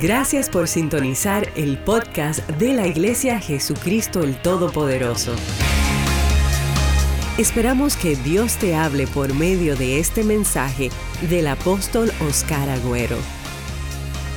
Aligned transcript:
Gracias 0.00 0.48
por 0.48 0.66
sintonizar 0.66 1.52
el 1.56 1.76
podcast 1.76 2.38
de 2.52 2.72
la 2.72 2.86
Iglesia 2.86 3.38
Jesucristo 3.38 4.22
el 4.22 4.40
Todopoderoso. 4.40 5.34
Esperamos 7.36 7.96
que 7.96 8.16
Dios 8.16 8.56
te 8.56 8.74
hable 8.74 9.06
por 9.06 9.34
medio 9.34 9.76
de 9.76 9.98
este 9.98 10.24
mensaje 10.24 10.88
del 11.28 11.48
apóstol 11.48 12.10
Oscar 12.26 12.70
Agüero. 12.70 13.18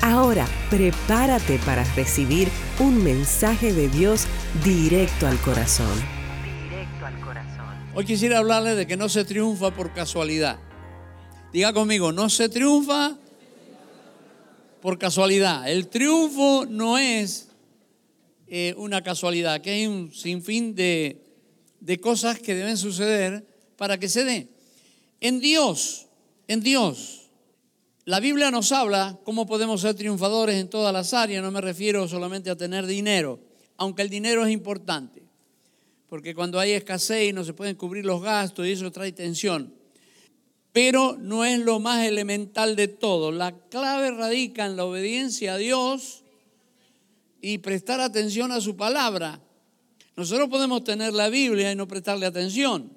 Ahora, 0.01 0.47
prepárate 0.69 1.57
para 1.59 1.85
recibir 1.95 2.49
un 2.81 3.01
mensaje 3.01 3.71
de 3.71 3.87
Dios 3.87 4.27
directo 4.65 5.27
al 5.27 5.37
corazón. 5.37 5.95
Directo 6.69 7.05
al 7.05 7.17
corazón. 7.21 7.73
Hoy 7.95 8.03
quisiera 8.03 8.39
hablarle 8.39 8.75
de 8.75 8.85
que 8.85 8.97
no 8.97 9.07
se 9.07 9.23
triunfa 9.23 9.71
por 9.71 9.93
casualidad. 9.93 10.59
Diga 11.53 11.71
conmigo, 11.71 12.11
no 12.11 12.29
se 12.29 12.49
triunfa 12.49 13.17
por 14.83 14.99
casualidad. 14.99 15.71
El 15.71 15.87
triunfo 15.87 16.65
no 16.69 16.97
es 16.97 17.47
eh, 18.47 18.75
una 18.75 19.01
casualidad, 19.01 19.61
que 19.61 19.69
hay 19.69 19.87
un 19.87 20.11
sinfín 20.13 20.75
de, 20.75 21.21
de 21.79 22.01
cosas 22.01 22.37
que 22.37 22.53
deben 22.53 22.75
suceder 22.75 23.47
para 23.77 23.97
que 23.97 24.09
se 24.09 24.25
dé. 24.25 24.49
En 25.21 25.39
Dios, 25.39 26.07
en 26.49 26.59
Dios, 26.59 27.29
la 28.03 28.19
Biblia 28.19 28.51
nos 28.51 28.73
habla 28.73 29.17
cómo 29.23 29.45
podemos 29.45 29.79
ser 29.79 29.95
triunfadores 29.95 30.57
en 30.57 30.69
todas 30.69 30.91
las 30.91 31.13
áreas, 31.13 31.41
no 31.41 31.49
me 31.49 31.61
refiero 31.61 32.05
solamente 32.09 32.49
a 32.49 32.57
tener 32.57 32.85
dinero, 32.85 33.39
aunque 33.77 34.01
el 34.01 34.09
dinero 34.09 34.45
es 34.45 34.51
importante, 34.51 35.23
porque 36.09 36.35
cuando 36.35 36.59
hay 36.59 36.71
escasez 36.71 37.29
y 37.29 37.31
no 37.31 37.45
se 37.45 37.53
pueden 37.53 37.77
cubrir 37.77 38.05
los 38.05 38.21
gastos 38.21 38.67
y 38.67 38.73
eso 38.73 38.91
trae 38.91 39.13
tensión 39.13 39.73
pero 40.73 41.15
no 41.19 41.45
es 41.45 41.59
lo 41.59 41.79
más 41.79 42.05
elemental 42.05 42.75
de 42.75 42.87
todo. 42.87 43.31
La 43.31 43.51
clave 43.69 44.09
radica 44.09 44.65
en 44.65 44.75
la 44.75 44.85
obediencia 44.85 45.53
a 45.53 45.57
Dios 45.57 46.23
y 47.41 47.59
prestar 47.59 48.01
atención 48.01 48.51
a 48.51 48.59
su 48.59 48.75
palabra. 48.75 49.39
Nosotros 50.15 50.49
podemos 50.49 50.83
tener 50.83 51.13
la 51.13 51.29
Biblia 51.29 51.71
y 51.71 51.75
no 51.75 51.87
prestarle 51.87 52.25
atención. 52.25 52.91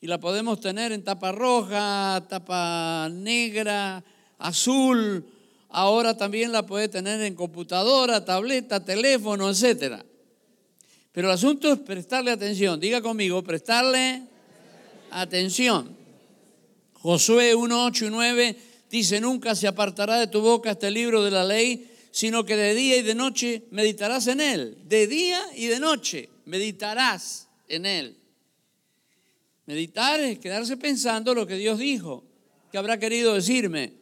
Y 0.00 0.06
la 0.06 0.20
podemos 0.20 0.60
tener 0.60 0.92
en 0.92 1.02
tapa 1.02 1.32
roja, 1.32 2.24
tapa 2.28 3.08
negra, 3.12 4.04
azul. 4.38 5.26
Ahora 5.70 6.16
también 6.16 6.52
la 6.52 6.64
puede 6.66 6.88
tener 6.88 7.20
en 7.20 7.34
computadora, 7.34 8.24
tableta, 8.24 8.84
teléfono, 8.84 9.50
etc. 9.50 10.02
Pero 11.10 11.28
el 11.28 11.34
asunto 11.34 11.72
es 11.72 11.80
prestarle 11.80 12.30
atención. 12.30 12.78
Diga 12.78 13.02
conmigo, 13.02 13.42
prestarle 13.42 14.22
atención. 15.10 15.99
Josué 17.02 17.54
1, 17.54 17.84
8 17.86 18.06
y 18.06 18.10
9 18.10 18.56
dice, 18.90 19.20
nunca 19.20 19.54
se 19.54 19.66
apartará 19.66 20.18
de 20.18 20.26
tu 20.26 20.40
boca 20.40 20.72
este 20.72 20.90
libro 20.90 21.22
de 21.22 21.30
la 21.30 21.44
ley, 21.44 21.90
sino 22.10 22.44
que 22.44 22.56
de 22.56 22.74
día 22.74 22.96
y 22.98 23.02
de 23.02 23.14
noche 23.14 23.62
meditarás 23.70 24.26
en 24.26 24.40
él. 24.40 24.76
De 24.84 25.06
día 25.06 25.40
y 25.56 25.66
de 25.66 25.80
noche 25.80 26.28
meditarás 26.44 27.48
en 27.68 27.86
él. 27.86 28.16
Meditar 29.66 30.20
es 30.20 30.38
quedarse 30.38 30.76
pensando 30.76 31.34
lo 31.34 31.46
que 31.46 31.54
Dios 31.54 31.78
dijo, 31.78 32.24
que 32.70 32.76
habrá 32.76 32.98
querido 32.98 33.34
decirme, 33.34 33.92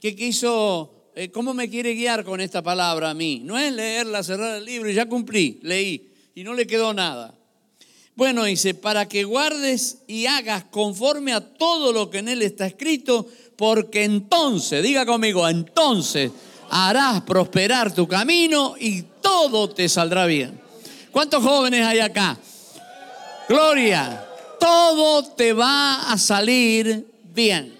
que 0.00 0.14
quiso, 0.14 1.10
eh, 1.16 1.30
cómo 1.30 1.52
me 1.52 1.68
quiere 1.68 1.94
guiar 1.94 2.24
con 2.24 2.40
esta 2.40 2.62
palabra 2.62 3.10
a 3.10 3.14
mí. 3.14 3.42
No 3.44 3.58
es 3.58 3.72
leerla, 3.72 4.22
cerrar 4.22 4.56
el 4.56 4.64
libro 4.64 4.88
y 4.88 4.94
ya 4.94 5.06
cumplí, 5.06 5.58
leí 5.62 6.12
y 6.34 6.44
no 6.44 6.54
le 6.54 6.66
quedó 6.66 6.94
nada. 6.94 7.35
Bueno, 8.16 8.44
dice, 8.44 8.72
para 8.72 9.06
que 9.06 9.24
guardes 9.24 9.98
y 10.06 10.24
hagas 10.24 10.64
conforme 10.64 11.34
a 11.34 11.42
todo 11.42 11.92
lo 11.92 12.08
que 12.08 12.18
en 12.18 12.28
él 12.28 12.40
está 12.40 12.66
escrito, 12.66 13.26
porque 13.56 14.04
entonces, 14.04 14.82
diga 14.82 15.04
conmigo, 15.04 15.46
entonces 15.46 16.32
harás 16.70 17.20
prosperar 17.20 17.94
tu 17.94 18.08
camino 18.08 18.74
y 18.80 19.02
todo 19.20 19.68
te 19.68 19.86
saldrá 19.86 20.24
bien. 20.24 20.58
¿Cuántos 21.12 21.44
jóvenes 21.44 21.84
hay 21.84 21.98
acá? 21.98 22.38
Gloria, 23.50 24.26
todo 24.58 25.22
te 25.34 25.52
va 25.52 26.10
a 26.10 26.16
salir 26.16 27.06
bien. 27.34 27.76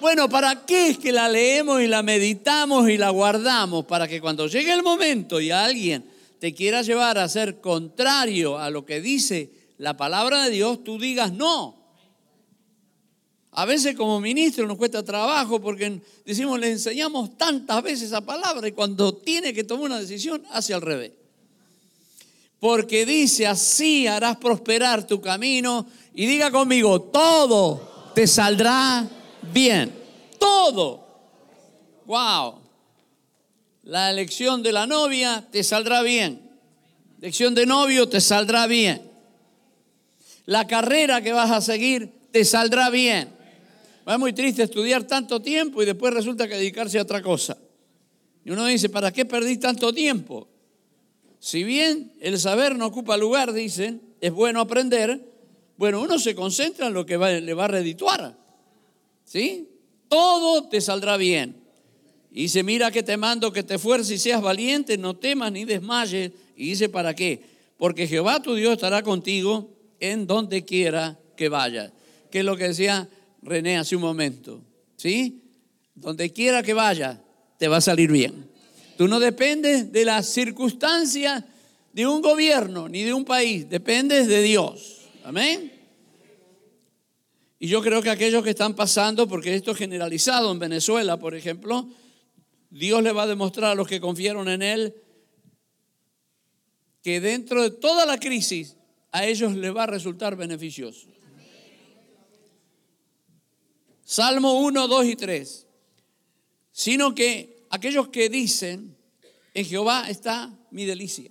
Bueno, 0.00 0.28
¿para 0.28 0.66
qué 0.66 0.88
es 0.88 0.98
que 0.98 1.12
la 1.12 1.28
leemos 1.28 1.80
y 1.80 1.86
la 1.86 2.02
meditamos 2.02 2.90
y 2.90 2.98
la 2.98 3.10
guardamos? 3.10 3.84
Para 3.84 4.08
que 4.08 4.20
cuando 4.20 4.48
llegue 4.48 4.72
el 4.72 4.82
momento 4.82 5.40
y 5.40 5.52
alguien 5.52 6.17
te 6.38 6.54
quiera 6.54 6.82
llevar 6.82 7.18
a 7.18 7.28
ser 7.28 7.60
contrario 7.60 8.58
a 8.58 8.70
lo 8.70 8.84
que 8.84 9.00
dice 9.00 9.50
la 9.78 9.96
palabra 9.96 10.44
de 10.44 10.50
Dios, 10.50 10.82
tú 10.84 10.98
digas 10.98 11.32
no. 11.32 11.76
A 13.52 13.64
veces 13.64 13.96
como 13.96 14.20
ministro 14.20 14.66
nos 14.66 14.76
cuesta 14.76 15.04
trabajo 15.04 15.60
porque 15.60 16.00
decimos, 16.24 16.60
le 16.60 16.70
enseñamos 16.70 17.36
tantas 17.36 17.82
veces 17.82 18.08
esa 18.08 18.20
palabra 18.20 18.68
y 18.68 18.72
cuando 18.72 19.14
tiene 19.14 19.52
que 19.52 19.64
tomar 19.64 19.86
una 19.86 20.00
decisión, 20.00 20.44
hace 20.50 20.74
al 20.74 20.82
revés. 20.82 21.12
Porque 22.60 23.06
dice, 23.06 23.46
así 23.46 24.06
harás 24.06 24.36
prosperar 24.36 25.06
tu 25.06 25.20
camino 25.20 25.86
y 26.14 26.26
diga 26.26 26.50
conmigo, 26.50 27.00
todo 27.02 28.12
te 28.14 28.26
saldrá 28.26 29.08
bien. 29.52 29.92
Todo. 30.38 31.06
Wow. 32.06 32.67
La 33.88 34.10
elección 34.10 34.62
de 34.62 34.70
la 34.70 34.86
novia 34.86 35.48
te 35.50 35.64
saldrá 35.64 36.02
bien. 36.02 36.42
Elección 37.22 37.54
de 37.54 37.64
novio 37.64 38.06
te 38.06 38.20
saldrá 38.20 38.66
bien. 38.66 39.00
La 40.44 40.66
carrera 40.66 41.22
que 41.22 41.32
vas 41.32 41.50
a 41.50 41.62
seguir 41.62 42.12
te 42.30 42.44
saldrá 42.44 42.90
bien. 42.90 43.30
Es 44.06 44.18
muy 44.18 44.34
triste 44.34 44.62
estudiar 44.62 45.04
tanto 45.04 45.40
tiempo 45.40 45.82
y 45.82 45.86
después 45.86 46.12
resulta 46.12 46.46
que 46.46 46.56
dedicarse 46.56 46.98
a 46.98 47.02
otra 47.02 47.22
cosa. 47.22 47.56
Y 48.44 48.50
uno 48.50 48.66
dice, 48.66 48.90
¿para 48.90 49.10
qué 49.10 49.24
perdí 49.24 49.56
tanto 49.56 49.90
tiempo? 49.94 50.48
Si 51.38 51.64
bien 51.64 52.12
el 52.20 52.38
saber 52.38 52.76
no 52.76 52.84
ocupa 52.84 53.16
lugar, 53.16 53.54
dicen, 53.54 54.02
es 54.20 54.32
bueno 54.32 54.60
aprender, 54.60 55.18
bueno, 55.78 56.02
uno 56.02 56.18
se 56.18 56.34
concentra 56.34 56.88
en 56.88 56.92
lo 56.92 57.06
que 57.06 57.16
le 57.16 57.54
va 57.54 57.64
a 57.64 57.68
redituar. 57.68 58.36
¿Sí? 59.24 59.66
Todo 60.08 60.68
te 60.68 60.82
saldrá 60.82 61.16
bien. 61.16 61.67
Y 62.38 62.42
dice, 62.42 62.62
mira 62.62 62.92
que 62.92 63.02
te 63.02 63.16
mando 63.16 63.50
que 63.50 63.64
te 63.64 63.74
esfuerces 63.74 64.14
y 64.14 64.18
seas 64.20 64.40
valiente, 64.40 64.96
no 64.96 65.16
temas 65.16 65.50
ni 65.50 65.64
desmayes. 65.64 66.30
Y 66.54 66.68
dice, 66.68 66.88
¿para 66.88 67.12
qué? 67.12 67.42
Porque 67.76 68.06
Jehová 68.06 68.40
tu 68.40 68.54
Dios 68.54 68.74
estará 68.74 69.02
contigo 69.02 69.74
en 69.98 70.24
donde 70.24 70.64
quiera 70.64 71.18
que 71.36 71.48
vayas. 71.48 71.90
Que 72.30 72.38
es 72.38 72.44
lo 72.44 72.56
que 72.56 72.68
decía 72.68 73.08
René 73.42 73.76
hace 73.76 73.96
un 73.96 74.02
momento. 74.02 74.62
¿Sí? 74.94 75.42
Donde 75.96 76.32
quiera 76.32 76.62
que 76.62 76.74
vayas, 76.74 77.18
te 77.58 77.66
va 77.66 77.78
a 77.78 77.80
salir 77.80 78.12
bien. 78.12 78.48
Tú 78.96 79.08
no 79.08 79.18
dependes 79.18 79.90
de 79.90 80.04
las 80.04 80.28
circunstancias 80.28 81.42
de 81.92 82.06
un 82.06 82.22
gobierno 82.22 82.88
ni 82.88 83.02
de 83.02 83.14
un 83.14 83.24
país, 83.24 83.68
dependes 83.68 84.28
de 84.28 84.42
Dios. 84.42 84.98
Amén. 85.24 85.72
Y 87.58 87.66
yo 87.66 87.82
creo 87.82 88.00
que 88.00 88.10
aquellos 88.10 88.44
que 88.44 88.50
están 88.50 88.76
pasando, 88.76 89.26
porque 89.26 89.56
esto 89.56 89.72
es 89.72 89.76
generalizado 89.76 90.52
en 90.52 90.60
Venezuela, 90.60 91.16
por 91.16 91.34
ejemplo, 91.34 91.88
Dios 92.70 93.02
le 93.02 93.12
va 93.12 93.22
a 93.22 93.26
demostrar 93.26 93.72
a 93.72 93.74
los 93.74 93.88
que 93.88 94.00
confiaron 94.00 94.48
en 94.48 94.62
Él 94.62 94.94
que 97.02 97.20
dentro 97.20 97.62
de 97.62 97.70
toda 97.70 98.04
la 98.04 98.18
crisis 98.18 98.76
a 99.12 99.26
ellos 99.26 99.54
les 99.54 99.74
va 99.74 99.84
a 99.84 99.86
resultar 99.86 100.36
beneficioso. 100.36 101.08
Salmo 104.04 104.60
1, 104.60 104.88
2 104.88 105.06
y 105.06 105.16
3. 105.16 105.66
Sino 106.72 107.14
que 107.14 107.66
aquellos 107.70 108.08
que 108.08 108.28
dicen, 108.28 108.96
en 109.54 109.64
Jehová 109.64 110.08
está 110.08 110.56
mi 110.70 110.84
delicia. 110.84 111.30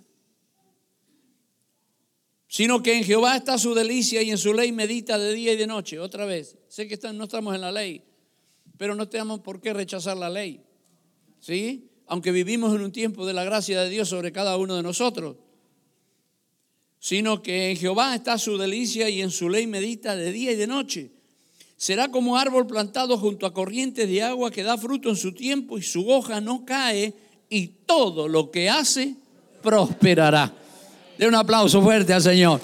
Sino 2.48 2.81
que 2.81 2.98
en 2.98 3.04
Jehová 3.04 3.36
está 3.36 3.58
su 3.58 3.74
delicia 3.74 4.22
y 4.22 4.31
en 4.31 4.38
su 4.38 4.54
ley 4.54 4.72
medita 4.72 5.18
de 5.18 5.34
día 5.34 5.54
y 5.54 5.58
de 5.58 5.68
noche. 5.68 6.00
Otra 6.00 6.25
vez, 6.25 6.58
sé 6.68 6.88
que 6.88 6.98
no 7.14 7.25
estamos 7.25 7.54
en 7.56 7.62
la 7.62 7.72
ley, 7.72 8.04
pero 8.78 8.96
no 8.96 9.09
tenemos 9.09 9.42
por 9.42 9.59
qué 9.59 9.74
rechazar 9.74 10.18
la 10.18 10.30
ley. 10.30 10.67
¿Sí? 11.39 11.89
Aunque 12.07 12.31
vivimos 12.31 12.74
en 12.75 12.81
un 12.81 12.92
tiempo 12.92 13.25
de 13.25 13.34
la 13.34 13.44
gracia 13.44 13.81
de 13.81 13.89
Dios 13.89 14.10
sobre 14.10 14.31
cada 14.31 14.57
uno 14.57 14.75
de 14.75 14.84
nosotros, 14.84 15.36
sino 17.00 17.42
que 17.42 17.72
en 17.72 17.78
Jehová 17.78 18.16
está 18.16 18.38
su 18.38 18.57
delicia 18.57 19.10
y 19.10 19.22
en 19.22 19.31
su 19.31 19.50
ley 19.50 19.68
medita 19.68 20.16
de 20.16 20.31
día 20.31 20.51
y 20.51 20.56
de 20.56 20.68
noche. 20.68 21.12
Será 21.75 22.10
como 22.10 22.38
árbol 22.38 22.66
plantado 22.66 23.18
junto 23.18 23.45
a 23.45 23.54
corrientes 23.54 24.10
de 24.10 24.24
agua 24.24 24.50
que 24.50 24.63
da 24.63 24.78
fruto 24.78 25.10
en 25.10 25.16
su 25.16 25.34
tiempo 25.34 25.78
y 25.78 25.84
su 25.84 26.10
hoja 26.10 26.42
no 26.42 26.66
cae 26.66 27.13
y 27.50 27.68
todo 27.86 28.28
lo 28.28 28.50
que 28.50 28.69
hace 28.69 29.16
prosperará. 29.62 30.54
De 31.18 31.28
un 31.28 31.36
aplauso 31.36 31.81
fuerte 31.81 32.13
al 32.13 32.22
Señor. 32.22 32.62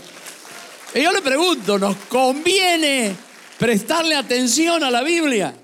Y 0.93 1.01
yo 1.01 1.11
le 1.11 1.21
pregunto, 1.21 1.79
¿nos 1.79 1.95
conviene 2.07 3.15
prestarle 3.57 4.15
atención 4.15 4.83
a 4.83 4.91
la 4.91 5.01
Biblia? 5.01 5.55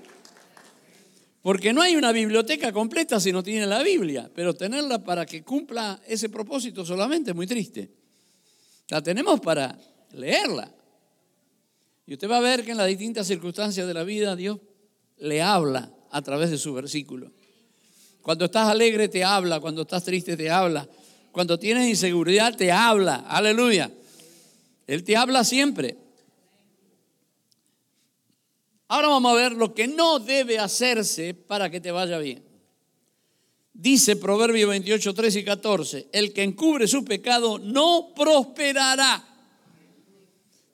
Porque 1.42 1.72
no 1.72 1.80
hay 1.80 1.96
una 1.96 2.12
biblioteca 2.12 2.72
completa 2.72 3.18
si 3.18 3.32
no 3.32 3.42
tiene 3.42 3.66
la 3.66 3.82
Biblia, 3.82 4.30
pero 4.34 4.54
tenerla 4.54 5.02
para 5.02 5.24
que 5.24 5.42
cumpla 5.42 6.00
ese 6.06 6.28
propósito 6.28 6.84
solamente 6.84 7.30
es 7.30 7.36
muy 7.36 7.46
triste. 7.46 7.90
La 8.88 9.02
tenemos 9.02 9.40
para 9.40 9.78
leerla. 10.12 10.70
Y 12.06 12.14
usted 12.14 12.28
va 12.28 12.38
a 12.38 12.40
ver 12.40 12.64
que 12.64 12.72
en 12.72 12.76
las 12.76 12.88
distintas 12.88 13.26
circunstancias 13.26 13.86
de 13.86 13.94
la 13.94 14.04
vida 14.04 14.36
Dios 14.36 14.58
le 15.18 15.40
habla 15.40 15.90
a 16.10 16.20
través 16.22 16.50
de 16.50 16.58
su 16.58 16.74
versículo. 16.74 17.30
Cuando 18.20 18.46
estás 18.46 18.68
alegre 18.68 19.08
te 19.08 19.24
habla, 19.24 19.60
cuando 19.60 19.82
estás 19.82 20.04
triste 20.04 20.36
te 20.36 20.50
habla, 20.50 20.88
cuando 21.32 21.58
tienes 21.58 21.88
inseguridad 21.88 22.54
te 22.54 22.70
habla, 22.72 23.24
aleluya. 23.28 23.90
Él 24.86 25.04
te 25.04 25.16
habla 25.16 25.44
siempre. 25.44 25.96
Ahora 28.90 29.06
vamos 29.06 29.30
a 29.30 29.36
ver 29.36 29.52
lo 29.52 29.72
que 29.72 29.86
no 29.86 30.18
debe 30.18 30.58
hacerse 30.58 31.32
para 31.32 31.70
que 31.70 31.80
te 31.80 31.92
vaya 31.92 32.18
bien. 32.18 32.42
Dice 33.72 34.16
Proverbio 34.16 34.66
28, 34.66 35.14
13 35.14 35.38
y 35.38 35.44
14, 35.44 36.08
el 36.10 36.32
que 36.32 36.42
encubre 36.42 36.88
su 36.88 37.04
pecado 37.04 37.60
no 37.60 38.08
prosperará. 38.16 39.24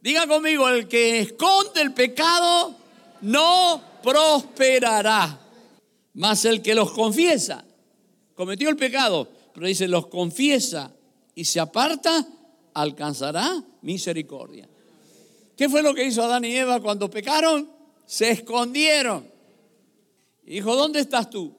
Diga 0.01 0.27
conmigo, 0.27 0.67
el 0.67 0.89
que 0.89 1.19
esconde 1.19 1.83
el 1.83 1.93
pecado 1.93 2.75
no 3.21 3.83
prosperará. 4.03 5.39
Mas 6.15 6.47
el 6.47 6.63
que 6.63 6.75
los 6.75 6.93
confiesa, 6.93 7.67
cometió 8.35 8.71
el 8.71 8.77
pecado, 8.77 9.29
pero 9.53 9.67
dice, 9.67 9.89
los 9.89 10.07
confiesa 10.07 10.91
y 11.35 11.45
se 11.45 11.61
aparta, 11.61 12.27
alcanzará 12.73 13.63
misericordia. 13.83 14.67
¿Qué 15.55 15.69
fue 15.69 15.83
lo 15.83 15.95
que 15.95 16.07
hizo 16.07 16.23
Adán 16.23 16.47
y 16.47 16.57
Eva 16.57 16.81
cuando 16.81 17.11
pecaron? 17.11 17.76
Se 18.07 18.31
escondieron. 18.31 19.31
Y 20.45 20.55
dijo, 20.55 20.75
¿dónde 20.77 21.01
estás 21.01 21.29
tú? 21.29 21.55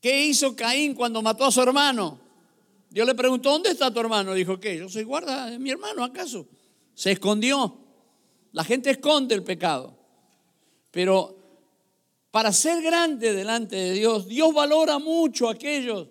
¿Qué 0.00 0.26
hizo 0.26 0.54
Caín 0.54 0.94
cuando 0.94 1.22
mató 1.22 1.44
a 1.44 1.52
su 1.52 1.62
hermano? 1.62 2.20
Dios 2.90 3.06
le 3.06 3.14
preguntó, 3.14 3.50
¿dónde 3.50 3.70
está 3.70 3.92
tu 3.92 4.00
hermano? 4.00 4.34
Dijo, 4.34 4.58
¿qué? 4.58 4.76
Yo 4.76 4.88
soy 4.88 5.04
guarda 5.04 5.50
de 5.50 5.58
mi 5.58 5.70
hermano, 5.70 6.02
¿acaso? 6.04 6.46
Se 6.94 7.12
escondió. 7.12 7.78
La 8.52 8.64
gente 8.64 8.90
esconde 8.90 9.34
el 9.34 9.44
pecado. 9.44 9.96
Pero 10.90 11.36
para 12.30 12.52
ser 12.52 12.82
grande 12.82 13.32
delante 13.32 13.76
de 13.76 13.92
Dios, 13.92 14.26
Dios 14.26 14.52
valora 14.52 14.98
mucho 14.98 15.48
a 15.48 15.52
aquellos. 15.52 16.08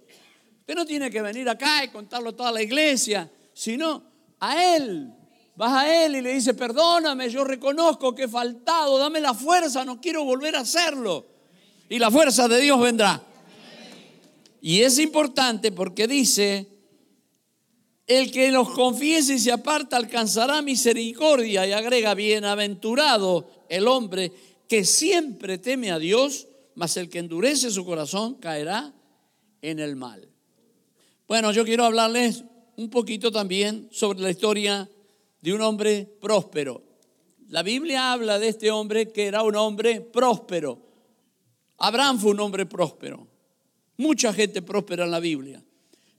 Usted 0.59 0.75
no 0.75 0.85
tiene 0.85 1.09
que 1.09 1.21
venir 1.21 1.47
acá 1.49 1.83
y 1.83 1.89
contarlo 1.89 2.29
a 2.29 2.35
toda 2.35 2.51
la 2.51 2.61
iglesia, 2.61 3.31
sino 3.53 4.03
a 4.39 4.75
Él. 4.75 5.13
Vas 5.57 5.73
a 5.73 6.05
Él 6.05 6.17
y 6.17 6.21
le 6.21 6.35
dice, 6.35 6.53
perdóname, 6.53 7.31
yo 7.31 7.43
reconozco 7.43 8.13
que 8.13 8.25
he 8.25 8.27
faltado, 8.27 8.99
dame 8.99 9.19
la 9.19 9.33
fuerza, 9.33 9.83
no 9.83 9.99
quiero 9.99 10.23
volver 10.23 10.55
a 10.55 10.59
hacerlo. 10.59 11.25
Y 11.89 11.97
la 11.97 12.11
fuerza 12.11 12.47
de 12.47 12.61
Dios 12.61 12.79
vendrá. 12.79 13.23
Y 14.61 14.81
es 14.81 14.99
importante 14.99 15.71
porque 15.71 16.07
dice, 16.07 16.67
el 18.05 18.31
que 18.31 18.51
los 18.51 18.69
confiese 18.69 19.33
y 19.33 19.39
se 19.39 19.51
aparta 19.51 19.97
alcanzará 19.97 20.61
misericordia 20.61 21.65
y 21.65 21.71
agrega, 21.71 22.13
bienaventurado 22.13 23.49
el 23.67 23.87
hombre 23.87 24.31
que 24.67 24.85
siempre 24.85 25.57
teme 25.57 25.89
a 25.89 25.97
Dios, 25.97 26.47
mas 26.75 26.97
el 26.97 27.09
que 27.09 27.17
endurece 27.17 27.71
su 27.71 27.83
corazón 27.83 28.35
caerá 28.35 28.93
en 29.63 29.79
el 29.79 29.95
mal. 29.95 30.29
Bueno, 31.27 31.51
yo 31.51 31.65
quiero 31.65 31.83
hablarles 31.83 32.43
un 32.75 32.91
poquito 32.91 33.31
también 33.31 33.89
sobre 33.91 34.19
la 34.19 34.29
historia 34.29 34.87
de 35.41 35.53
un 35.53 35.61
hombre 35.61 36.07
próspero. 36.19 36.83
La 37.49 37.63
Biblia 37.63 38.11
habla 38.11 38.39
de 38.39 38.49
este 38.49 38.71
hombre 38.71 39.11
que 39.11 39.25
era 39.25 39.43
un 39.43 39.55
hombre 39.55 40.01
próspero. 40.01 40.81
Abraham 41.77 42.19
fue 42.19 42.31
un 42.31 42.39
hombre 42.41 42.65
próspero. 42.65 43.27
Mucha 43.97 44.33
gente 44.33 44.61
próspera 44.61 45.05
en 45.05 45.11
la 45.11 45.19
Biblia. 45.19 45.63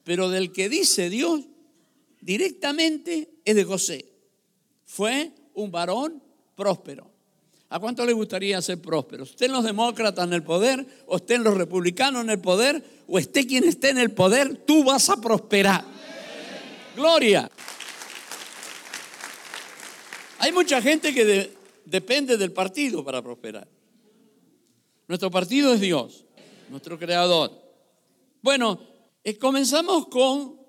Pero 0.05 0.31
del 0.31 0.53
que 0.53 0.69
dice 0.69 1.11
Dios 1.11 1.43
directamente 2.21 3.29
es 3.45 3.55
de 3.55 3.65
José. 3.65 4.07
Fue 4.85 5.33
un 5.55 5.71
varón 5.71 6.23
próspero. 6.55 7.11
¿A 7.71 7.79
cuánto 7.79 8.07
le 8.07 8.15
gustaría 8.15 8.63
ser 8.63 8.81
próspero? 8.81 9.25
¿Esté 9.25 9.45
en 9.45 9.53
los 9.53 9.63
demócratas 9.63 10.27
en 10.27 10.33
el 10.33 10.43
poder? 10.43 10.87
¿O 11.07 11.17
esté 11.17 11.35
en 11.35 11.45
los 11.45 11.55
republicanos 11.55 12.25
en 12.25 12.31
el 12.31 12.41
poder? 12.41 12.83
¿O 13.07 13.19
esté 13.19 13.47
quien 13.47 13.65
esté 13.65 13.91
en 13.91 13.99
el 13.99 14.13
poder? 14.13 14.57
Tú 14.67 14.85
vas 14.85 15.11
a 15.11 15.21
prosperar. 15.21 15.85
Gloria. 16.97 17.51
Hay 20.41 20.53
mucha 20.53 20.81
gente 20.81 21.13
que 21.13 21.51
depende 21.85 22.37
del 22.37 22.53
partido 22.53 23.05
para 23.05 23.23
prosperar. 23.23 23.67
Nuestro 25.09 25.31
partido 25.31 25.75
es 25.75 25.81
Dios, 25.81 26.25
nuestro 26.71 26.99
creador. 26.99 27.51
Bueno, 28.41 28.79
eh, 29.25 29.37
comenzamos 29.37 30.07
con 30.07 30.61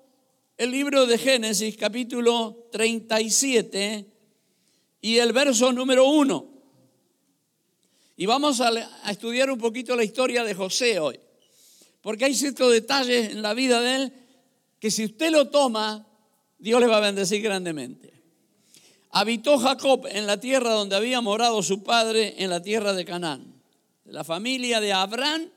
el 0.56 0.70
libro 0.72 1.06
de 1.06 1.18
Génesis 1.18 1.76
capítulo 1.76 2.68
37 2.72 4.06
y 5.02 5.18
el 5.18 5.32
verso 5.32 5.72
número 5.72 6.06
1. 6.06 6.50
Y 8.16 8.26
vamos 8.26 8.60
a, 8.60 8.70
a, 9.04 9.10
estudiar 9.10 9.50
un 9.50 9.58
poquito 9.58 9.94
la 9.94 10.04
historia 10.04 10.42
de 10.42 10.54
José 10.54 10.98
hoy, 10.98 11.20
porque 12.02 12.24
hay 12.24 12.34
ciertos 12.34 12.72
detalles 12.72 13.30
en 13.30 13.40
la 13.40 13.54
vida 13.54 13.80
de 13.80 13.96
él 13.96 14.12
que 14.80 14.90
si 14.90 15.04
usted 15.04 15.30
lo 15.30 15.48
toma, 15.48 16.06
Dios 16.58 16.80
le 16.80 16.86
va 16.88 16.96
a 16.96 17.00
bendecir 17.00 17.40
grandemente. 17.40 18.19
Habitó 19.10 19.58
Jacob 19.58 20.06
en 20.08 20.26
la 20.26 20.38
tierra 20.38 20.72
donde 20.72 20.96
había 20.96 21.20
morado 21.20 21.62
su 21.62 21.82
padre, 21.82 22.42
en 22.42 22.50
la 22.50 22.62
tierra 22.62 22.92
de 22.92 23.04
Canaán. 23.04 23.60
La 24.04 24.24
familia 24.24 24.80
de 24.80 24.92
Abraham 24.92 25.50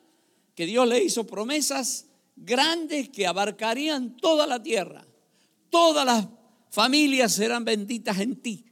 que 0.56 0.66
Dios 0.66 0.88
le 0.88 1.04
hizo 1.04 1.26
promesas 1.26 2.08
grandes 2.36 3.10
que 3.10 3.26
abarcarían 3.28 4.18
toda 4.18 4.46
la 4.48 4.62
tierra. 4.62 5.06
Todas 5.70 6.06
las 6.06 6.28
familias 6.70 7.34
serán 7.34 7.66
benditas 7.66 8.20
en 8.20 8.42
ti. 8.42 8.66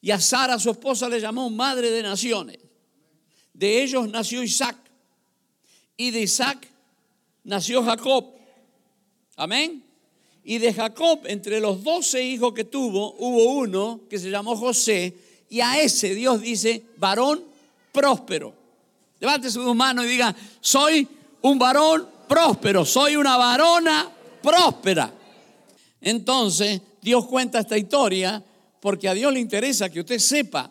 Y 0.00 0.10
a 0.10 0.20
Sara, 0.20 0.58
su 0.58 0.70
esposa, 0.70 1.08
le 1.08 1.20
llamó 1.20 1.48
madre 1.50 1.90
de 1.90 2.02
naciones. 2.02 2.58
De 3.52 3.82
ellos 3.82 4.08
nació 4.08 4.42
Isaac. 4.42 4.76
Y 5.96 6.10
de 6.10 6.22
Isaac 6.22 6.68
nació 7.44 7.82
Jacob. 7.84 8.34
Amén. 9.36 9.84
Y 10.44 10.58
de 10.58 10.74
Jacob, 10.74 11.20
entre 11.24 11.58
los 11.58 11.82
doce 11.82 12.22
hijos 12.22 12.52
que 12.52 12.64
tuvo, 12.64 13.14
hubo 13.18 13.54
uno 13.54 14.02
que 14.10 14.18
se 14.18 14.30
llamó 14.30 14.56
José. 14.56 15.14
Y 15.48 15.60
a 15.60 15.80
ese 15.80 16.14
Dios 16.14 16.42
dice, 16.42 16.82
varón 16.98 17.42
próspero. 17.90 18.54
Levante 19.20 19.50
su 19.50 19.74
mano 19.74 20.04
y 20.04 20.08
diga, 20.08 20.36
soy 20.60 21.08
un 21.40 21.58
varón 21.58 22.06
próspero, 22.28 22.84
soy 22.84 23.16
una 23.16 23.38
varona 23.38 24.10
próspera. 24.42 25.14
Entonces, 26.02 26.82
Dios 27.00 27.26
cuenta 27.26 27.60
esta 27.60 27.78
historia 27.78 28.44
porque 28.80 29.08
a 29.08 29.14
Dios 29.14 29.32
le 29.32 29.40
interesa 29.40 29.88
que 29.88 30.00
usted 30.00 30.18
sepa, 30.18 30.70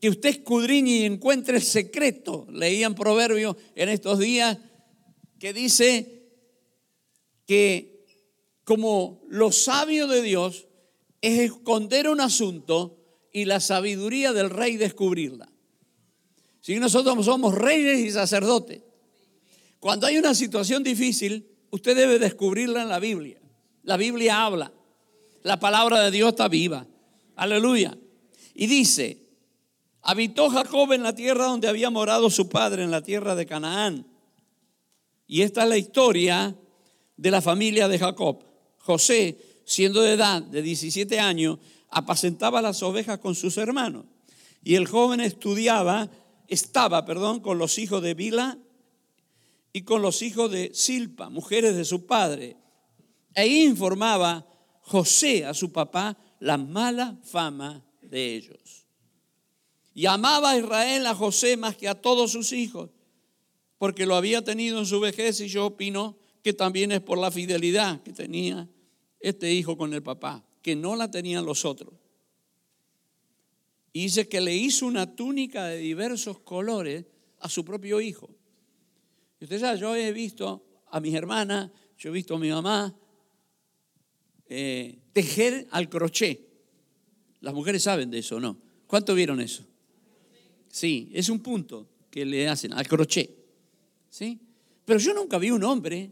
que 0.00 0.08
usted 0.08 0.30
escudriñe 0.30 0.96
y 0.96 1.04
encuentre 1.04 1.58
el 1.58 1.62
secreto. 1.62 2.44
Leían 2.50 2.96
proverbios 2.96 3.54
en 3.76 3.88
estos 3.88 4.18
días 4.18 4.58
que 5.38 5.52
dice 5.52 6.24
que 7.46 7.97
como 8.68 9.22
lo 9.30 9.50
sabio 9.50 10.06
de 10.08 10.20
Dios 10.20 10.66
es 11.22 11.38
esconder 11.38 12.06
un 12.06 12.20
asunto 12.20 12.98
y 13.32 13.46
la 13.46 13.60
sabiduría 13.60 14.34
del 14.34 14.50
rey 14.50 14.76
descubrirla. 14.76 15.48
Si 16.60 16.78
nosotros 16.78 17.24
somos 17.24 17.54
reyes 17.54 17.98
y 18.00 18.10
sacerdotes, 18.10 18.82
cuando 19.80 20.06
hay 20.06 20.18
una 20.18 20.34
situación 20.34 20.82
difícil, 20.82 21.48
usted 21.70 21.96
debe 21.96 22.18
descubrirla 22.18 22.82
en 22.82 22.90
la 22.90 22.98
Biblia. 22.98 23.40
La 23.84 23.96
Biblia 23.96 24.44
habla. 24.44 24.70
La 25.44 25.58
palabra 25.58 26.02
de 26.02 26.10
Dios 26.10 26.28
está 26.28 26.48
viva. 26.48 26.86
Aleluya. 27.36 27.96
Y 28.52 28.66
dice, 28.66 29.30
habitó 30.02 30.50
Jacob 30.50 30.92
en 30.92 31.04
la 31.04 31.14
tierra 31.14 31.46
donde 31.46 31.68
había 31.68 31.88
morado 31.88 32.28
su 32.28 32.50
padre, 32.50 32.84
en 32.84 32.90
la 32.90 33.00
tierra 33.00 33.34
de 33.34 33.46
Canaán. 33.46 34.06
Y 35.26 35.40
esta 35.40 35.62
es 35.62 35.70
la 35.70 35.78
historia 35.78 36.54
de 37.16 37.30
la 37.30 37.40
familia 37.40 37.88
de 37.88 37.98
Jacob. 37.98 38.44
José, 38.88 39.36
siendo 39.66 40.00
de 40.00 40.14
edad 40.14 40.40
de 40.40 40.62
17 40.62 41.20
años, 41.20 41.58
apacentaba 41.90 42.62
las 42.62 42.82
ovejas 42.82 43.18
con 43.18 43.34
sus 43.34 43.58
hermanos. 43.58 44.06
Y 44.64 44.76
el 44.76 44.86
joven 44.86 45.20
estudiaba 45.20 46.10
estaba, 46.46 47.04
perdón, 47.04 47.40
con 47.40 47.58
los 47.58 47.76
hijos 47.76 48.02
de 48.02 48.14
Bila 48.14 48.56
y 49.74 49.82
con 49.82 50.00
los 50.00 50.22
hijos 50.22 50.50
de 50.50 50.70
Silpa, 50.72 51.28
mujeres 51.28 51.76
de 51.76 51.84
su 51.84 52.06
padre. 52.06 52.56
E 53.34 53.46
informaba 53.46 54.46
José 54.80 55.44
a 55.44 55.52
su 55.52 55.70
papá 55.70 56.16
la 56.40 56.56
mala 56.56 57.18
fama 57.24 57.84
de 58.00 58.36
ellos. 58.36 58.86
Y 59.92 60.06
amaba 60.06 60.52
a 60.52 60.58
Israel 60.58 61.06
a 61.06 61.14
José 61.14 61.58
más 61.58 61.76
que 61.76 61.88
a 61.88 62.00
todos 62.00 62.32
sus 62.32 62.52
hijos, 62.52 62.88
porque 63.76 64.06
lo 64.06 64.16
había 64.16 64.42
tenido 64.42 64.78
en 64.78 64.86
su 64.86 64.98
vejez 64.98 65.40
y 65.40 65.48
yo 65.48 65.66
opino 65.66 66.16
que 66.42 66.54
también 66.54 66.90
es 66.90 67.02
por 67.02 67.18
la 67.18 67.30
fidelidad 67.30 68.00
que 68.02 68.14
tenía 68.14 68.66
este 69.20 69.52
hijo 69.52 69.76
con 69.76 69.92
el 69.94 70.02
papá, 70.02 70.44
que 70.62 70.76
no 70.76 70.96
la 70.96 71.10
tenían 71.10 71.44
los 71.44 71.64
otros. 71.64 71.94
Y 73.92 74.02
dice 74.02 74.28
que 74.28 74.40
le 74.40 74.54
hizo 74.54 74.86
una 74.86 75.14
túnica 75.16 75.66
de 75.66 75.78
diversos 75.78 76.38
colores 76.40 77.04
a 77.40 77.48
su 77.48 77.64
propio 77.64 78.00
hijo. 78.00 78.30
Y 79.40 79.44
usted 79.44 79.76
yo 79.76 79.94
he 79.96 80.12
visto 80.12 80.64
a 80.90 81.00
mis 81.00 81.14
hermanas, 81.14 81.70
yo 81.98 82.10
he 82.10 82.12
visto 82.12 82.36
a 82.36 82.38
mi 82.38 82.50
mamá 82.50 82.94
eh, 84.48 84.98
tejer 85.12 85.66
al 85.70 85.88
crochet. 85.88 86.46
Las 87.40 87.54
mujeres 87.54 87.82
saben 87.82 88.10
de 88.10 88.18
eso, 88.18 88.40
¿no? 88.40 88.58
¿Cuánto 88.86 89.14
vieron 89.14 89.40
eso? 89.40 89.64
Sí, 90.68 91.10
es 91.12 91.28
un 91.28 91.40
punto 91.40 91.88
que 92.10 92.24
le 92.24 92.48
hacen 92.48 92.72
al 92.72 92.86
crochet. 92.86 93.30
¿Sí? 94.10 94.40
Pero 94.84 94.98
yo 94.98 95.14
nunca 95.14 95.38
vi 95.38 95.50
un 95.50 95.62
hombre 95.64 96.10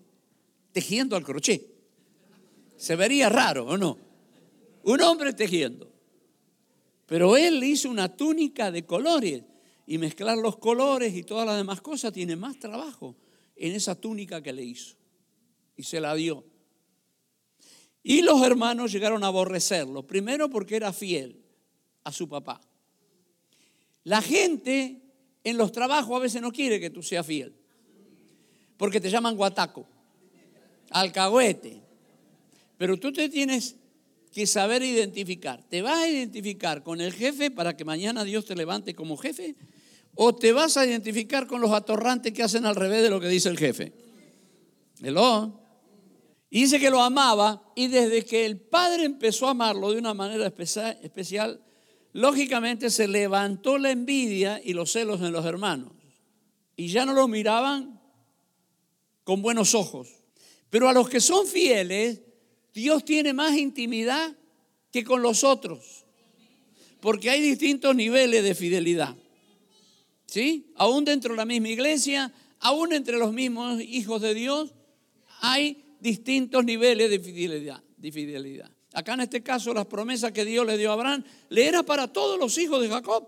tejiendo 0.73 1.17
al 1.17 1.25
crochet. 1.25 1.76
Se 2.77 2.97
vería 2.97 3.29
raro, 3.29 3.67
¿o 3.67 3.77
no? 3.77 3.99
Un 4.85 5.01
hombre 5.03 5.33
tejiendo. 5.33 5.93
Pero 7.07 7.37
él 7.37 7.63
hizo 7.63 7.89
una 7.89 8.17
túnica 8.17 8.71
de 8.71 8.85
colores 8.85 9.43
y 9.87 9.99
mezclar 9.99 10.37
los 10.37 10.57
colores 10.57 11.15
y 11.15 11.23
todas 11.23 11.47
las 11.47 11.57
demás 11.57 11.81
cosas 11.81 12.13
tiene 12.13 12.37
más 12.37 12.59
trabajo 12.59 13.17
en 13.55 13.73
esa 13.73 13.95
túnica 13.95 14.43
que 14.43 14.53
le 14.53 14.65
hizo. 14.65 14.97
Y 15.77 15.85
se 15.85 16.01
la 16.01 16.15
dio. 16.15 16.45
Y 18.03 18.23
los 18.23 18.43
hermanos 18.43 18.93
llegaron 18.93 19.25
a 19.25 19.29
aborrecerlo. 19.29 20.07
Primero 20.07 20.49
porque 20.51 20.77
era 20.77 20.93
fiel 20.93 21.41
a 22.05 22.13
su 22.13 22.29
papá. 22.29 22.61
La 24.05 24.23
gente 24.23 25.03
en 25.43 25.57
los 25.57 25.73
trabajos 25.73 26.17
a 26.17 26.23
veces 26.23 26.43
no 26.43 26.53
quiere 26.53 26.79
que 26.79 26.91
tú 26.91 27.03
seas 27.03 27.27
fiel. 27.27 27.55
Porque 28.77 29.01
te 29.01 29.11
llaman 29.11 29.37
guataco, 29.37 29.87
alcahuete. 30.91 31.86
Pero 32.77 32.99
tú 32.99 33.13
te 33.13 33.29
tienes 33.29 33.77
que 34.33 34.47
saber 34.47 34.83
identificar. 34.83 35.63
¿Te 35.69 35.83
vas 35.83 36.05
a 36.05 36.09
identificar 36.09 36.83
con 36.83 37.01
el 37.01 37.13
jefe 37.13 37.51
para 37.51 37.77
que 37.77 37.85
mañana 37.85 38.23
Dios 38.25 38.45
te 38.45 38.55
levante 38.55 38.95
como 38.95 39.17
jefe? 39.17 39.57
¿O 40.15 40.35
te 40.35 40.53
vas 40.53 40.77
a 40.77 40.87
identificar 40.87 41.47
con 41.47 41.61
los 41.61 41.73
atorrantes 41.73 42.33
que 42.33 42.43
hacen 42.43 42.67
al 42.67 42.77
revés 42.77 43.03
de 43.03 43.11
lo 43.11 43.21
que 43.21 43.29
dice 43.29 43.49
el 43.49 43.59
jefe? 43.59 43.93
Hello. 45.03 45.61
Y 46.51 46.63
dice 46.63 46.79
que 46.79 46.91
lo 46.91 47.03
amaba 47.03 47.73
y 47.75 47.89
desde 47.89 48.25
que 48.25 48.47
el 48.47 48.59
padre 48.59 49.05
empezó 49.05 49.47
a 49.47 49.51
amarlo 49.51 49.93
de 49.93 49.99
una 49.99 50.15
manera 50.15 50.47
especial, 50.47 51.61
lógicamente 52.13 52.91
se 52.91 53.09
levantó 53.09 53.79
la 53.79 53.91
envidia 53.91 54.61
y 54.63 54.73
los 54.73 54.93
celos 54.93 55.21
en 55.23 55.33
los 55.33 55.45
hermanos. 55.45 55.93
Y 56.77 56.89
ya 56.89 57.05
no 57.05 57.15
lo 57.15 57.27
miraban 57.27 58.01
con 59.25 59.43
buenos 59.43 59.75
ojos. 59.75 60.09
Pero 60.71 60.89
a 60.89 60.93
los 60.93 61.09
que 61.09 61.21
son 61.21 61.47
fieles, 61.47 62.21
Dios 62.77 63.07
tiene 63.07 63.33
más 63.33 63.57
intimidad 63.57 64.37
que 64.93 65.03
con 65.03 65.23
los 65.23 65.45
otros. 65.45 66.05
Porque 67.01 67.31
hay 67.31 67.41
distintos 67.41 67.97
niveles 67.97 68.45
de 68.45 68.55
fidelidad. 68.55 69.17
¿Sí? 70.27 70.75
Aún 70.75 71.07
dentro 71.07 71.33
de 71.33 71.39
la 71.39 71.47
misma 71.47 71.71
iglesia, 71.71 72.35
aún 72.61 72.93
entre 72.93 73.17
los 73.17 73.33
mismos 73.33 73.81
hijos 73.81 74.21
de 74.21 74.35
Dios, 74.35 74.75
hay 75.41 75.85
distintos 76.01 76.67
niveles 76.67 77.09
de 77.09 77.19
fidelidad, 77.19 77.83
de 77.97 78.13
fidelidad. 78.13 78.71
Acá 78.93 79.15
en 79.15 79.21
este 79.21 79.43
caso 79.43 79.73
las 79.73 79.87
promesas 79.87 80.33
que 80.33 80.45
Dios 80.45 80.67
le 80.67 80.77
dio 80.77 80.91
a 80.91 80.95
Abraham 80.95 81.25
le 81.49 81.67
era 81.67 81.83
para 81.83 82.13
todos 82.13 82.39
los 82.39 82.59
hijos 82.59 82.83
de 82.83 82.91
Jacob. 82.91 83.27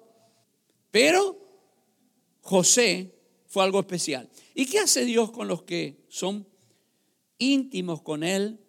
Pero 0.90 1.40
José 2.43 3.14
fue 3.47 3.64
algo 3.64 3.81
especial. 3.81 4.28
¿Y 4.55 4.67
qué 4.67 4.81
hace 4.81 5.07
Dios 5.07 5.31
con 5.31 5.49
los 5.49 5.62
que 5.62 6.05
son 6.11 6.47
íntimos 7.38 8.02
con 8.02 8.23
Él 8.23 8.61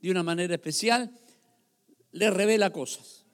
de 0.00 0.10
una 0.10 0.22
manera 0.22 0.54
especial? 0.54 1.10
Le 2.12 2.30
revela 2.30 2.72
cosas. 2.72 3.24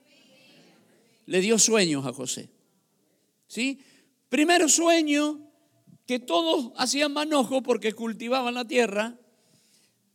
Le 1.26 1.40
dio 1.40 1.58
sueños 1.58 2.04
a 2.06 2.12
José. 2.12 2.50
¿Sí? 3.46 3.80
Primero 4.28 4.68
sueño 4.68 5.50
que 6.06 6.18
todos 6.18 6.72
hacían 6.76 7.12
manojo 7.12 7.62
porque 7.62 7.92
cultivaban 7.92 8.54
la 8.54 8.66
tierra 8.66 9.18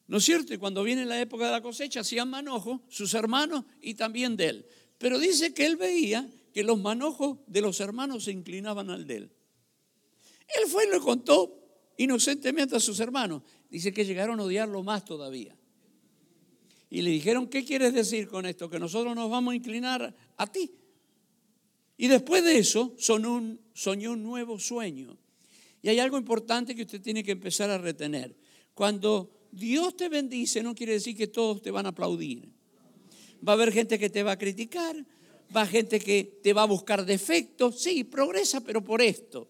¿No 0.09 0.17
es 0.17 0.25
cierto? 0.25 0.55
Y 0.55 0.57
cuando 0.57 0.83
viene 0.83 1.05
la 1.05 1.21
época 1.21 1.45
de 1.45 1.51
la 1.51 1.61
cosecha, 1.61 1.99
hacían 1.99 2.31
manojo 2.31 2.81
sus 2.89 3.13
hermanos 3.13 3.63
y 3.79 3.93
también 3.93 4.35
de 4.35 4.47
él. 4.47 4.65
Pero 4.97 5.19
dice 5.19 5.53
que 5.53 5.67
él 5.67 5.75
veía 5.75 6.27
que 6.51 6.63
los 6.63 6.79
manojos 6.79 7.37
de 7.45 7.61
los 7.61 7.79
hermanos 7.79 8.23
se 8.23 8.31
inclinaban 8.31 8.89
al 8.89 9.05
de 9.05 9.17
él. 9.17 9.31
Él 10.47 10.67
fue 10.67 10.87
y 10.87 10.89
le 10.89 10.99
contó 10.99 11.55
inocentemente 11.97 12.75
a 12.75 12.79
sus 12.79 12.99
hermanos. 12.99 13.43
Dice 13.69 13.93
que 13.93 14.03
llegaron 14.03 14.39
a 14.39 14.43
odiarlo 14.43 14.81
más 14.81 15.05
todavía. 15.05 15.55
Y 16.89 17.01
le 17.01 17.11
dijeron, 17.11 17.47
¿qué 17.47 17.63
quieres 17.63 17.93
decir 17.93 18.27
con 18.27 18.45
esto? 18.45 18.69
Que 18.69 18.79
nosotros 18.79 19.15
nos 19.15 19.29
vamos 19.29 19.51
a 19.51 19.55
inclinar 19.55 20.15
a 20.37 20.47
ti. 20.47 20.71
Y 21.97 22.07
después 22.07 22.43
de 22.43 22.57
eso 22.57 22.95
soñó 22.97 23.33
un 23.33 24.23
nuevo 24.23 24.57
sueño. 24.57 25.17
Y 25.81 25.89
hay 25.89 25.99
algo 25.99 26.17
importante 26.17 26.75
que 26.75 26.83
usted 26.83 27.01
tiene 27.01 27.23
que 27.23 27.31
empezar 27.31 27.69
a 27.69 27.77
retener. 27.77 28.35
Cuando 28.73 29.31
Dios 29.51 29.95
te 29.95 30.09
bendice 30.09 30.63
no 30.63 30.75
quiere 30.75 30.93
decir 30.93 31.15
que 31.15 31.27
todos 31.27 31.61
te 31.61 31.71
van 31.71 31.85
a 31.85 31.89
aplaudir. 31.89 32.49
Va 33.47 33.53
a 33.53 33.55
haber 33.55 33.71
gente 33.71 33.99
que 33.99 34.09
te 34.09 34.23
va 34.23 34.33
a 34.33 34.37
criticar, 34.37 34.95
va 35.55 35.61
a 35.61 35.67
gente 35.67 35.99
que 35.99 36.39
te 36.41 36.53
va 36.53 36.63
a 36.63 36.67
buscar 36.67 37.05
defectos. 37.05 37.79
Sí, 37.81 38.03
progresa, 38.03 38.61
pero 38.61 38.83
por 38.83 39.01
esto. 39.01 39.49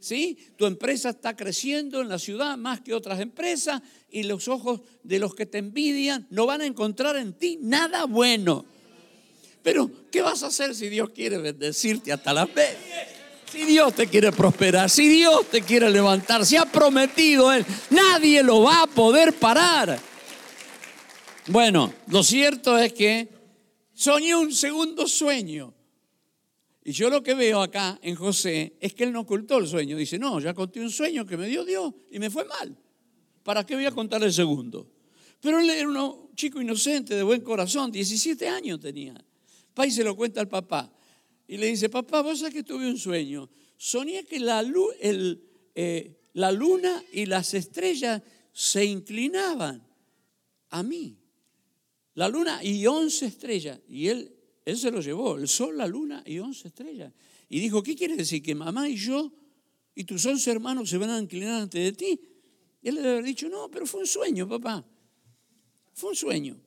¿Sí? 0.00 0.38
Tu 0.56 0.66
empresa 0.66 1.10
está 1.10 1.36
creciendo 1.36 2.00
en 2.00 2.08
la 2.08 2.18
ciudad 2.18 2.56
más 2.56 2.80
que 2.80 2.94
otras 2.94 3.20
empresas 3.20 3.82
y 4.10 4.22
los 4.22 4.46
ojos 4.46 4.80
de 5.02 5.18
los 5.18 5.34
que 5.34 5.44
te 5.44 5.58
envidian 5.58 6.26
no 6.30 6.46
van 6.46 6.60
a 6.60 6.66
encontrar 6.66 7.16
en 7.16 7.32
ti 7.32 7.58
nada 7.60 8.04
bueno. 8.04 8.64
Pero, 9.62 9.90
¿qué 10.10 10.22
vas 10.22 10.42
a 10.42 10.46
hacer 10.46 10.74
si 10.74 10.88
Dios 10.88 11.10
quiere 11.10 11.38
bendecirte 11.38 12.12
hasta 12.12 12.32
la 12.32 12.46
vez? 12.46 12.76
Si 13.50 13.64
Dios 13.64 13.94
te 13.94 14.06
quiere 14.06 14.30
prosperar, 14.30 14.88
si 14.90 15.08
Dios 15.08 15.46
te 15.50 15.62
quiere 15.62 15.90
levantar, 15.90 16.44
si 16.44 16.56
ha 16.56 16.66
prometido 16.66 17.52
Él, 17.52 17.64
nadie 17.90 18.42
lo 18.42 18.62
va 18.62 18.82
a 18.82 18.86
poder 18.86 19.32
parar. 19.32 19.98
Bueno, 21.48 21.92
lo 22.08 22.22
cierto 22.22 22.78
es 22.78 22.92
que 22.92 23.28
soñé 23.94 24.36
un 24.36 24.52
segundo 24.52 25.08
sueño. 25.08 25.74
Y 26.88 26.92
yo 26.92 27.10
lo 27.10 27.22
que 27.22 27.34
veo 27.34 27.60
acá 27.60 27.98
en 28.00 28.14
José 28.14 28.78
es 28.80 28.94
que 28.94 29.04
él 29.04 29.12
no 29.12 29.20
ocultó 29.20 29.58
el 29.58 29.68
sueño. 29.68 29.94
Dice, 29.94 30.18
no, 30.18 30.40
ya 30.40 30.54
conté 30.54 30.80
un 30.80 30.88
sueño 30.88 31.26
que 31.26 31.36
me 31.36 31.46
dio 31.46 31.62
Dios 31.62 31.92
y 32.10 32.18
me 32.18 32.30
fue 32.30 32.46
mal. 32.46 32.74
¿Para 33.42 33.66
qué 33.66 33.74
voy 33.74 33.84
a 33.84 33.90
contar 33.90 34.22
el 34.22 34.32
segundo? 34.32 34.90
Pero 35.38 35.60
él 35.60 35.68
era 35.68 35.86
un 35.86 36.34
chico 36.34 36.62
inocente, 36.62 37.14
de 37.14 37.22
buen 37.22 37.42
corazón, 37.42 37.92
17 37.92 38.48
años 38.48 38.80
tenía. 38.80 39.22
Pa 39.74 39.86
y 39.86 39.90
se 39.90 40.02
lo 40.02 40.16
cuenta 40.16 40.40
al 40.40 40.48
papá 40.48 40.90
y 41.46 41.58
le 41.58 41.66
dice, 41.66 41.90
papá, 41.90 42.22
vos 42.22 42.38
sabés 42.38 42.54
que 42.54 42.62
tuve 42.62 42.88
un 42.88 42.96
sueño. 42.96 43.50
Soñé 43.76 44.24
que 44.24 44.40
la, 44.40 44.64
eh, 44.98 46.16
la 46.32 46.52
luna 46.52 47.04
y 47.12 47.26
las 47.26 47.52
estrellas 47.52 48.22
se 48.50 48.86
inclinaban 48.86 49.86
a 50.70 50.82
mí. 50.82 51.18
La 52.14 52.30
luna 52.30 52.64
y 52.64 52.86
once 52.86 53.26
estrellas. 53.26 53.78
Y 53.86 54.08
él, 54.08 54.37
él 54.68 54.76
se 54.76 54.90
lo 54.90 55.00
llevó, 55.00 55.38
el 55.38 55.48
sol, 55.48 55.78
la 55.78 55.86
luna 55.86 56.22
y 56.26 56.38
once 56.40 56.68
estrellas. 56.68 57.10
Y 57.48 57.58
dijo, 57.58 57.82
¿qué 57.82 57.96
quiere 57.96 58.16
decir? 58.16 58.42
Que 58.42 58.54
mamá 58.54 58.86
y 58.86 58.96
yo 58.96 59.32
y 59.94 60.04
tus 60.04 60.26
once 60.26 60.50
hermanos 60.50 60.90
se 60.90 60.98
van 60.98 61.08
a 61.08 61.18
inclinar 61.18 61.62
ante 61.62 61.78
de 61.78 61.92
ti. 61.92 62.20
Y 62.82 62.88
él 62.88 62.96
le 62.96 63.00
debe 63.00 63.12
haber 63.14 63.24
dicho, 63.24 63.48
no, 63.48 63.70
pero 63.70 63.86
fue 63.86 64.00
un 64.00 64.06
sueño, 64.06 64.46
papá. 64.46 64.86
Fue 65.94 66.10
un 66.10 66.16
sueño. 66.16 66.60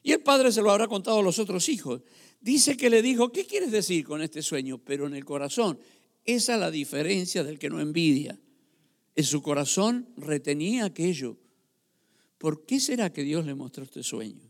Y 0.00 0.12
el 0.12 0.20
padre 0.20 0.52
se 0.52 0.62
lo 0.62 0.70
habrá 0.70 0.86
contado 0.86 1.18
a 1.18 1.22
los 1.22 1.40
otros 1.40 1.68
hijos. 1.68 2.02
Dice 2.40 2.76
que 2.76 2.88
le 2.88 3.02
dijo, 3.02 3.32
¿qué 3.32 3.44
quieres 3.44 3.72
decir 3.72 4.04
con 4.04 4.22
este 4.22 4.42
sueño? 4.42 4.78
Pero 4.78 5.08
en 5.08 5.14
el 5.14 5.24
corazón, 5.24 5.80
esa 6.24 6.54
es 6.54 6.60
la 6.60 6.70
diferencia 6.70 7.42
del 7.42 7.58
que 7.58 7.68
no 7.68 7.80
envidia. 7.80 8.38
En 9.16 9.24
su 9.24 9.42
corazón 9.42 10.08
retenía 10.16 10.84
aquello. 10.84 11.36
¿Por 12.38 12.64
qué 12.64 12.78
será 12.78 13.12
que 13.12 13.24
Dios 13.24 13.44
le 13.44 13.56
mostró 13.56 13.82
este 13.82 14.04
sueño? 14.04 14.48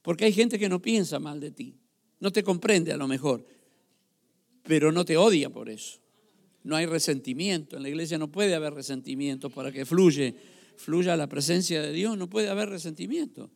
Porque 0.00 0.24
hay 0.24 0.32
gente 0.32 0.58
que 0.58 0.68
no 0.68 0.80
piensa 0.80 1.18
mal 1.18 1.40
de 1.40 1.50
ti, 1.50 1.76
no 2.20 2.32
te 2.32 2.42
comprende 2.42 2.92
a 2.92 2.96
lo 2.96 3.08
mejor, 3.08 3.46
pero 4.64 4.92
no 4.92 5.04
te 5.04 5.16
odia 5.16 5.50
por 5.50 5.68
eso. 5.68 5.98
No 6.64 6.76
hay 6.76 6.86
resentimiento. 6.86 7.76
En 7.76 7.82
la 7.82 7.88
iglesia 7.88 8.18
no 8.18 8.30
puede 8.30 8.54
haber 8.54 8.74
resentimiento 8.74 9.48
para 9.50 9.72
que 9.72 9.86
fluye, 9.86 10.34
fluya 10.76 11.16
la 11.16 11.28
presencia 11.28 11.80
de 11.80 11.92
Dios. 11.92 12.18
No 12.18 12.28
puede 12.28 12.48
haber 12.48 12.68
resentimiento. 12.68 13.50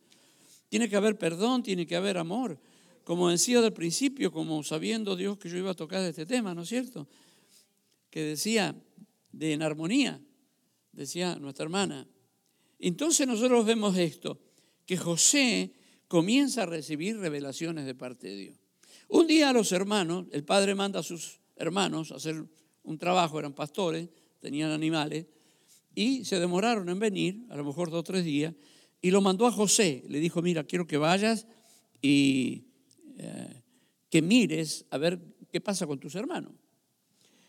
Tiene 0.69 0.89
que 0.89 0.95
haber 0.95 1.17
perdón, 1.17 1.61
tiene 1.61 1.85
que 1.85 1.95
haber 1.95 2.17
amor 2.17 2.57
como 3.03 3.29
decía 3.29 3.61
del 3.61 3.73
principio, 3.73 4.31
como 4.31 4.63
sabiendo 4.63 5.15
Dios 5.15 5.37
que 5.37 5.49
yo 5.49 5.57
iba 5.57 5.71
a 5.71 5.75
tocar 5.75 6.01
este 6.03 6.25
tema, 6.25 6.55
¿no 6.55 6.63
es 6.63 6.69
cierto? 6.69 7.07
Que 8.09 8.21
decía 8.21 8.75
de 9.31 9.53
en 9.53 9.61
armonía, 9.61 10.21
decía 10.91 11.35
nuestra 11.35 11.63
hermana. 11.63 12.07
Entonces 12.79 13.27
nosotros 13.27 13.65
vemos 13.65 13.97
esto, 13.97 14.39
que 14.85 14.97
José 14.97 15.73
comienza 16.13 16.61
a 16.61 16.65
recibir 16.67 17.17
revelaciones 17.17 17.87
de 17.87 17.95
parte 17.95 18.27
de 18.27 18.35
Dios. 18.35 18.57
Un 19.07 19.25
día 19.25 19.51
los 19.51 19.71
hermanos, 19.71 20.27
el 20.31 20.43
padre 20.43 20.75
manda 20.75 20.99
a 20.99 21.03
sus 21.03 21.39
hermanos 21.55 22.11
a 22.11 22.17
hacer 22.17 22.45
un 22.83 22.99
trabajo, 22.99 23.39
eran 23.39 23.53
pastores, 23.53 24.09
tenían 24.39 24.69
animales, 24.69 25.25
y 25.95 26.23
se 26.23 26.39
demoraron 26.39 26.87
en 26.89 26.99
venir, 26.99 27.47
a 27.49 27.55
lo 27.55 27.63
mejor 27.63 27.89
dos 27.89 28.01
o 28.01 28.03
tres 28.03 28.23
días, 28.23 28.53
y 29.01 29.09
lo 29.09 29.21
mandó 29.21 29.47
a 29.47 29.51
José. 29.51 30.03
Le 30.07 30.19
dijo, 30.19 30.43
mira, 30.43 30.63
quiero 30.65 30.85
que 30.85 30.97
vayas 30.97 31.47
y 31.99 32.65
eh, 33.17 33.63
que 34.11 34.21
mires 34.21 34.85
a 34.91 34.99
ver 34.99 35.19
qué 35.51 35.61
pasa 35.61 35.87
con 35.87 35.99
tus 35.99 36.13
hermanos. 36.13 36.53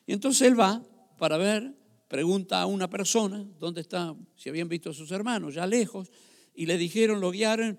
Y 0.07 0.15
entonces 0.15 0.49
él 0.49 0.59
va 0.59 0.83
para 1.19 1.37
ver, 1.37 1.75
pregunta 2.09 2.63
a 2.63 2.67
una 2.67 2.89
persona 2.89 3.47
dónde 3.59 3.83
está, 3.83 4.17
si 4.37 4.49
habían 4.49 4.71
visto 4.71 4.89
a 4.89 4.95
sus 4.95 5.11
hermanos, 5.11 5.53
ya 5.53 5.67
lejos, 5.67 6.11
y 6.55 6.65
le 6.65 6.79
dijeron, 6.79 7.21
lo 7.21 7.31
guiaron, 7.31 7.79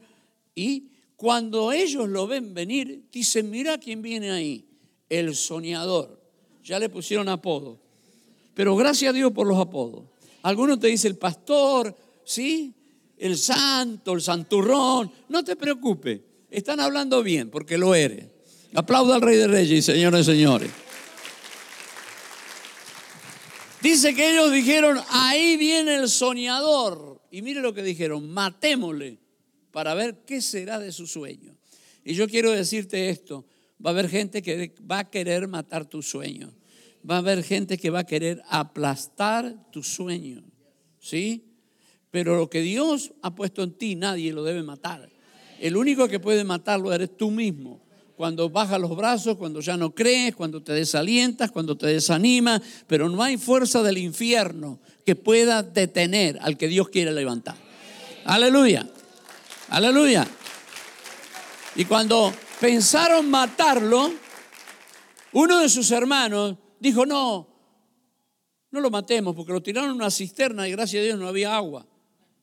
y 0.56 0.90
cuando 1.18 1.72
ellos 1.72 2.10
lo 2.10 2.28
ven 2.28 2.54
venir, 2.54 3.06
dicen, 3.12 3.50
mira 3.50 3.78
quién 3.78 4.02
viene 4.02 4.32
ahí, 4.32 4.66
el 5.10 5.36
soñador. 5.36 6.22
Ya 6.64 6.80
le 6.80 6.90
pusieron 6.90 7.30
apodo. 7.30 7.80
Pero 8.54 8.76
gracias 8.76 9.12
a 9.12 9.14
Dios 9.14 9.32
por 9.32 9.46
los 9.46 9.60
apodos. 9.60 10.06
Algunos 10.42 10.80
te 10.80 10.88
dicen 10.88 11.12
el 11.12 11.18
pastor, 11.18 11.96
¿sí? 12.24 12.74
El 13.18 13.38
santo, 13.38 14.14
el 14.14 14.22
santurrón. 14.22 15.12
No 15.30 15.44
te 15.44 15.56
preocupes, 15.56 16.22
están 16.50 16.80
hablando 16.80 17.22
bien 17.22 17.50
porque 17.50 17.78
lo 17.78 17.94
eres. 17.94 18.28
Aplauda 18.74 19.16
al 19.16 19.22
Rey 19.22 19.38
de 19.38 19.48
Reyes 19.48 19.86
señores 19.86 20.22
y 20.22 20.32
señores. 20.32 20.72
Dice 23.82 24.16
que 24.16 24.32
ellos 24.32 24.52
dijeron, 24.52 25.00
ahí 25.10 25.58
viene 25.58 25.96
el 25.96 26.10
soñador. 26.10 27.22
Y 27.30 27.42
mire 27.42 27.62
lo 27.62 27.74
que 27.74 27.84
dijeron, 27.84 28.30
matémosle 28.32 29.20
para 29.76 29.94
ver 29.94 30.24
qué 30.26 30.42
será 30.42 30.80
de 30.80 30.94
su 30.94 31.06
sueño. 31.06 31.54
Y 32.06 32.14
yo 32.14 32.30
quiero 32.30 32.52
decirte 32.52 33.10
esto, 33.10 33.46
va 33.86 33.90
a 33.90 33.92
haber 33.92 34.08
gente 34.08 34.42
que 34.42 34.74
va 34.90 35.00
a 35.00 35.10
querer 35.10 35.50
matar 35.50 35.84
tu 35.84 36.02
sueño. 36.02 36.54
Va 37.08 37.16
a 37.16 37.18
haber 37.18 37.44
gente 37.44 37.78
que 37.78 37.90
va 37.90 38.00
a 38.00 38.06
querer 38.06 38.42
aplastar 38.48 39.70
tu 39.74 39.84
sueño. 39.84 40.46
¿Sí? 41.02 41.44
Pero 42.10 42.38
lo 42.38 42.50
que 42.50 42.62
Dios 42.62 43.12
ha 43.22 43.36
puesto 43.36 43.64
en 43.64 43.74
ti, 43.74 43.96
nadie 43.96 44.32
lo 44.32 44.46
debe 44.46 44.64
matar. 44.64 45.10
El 45.60 45.76
único 45.76 46.08
que 46.08 46.22
puede 46.22 46.46
matarlo 46.46 46.94
eres 46.94 47.18
tú 47.18 47.30
mismo 47.30 47.82
cuando 48.16 48.50
bajas 48.50 48.80
los 48.80 48.96
brazos, 48.96 49.36
cuando 49.36 49.60
ya 49.60 49.76
no 49.76 49.94
crees, 49.94 50.38
cuando 50.38 50.64
te 50.64 50.72
desalientas, 50.72 51.52
cuando 51.52 51.78
te 51.78 51.88
desanimas, 51.88 52.62
pero 52.88 53.10
no 53.10 53.22
hay 53.22 53.36
fuerza 53.36 53.84
del 53.84 53.98
infierno 53.98 54.80
que 55.06 55.18
pueda 55.18 55.64
detener 55.64 56.40
al 56.40 56.56
que 56.56 56.70
Dios 56.70 56.88
quiere 56.88 57.12
levantar. 57.12 57.58
Aleluya, 58.24 58.90
aleluya. 59.70 60.28
Y 61.76 61.86
cuando 61.86 62.34
pensaron 62.60 63.30
matarlo, 63.30 64.12
uno 65.34 65.60
de 65.60 65.70
sus 65.70 65.92
hermanos 65.92 66.58
dijo, 66.80 67.06
no, 67.06 67.48
no 68.72 68.80
lo 68.80 68.90
matemos 68.90 69.36
porque 69.36 69.52
lo 69.52 69.62
tiraron 69.62 69.92
en 69.92 69.96
una 69.98 70.12
cisterna 70.12 70.68
y 70.68 70.72
gracias 70.72 71.02
a 71.02 71.04
Dios 71.04 71.20
no 71.20 71.28
había 71.28 71.56
agua. 71.56 71.86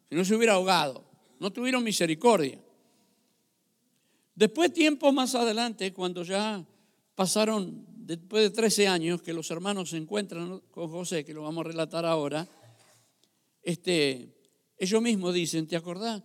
Si 0.09 0.14
no 0.14 0.25
se 0.25 0.35
hubiera 0.35 0.55
ahogado, 0.55 1.05
no 1.41 1.50
tuvieron 1.52 1.83
misericordia. 1.83 2.59
Después, 4.35 4.73
tiempo 4.73 5.12
más 5.12 5.35
adelante, 5.35 5.93
cuando 5.93 6.23
ya 6.23 6.64
pasaron, 7.14 7.87
después 7.88 8.45
de 8.45 8.50
13 8.50 8.88
años, 8.88 9.23
que 9.23 9.33
los 9.33 9.50
hermanos 9.50 9.91
se 9.91 9.99
encuentran 9.99 10.61
con 10.71 10.88
José, 10.88 11.25
que 11.25 11.35
lo 11.35 11.43
vamos 11.43 11.64
a 11.64 11.69
relatar 11.69 12.05
ahora, 12.07 12.49
este, 13.62 14.35
ellos 14.76 15.02
mismos 15.02 15.35
dicen, 15.35 15.67
¿te 15.67 15.76
acordás? 15.76 16.23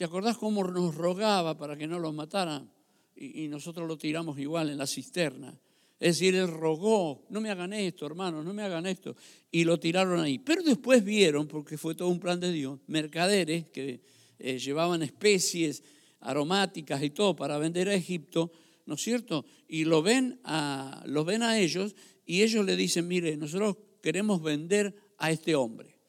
¿Te 0.00 0.06
acordás 0.06 0.38
cómo 0.38 0.64
nos 0.64 0.94
rogaba 0.94 1.58
para 1.58 1.76
que 1.76 1.86
no 1.86 1.98
los 1.98 2.14
mataran? 2.14 2.72
Y, 3.14 3.48
nosotros 3.48 3.86
lo 3.86 3.98
tiramos 3.98 4.38
igual 4.38 4.70
en 4.70 4.78
la 4.78 4.86
cisterna. 4.86 5.60
Es 5.98 6.16
decir, 6.16 6.34
él 6.36 6.48
rogó, 6.48 7.26
no 7.28 7.42
me 7.42 7.50
hagan 7.50 7.74
esto, 7.74 8.06
hermanos, 8.06 8.42
no 8.42 8.54
me 8.54 8.62
hagan 8.62 8.86
esto. 8.86 9.14
Y 9.50 9.64
lo 9.64 9.78
tiraron 9.78 10.18
ahí. 10.18 10.38
Pero 10.38 10.62
después 10.62 11.04
vieron, 11.04 11.46
porque 11.46 11.76
fue 11.76 11.94
todo 11.94 12.08
un 12.08 12.18
plan 12.18 12.40
de 12.40 12.50
Dios, 12.50 12.80
mercaderes 12.86 13.68
que 13.68 14.00
eh, 14.38 14.58
llevaban 14.58 15.02
especies, 15.02 15.82
aromáticas 16.20 17.02
y 17.02 17.10
todo 17.10 17.36
para 17.36 17.58
vender 17.58 17.90
a 17.90 17.94
Egipto, 17.94 18.50
¿no 18.86 18.94
es 18.94 19.02
cierto? 19.02 19.44
Y 19.68 19.84
lo 19.84 20.00
ven 20.00 20.40
a, 20.44 21.04
ven 21.26 21.42
a 21.42 21.58
ellos 21.58 21.94
y 22.24 22.40
ellos 22.40 22.64
le 22.64 22.74
dicen, 22.74 23.06
mire, 23.06 23.36
nosotros 23.36 23.76
queremos 24.00 24.42
vender 24.42 24.94
a 25.18 25.30
este 25.30 25.54
hombre. 25.54 25.99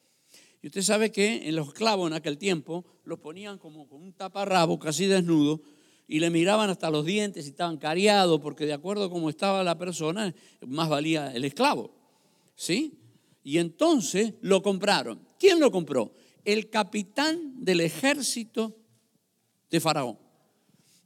Y 0.61 0.67
usted 0.67 0.81
sabe 0.81 1.11
que 1.11 1.47
en 1.49 1.55
los 1.55 1.69
esclavos 1.69 2.07
en 2.07 2.13
aquel 2.13 2.37
tiempo 2.37 2.85
los 3.03 3.19
ponían 3.19 3.57
como 3.57 3.87
con 3.87 4.01
un 4.01 4.13
taparrabo 4.13 4.77
casi 4.77 5.07
desnudo 5.07 5.61
y 6.07 6.19
le 6.19 6.29
miraban 6.29 6.69
hasta 6.69 6.91
los 6.91 7.05
dientes 7.05 7.45
y 7.45 7.49
estaban 7.49 7.77
cariados 7.77 8.39
porque 8.41 8.65
de 8.65 8.73
acuerdo 8.73 9.05
a 9.05 9.09
cómo 9.09 9.29
estaba 9.29 9.63
la 9.63 9.77
persona, 9.77 10.33
más 10.67 10.89
valía 10.89 11.33
el 11.33 11.45
esclavo. 11.45 11.91
¿Sí? 12.55 12.93
Y 13.43 13.57
entonces 13.57 14.33
lo 14.41 14.61
compraron. 14.61 15.19
¿Quién 15.39 15.59
lo 15.59 15.71
compró? 15.71 16.13
El 16.45 16.69
capitán 16.69 17.63
del 17.63 17.81
ejército 17.81 18.75
de 19.69 19.79
Faraón. 19.79 20.19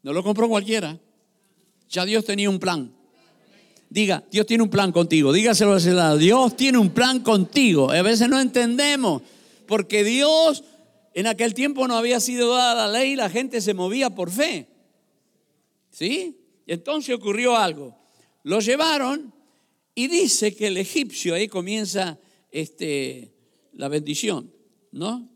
No 0.03 0.11
lo 0.11 0.23
compró 0.23 0.49
cualquiera. 0.49 0.99
Ya 1.89 2.03
Dios 2.03 2.25
tenía 2.25 2.49
un 2.49 2.59
plan. 2.59 2.93
Diga, 3.89 4.23
Dios 4.29 4.45
tiene 4.45 4.63
un 4.63 4.69
plan 4.69 4.91
contigo. 4.91 5.31
Dígaselo 5.31 5.73
a 5.73 5.77
ese 5.77 5.93
lado. 5.93 6.17
Dios 6.17 6.57
tiene 6.57 6.77
un 6.77 6.89
plan 6.89 7.21
contigo. 7.21 7.91
A 7.91 8.01
veces 8.01 8.27
no 8.27 8.39
entendemos. 8.41 9.21
Porque 9.65 10.03
Dios 10.03 10.63
en 11.15 11.27
aquel 11.27 11.53
tiempo 11.53 11.87
no 11.87 11.95
había 11.95 12.19
sido 12.19 12.53
dada 12.53 12.87
la 12.87 12.99
ley, 12.99 13.15
la 13.15 13.29
gente 13.29 13.61
se 13.61 13.73
movía 13.73 14.09
por 14.09 14.29
fe. 14.29 14.67
¿Sí? 15.89 16.37
Entonces 16.67 17.15
ocurrió 17.15 17.55
algo. 17.55 17.97
Lo 18.43 18.59
llevaron 18.59 19.33
y 19.95 20.07
dice 20.07 20.53
que 20.53 20.67
el 20.67 20.75
egipcio, 20.75 21.33
ahí 21.33 21.47
comienza 21.47 22.19
este, 22.51 23.33
la 23.71 23.87
bendición, 23.87 24.53
¿no? 24.91 25.29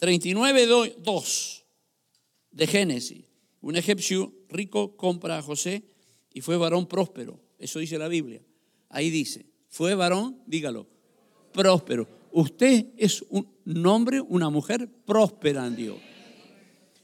39.2 0.00 1.64
de 2.52 2.66
Génesis. 2.66 3.24
Un 3.60 3.76
egipcio 3.76 4.32
rico 4.48 4.96
compra 4.96 5.36
a 5.36 5.42
José 5.42 5.84
y 6.32 6.40
fue 6.40 6.56
varón 6.56 6.86
próspero. 6.86 7.40
Eso 7.58 7.78
dice 7.78 7.98
la 7.98 8.08
Biblia. 8.08 8.42
Ahí 8.88 9.10
dice, 9.10 9.44
fue 9.68 9.94
varón, 9.94 10.40
dígalo, 10.46 10.88
próspero. 11.56 12.06
Usted 12.32 12.88
es 12.96 13.24
un 13.30 13.86
hombre, 13.86 14.20
una 14.20 14.50
mujer 14.50 14.88
próspera 15.04 15.66
en 15.66 15.74
Dios. 15.74 15.96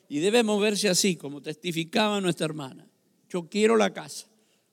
Y 0.09 0.19
debe 0.19 0.43
moverse 0.43 0.91
así, 0.91 1.17
como 1.17 1.41
testificaba 1.41 2.21
nuestra 2.21 2.45
hermana. 2.45 2.87
Yo 3.31 3.49
quiero 3.49 3.77
la 3.79 3.95
casa. 3.95 4.29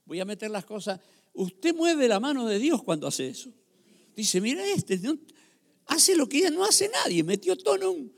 Voy 0.06 0.20
a 0.20 0.26
meter 0.26 0.52
las 0.52 0.66
cosas. 0.66 1.00
Usted 1.34 1.74
mueve 1.74 2.10
la 2.10 2.20
mano 2.20 2.46
de 2.46 2.60
Dios 2.60 2.84
cuando 2.84 3.08
hace 3.08 3.30
eso. 3.30 3.50
Dice, 4.16 4.42
mira 4.42 4.68
este, 4.68 5.00
hace 5.86 6.16
lo 6.18 6.28
que 6.28 6.42
ya 6.42 6.50
no 6.52 6.66
hace 6.66 6.90
nadie, 6.90 7.24
metió 7.24 7.56
todo 7.56 7.92
un, 7.92 8.12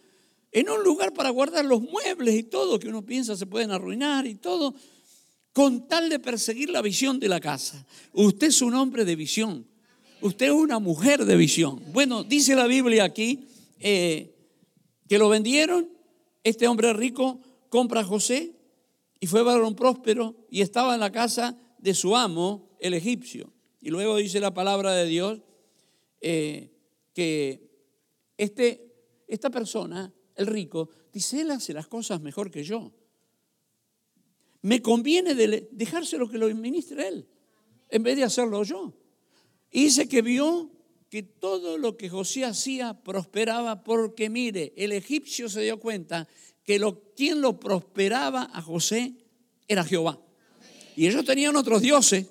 en 0.51 0.69
un 0.69 0.83
lugar 0.83 1.13
para 1.13 1.29
guardar 1.29 1.63
los 1.65 1.81
muebles 1.81 2.35
y 2.35 2.43
todo, 2.43 2.79
que 2.79 2.87
uno 2.87 3.05
piensa 3.05 3.37
se 3.37 3.45
pueden 3.45 3.69
arruinar 3.69 4.25
y 4.25 4.35
todo, 4.35 4.73
con 5.53 5.87
tal 5.87 6.09
de 6.09 6.17
perseguir 6.19 6.71
la 6.71 6.81
visión 6.81 7.19
de 7.19 7.29
la 7.29 7.39
casa. 7.39 7.85
Usted 8.13 8.47
es 8.47 8.61
un 8.63 8.73
hombre 8.73 9.05
de 9.05 9.15
visión, 9.15 9.67
usted 10.21 10.47
es 10.47 10.51
una 10.51 10.79
mujer 10.79 11.25
de 11.25 11.35
visión. 11.35 11.81
Bueno, 11.91 12.23
dice 12.23 12.55
la 12.55 12.67
Biblia 12.67 13.03
aquí 13.03 13.47
eh, 13.79 14.33
que 15.07 15.17
lo 15.17 15.29
vendieron, 15.29 15.89
este 16.43 16.67
hombre 16.67 16.93
rico 16.93 17.39
compra 17.69 18.01
a 18.01 18.03
José 18.03 18.53
y 19.19 19.27
fue 19.27 19.43
varón 19.43 19.75
próspero 19.75 20.35
y 20.49 20.61
estaba 20.61 20.93
en 20.93 20.99
la 20.99 21.11
casa 21.11 21.57
de 21.77 21.93
su 21.93 22.15
amo, 22.15 22.69
el 22.79 22.93
egipcio. 22.93 23.51
Y 23.81 23.89
luego 23.89 24.17
dice 24.17 24.39
la 24.39 24.53
palabra 24.53 24.93
de 24.93 25.05
Dios, 25.05 25.41
eh, 26.21 26.71
que 27.13 27.69
este, 28.37 28.93
esta 29.27 29.49
persona, 29.49 30.13
el 30.35 30.47
rico, 30.47 30.89
dice, 31.11 31.41
él 31.41 31.51
hace 31.51 31.73
las 31.73 31.87
cosas 31.87 32.21
mejor 32.21 32.51
que 32.51 32.63
yo. 32.63 32.91
Me 34.61 34.81
conviene 34.81 35.33
dejárselo 35.33 36.29
que 36.29 36.37
lo 36.37 36.45
administre 36.45 37.07
él, 37.07 37.27
en 37.89 38.03
vez 38.03 38.15
de 38.15 38.23
hacerlo 38.23 38.63
yo. 38.63 38.93
Y 39.71 39.85
dice 39.85 40.07
que 40.07 40.21
vio 40.21 40.69
que 41.09 41.23
todo 41.23 41.77
lo 41.77 41.97
que 41.97 42.09
José 42.09 42.45
hacía 42.45 42.93
prosperaba 42.93 43.83
porque, 43.83 44.29
mire, 44.29 44.73
el 44.75 44.91
egipcio 44.91 45.49
se 45.49 45.61
dio 45.61 45.79
cuenta 45.79 46.27
que 46.63 46.79
quien 47.15 47.41
lo 47.41 47.59
prosperaba 47.59 48.49
a 48.53 48.61
José 48.61 49.13
era 49.67 49.83
Jehová. 49.83 50.19
Y 50.95 51.07
ellos 51.07 51.25
tenían 51.25 51.55
otros 51.55 51.81
dioses 51.81 52.27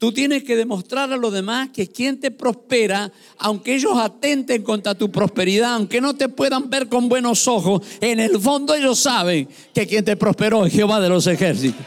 Tú 0.00 0.12
tienes 0.12 0.44
que 0.44 0.56
demostrar 0.56 1.12
a 1.12 1.16
los 1.18 1.30
demás 1.30 1.68
que 1.74 1.86
quien 1.86 2.18
te 2.18 2.30
prospera, 2.30 3.12
aunque 3.36 3.74
ellos 3.74 3.92
atenten 3.98 4.62
contra 4.62 4.94
tu 4.94 5.10
prosperidad, 5.10 5.74
aunque 5.74 6.00
no 6.00 6.14
te 6.14 6.30
puedan 6.30 6.70
ver 6.70 6.88
con 6.88 7.06
buenos 7.10 7.46
ojos, 7.46 7.82
en 8.00 8.18
el 8.18 8.40
fondo 8.40 8.74
ellos 8.74 8.98
saben 8.98 9.46
que 9.74 9.86
quien 9.86 10.02
te 10.02 10.16
prosperó 10.16 10.64
es 10.64 10.72
Jehová 10.72 11.00
de 11.00 11.10
los 11.10 11.26
ejércitos. 11.26 11.84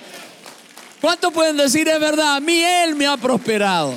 ¿Cuántos 1.02 1.34
pueden 1.34 1.58
decir 1.58 1.88
es 1.88 2.00
verdad? 2.00 2.36
A 2.36 2.40
mí 2.40 2.62
Él 2.62 2.94
me 2.94 3.08
ha 3.08 3.18
prosperado. 3.18 3.96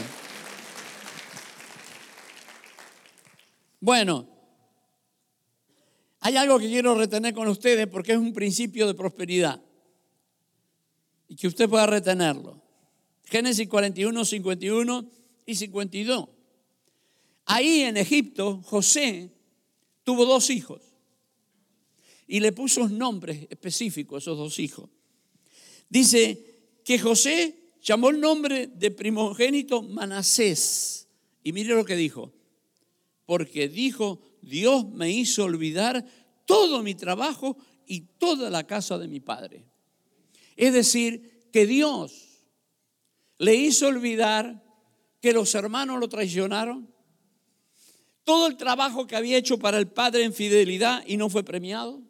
Bueno, 3.81 4.29
hay 6.21 6.37
algo 6.37 6.59
que 6.59 6.67
quiero 6.67 6.95
retener 6.95 7.35
con 7.35 7.49
ustedes 7.49 7.87
porque 7.87 8.13
es 8.13 8.19
un 8.19 8.33
principio 8.33 8.87
de 8.87 8.95
prosperidad 8.95 9.63
y 11.29 11.37
que 11.37 11.47
usted 11.47 11.69
pueda 11.69 11.87
retenerlo. 11.87 12.63
Génesis 13.25 13.69
41, 13.69 14.25
51 14.25 15.11
y 15.47 15.55
52. 15.55 16.29
Ahí 17.47 17.83
en 17.83 17.97
Egipto, 17.97 18.61
José 18.65 19.31
tuvo 20.05 20.25
dos 20.25 20.51
hijos 20.51 20.83
y 22.27 22.41
le 22.41 22.53
puso 22.53 22.89
nombres 22.89 23.47
específicos 23.51 24.17
a 24.17 24.19
esos 24.19 24.39
dos 24.39 24.59
hijos. 24.59 24.89
Dice 25.89 26.81
que 26.85 26.99
José 26.99 27.73
llamó 27.83 28.11
el 28.11 28.21
nombre 28.21 28.67
de 28.67 28.91
primogénito 28.91 29.83
Manasés. 29.83 31.09
Y 31.45 31.53
mire 31.53 31.75
lo 31.75 31.85
que 31.85 31.95
dijo. 31.95 32.33
Porque 33.27 33.69
dijo, 33.69 34.21
Dios 34.41 34.89
me 34.89 35.11
hizo 35.11 35.45
olvidar 35.45 36.05
todo 36.47 36.83
mi 36.83 36.95
trabajo 36.95 37.57
y 37.87 38.01
toda 38.01 38.49
la 38.51 38.67
casa 38.67 38.99
de 38.99 39.09
mi 39.09 39.21
padre. 39.21 39.67
Es 40.57 40.73
decir, 40.73 41.49
que 41.53 41.67
Dios 41.67 42.45
le 43.39 43.55
hizo 43.55 43.89
olvidar 43.89 44.63
que 45.21 45.33
los 45.33 45.55
hermanos 45.55 46.01
lo 46.01 46.09
traicionaron, 46.09 46.89
todo 48.25 48.49
el 48.49 48.57
trabajo 48.57 49.07
que 49.07 49.17
había 49.17 49.39
hecho 49.39 49.59
para 49.59 49.79
el 49.79 49.87
padre 49.87 50.25
en 50.25 50.35
fidelidad 50.35 51.05
y 51.07 51.17
no 51.17 51.29
fue 51.29 51.45
premiado? 51.45 52.03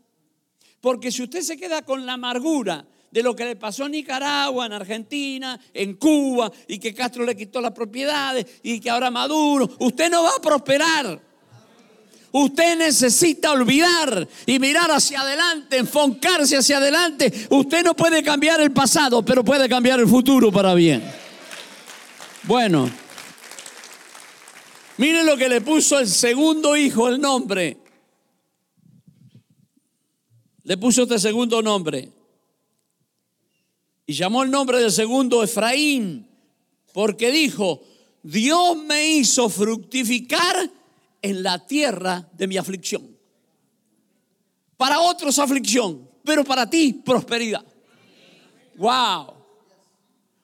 Porque 0.81 1.13
si 1.13 1.23
usted 1.23 1.43
se 1.43 1.57
queda 1.57 1.83
con 1.83 2.07
la 2.07 2.15
amargura 2.15 2.89
de 3.11 3.23
lo 3.23 3.35
que 3.35 3.45
le 3.45 3.57
pasó 3.57 3.87
en 3.87 3.93
Nicaragua, 3.93 4.67
en 4.67 4.73
Argentina, 4.73 5.59
en 5.73 5.95
Cuba, 5.95 6.51
y 6.69 6.79
que 6.79 6.95
Castro 6.95 7.25
le 7.25 7.37
quitó 7.37 7.61
las 7.61 7.73
propiedades 7.73 8.47
y 8.63 8.81
que 8.81 8.91
ahora 8.91 9.11
Maduro, 9.11 9.69
usted 9.79 10.11
no 10.11 10.23
va 10.23 10.31
a 10.37 10.41
prosperar. 10.41 11.21
Usted 12.33 12.77
necesita 12.77 13.53
olvidar 13.53 14.29
y 14.45 14.59
mirar 14.59 14.91
hacia 14.91 15.23
adelante, 15.23 15.79
enfoncarse 15.79 16.57
hacia 16.57 16.77
adelante. 16.77 17.33
Usted 17.49 17.83
no 17.83 17.95
puede 17.95 18.23
cambiar 18.23 18.61
el 18.61 18.73
pasado, 18.73 19.25
pero 19.25 19.43
puede 19.43 19.69
cambiar 19.69 20.01
el 20.01 20.07
futuro 20.07 20.53
para 20.53 20.75
bien. 20.75 21.03
Bueno, 22.43 22.91
miren 24.99 25.25
lo 25.25 25.37
que 25.39 25.49
le 25.49 25.63
puso 25.63 25.99
el 25.99 26.07
segundo 26.09 26.77
hijo 26.77 27.09
el 27.09 27.19
nombre. 27.19 27.79
Le 30.65 30.77
puso 30.77 31.05
este 31.05 31.19
segundo 31.19 31.63
nombre. 31.63 32.16
Y 34.07 34.15
llamó 34.15 34.45
el 34.45 34.51
nombre 34.51 34.79
del 34.79 34.93
segundo 34.93 35.43
Efraín, 35.43 36.29
porque 36.93 37.31
dijo, 37.33 37.83
Dios 38.23 38.77
me 38.77 39.07
hizo 39.09 39.49
fructificar 39.49 40.71
en 41.21 41.43
la 41.43 41.67
tierra 41.67 42.29
de 42.33 42.47
mi 42.47 42.57
aflicción. 42.57 43.17
Para 44.77 45.01
otros 45.01 45.39
aflicción, 45.39 46.09
pero 46.23 46.45
para 46.45 46.69
ti 46.69 46.93
prosperidad. 46.93 47.65
Wow. 48.77 49.35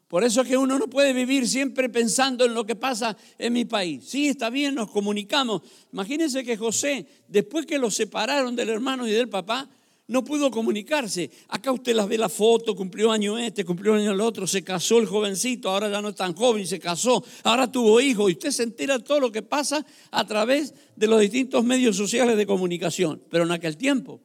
Por 0.08 0.24
eso 0.24 0.42
es 0.42 0.48
que 0.48 0.56
uno 0.56 0.78
no 0.78 0.88
puede 0.88 1.12
vivir 1.12 1.48
siempre 1.48 1.88
pensando 1.88 2.44
en 2.44 2.52
lo 2.52 2.66
que 2.66 2.76
pasa 2.76 3.16
en 3.38 3.52
mi 3.52 3.64
país. 3.64 4.04
Sí, 4.06 4.28
está 4.28 4.50
bien, 4.50 4.74
nos 4.74 4.90
comunicamos. 4.90 5.62
Imagínense 5.92 6.44
que 6.44 6.56
José, 6.56 7.06
después 7.28 7.64
que 7.64 7.78
lo 7.78 7.90
separaron 7.90 8.54
del 8.54 8.68
hermano 8.68 9.06
y 9.06 9.10
del 9.10 9.28
papá, 9.28 9.70
no 10.08 10.24
pudo 10.24 10.50
comunicarse. 10.50 11.30
Acá 11.48 11.72
usted 11.72 11.94
las 11.94 12.08
ve 12.08 12.18
la 12.18 12.28
foto, 12.28 12.74
cumplió 12.74 13.10
año 13.12 13.38
este, 13.38 13.64
cumplió 13.64 13.94
año 13.94 14.12
el 14.12 14.20
otro, 14.20 14.46
se 14.46 14.62
casó 14.62 14.98
el 14.98 15.06
jovencito, 15.06 15.70
ahora 15.70 15.90
ya 15.90 16.02
no 16.02 16.10
es 16.10 16.16
tan 16.16 16.34
joven, 16.34 16.66
se 16.66 16.78
casó, 16.78 17.24
ahora 17.44 17.70
tuvo 17.70 18.00
hijos 18.00 18.30
y 18.30 18.34
usted 18.34 18.50
se 18.50 18.62
entera 18.64 18.98
todo 18.98 19.20
lo 19.20 19.32
que 19.32 19.42
pasa 19.42 19.84
a 20.10 20.26
través 20.26 20.74
de 20.96 21.06
los 21.06 21.20
distintos 21.20 21.64
medios 21.64 21.96
sociales 21.96 22.36
de 22.36 22.46
comunicación. 22.46 23.22
Pero 23.30 23.44
en 23.44 23.52
aquel 23.52 23.76
tiempo 23.76 24.20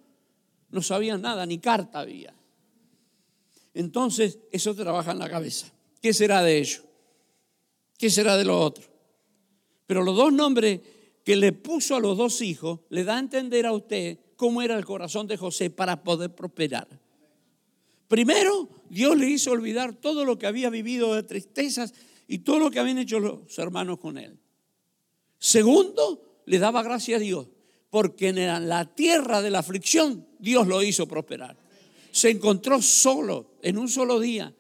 no 0.70 0.82
sabían 0.82 1.22
nada, 1.22 1.46
ni 1.46 1.60
carta 1.60 2.00
había. 2.00 2.34
Entonces, 3.74 4.40
eso 4.52 4.74
trabaja 4.74 5.12
en 5.12 5.20
la 5.20 5.30
cabeza. 5.30 5.72
¿Qué 6.02 6.13
será 6.13 6.42
de 6.42 6.58
ello? 6.58 6.82
¿Qué 7.98 8.10
será 8.10 8.36
de 8.36 8.46
lo 8.46 8.60
otro? 8.60 8.84
Pero 9.86 10.04
los 10.04 10.16
dos 10.16 10.34
nombres 10.34 10.82
que 11.28 11.36
le 11.36 11.52
puso 11.52 11.98
a 11.98 12.00
los 12.00 12.16
dos 12.16 12.40
hijos 12.40 12.80
le 12.88 13.04
da 13.04 13.18
a 13.18 13.20
entender 13.20 13.66
a 13.66 13.74
usted 13.74 14.18
cómo 14.38 14.62
era 14.62 14.78
el 14.78 14.86
corazón 14.86 15.28
de 15.28 15.36
José 15.36 15.70
para 15.70 16.02
poder 16.02 16.34
prosperar. 16.34 16.88
Primero, 18.08 18.70
Dios 18.90 19.18
le 19.18 19.28
hizo 19.28 19.52
olvidar 19.52 19.94
todo 19.94 20.24
lo 20.24 20.40
que 20.40 20.48
había 20.48 20.70
vivido 20.70 21.13
de 21.13 21.24
tristezas 21.24 21.94
y 22.30 22.38
todo 22.38 22.60
lo 22.60 22.72
que 22.72 22.80
habían 22.80 23.00
hecho 23.00 23.20
los 23.20 23.60
hermanos 23.60 24.00
con 24.00 24.18
él. 24.18 24.40
Segundo, 25.38 26.44
le 26.46 26.60
daba 26.60 26.82
gracias 26.82 27.18
a 27.18 27.22
Dios, 27.22 27.50
porque 27.90 28.30
en 28.30 28.70
la 28.70 28.96
tierra 28.96 29.42
de 29.42 29.50
la 29.50 29.60
aflicción 29.60 30.26
Dios 30.40 30.66
lo 30.66 30.82
hizo 30.82 31.10
prosperar. 31.10 31.58
Se 32.10 32.30
encontró 32.30 32.82
solo, 32.82 33.58
en 33.62 33.78
un 33.78 33.90
solo 33.90 34.22
día, 34.22 34.56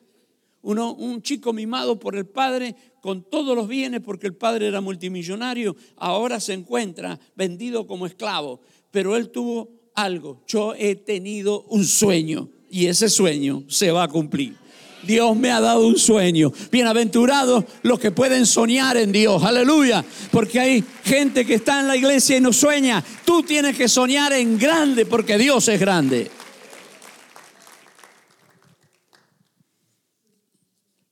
uno, 0.63 0.93
un 0.95 1.21
chico 1.21 1.53
mimado 1.53 1.97
por 1.97 2.17
el 2.17 2.25
padre 2.25 2.75
con 3.07 3.23
todos 3.23 3.55
los 3.55 3.69
bienes 3.69 4.01
porque 4.01 4.27
el 4.27 4.35
padre 4.35 4.67
era 4.67 4.81
multimillonario, 4.81 5.77
ahora 5.95 6.41
se 6.41 6.51
encuentra 6.51 7.17
vendido 7.37 7.87
como 7.87 8.05
esclavo 8.05 8.59
pero 8.91 9.15
él 9.15 9.29
tuvo 9.29 9.69
algo. 9.95 10.43
Yo 10.45 10.73
he 10.77 10.95
tenido 10.95 11.61
un 11.69 11.85
sueño 11.85 12.49
y 12.69 12.87
ese 12.87 13.07
sueño 13.07 13.63
se 13.69 13.91
va 13.91 14.03
a 14.03 14.07
cumplir. 14.09 14.55
Dios 15.03 15.37
me 15.37 15.51
ha 15.51 15.61
dado 15.61 15.87
un 15.87 15.97
sueño. 15.97 16.51
Bienaventurados 16.69 17.63
los 17.83 17.97
que 17.97 18.11
pueden 18.11 18.45
soñar 18.45 18.97
en 18.97 19.13
Dios. 19.13 19.41
Aleluya. 19.41 20.03
Porque 20.31 20.59
hay 20.59 20.83
gente 21.05 21.45
que 21.45 21.53
está 21.53 21.79
en 21.79 21.87
la 21.87 21.95
iglesia 21.95 22.35
y 22.35 22.41
no 22.41 22.51
sueña. 22.51 23.01
Tú 23.23 23.41
tienes 23.41 23.77
que 23.77 23.87
soñar 23.87 24.33
en 24.33 24.57
grande 24.57 25.05
porque 25.05 25.37
Dios 25.37 25.65
es 25.69 25.79
grande. 25.79 26.29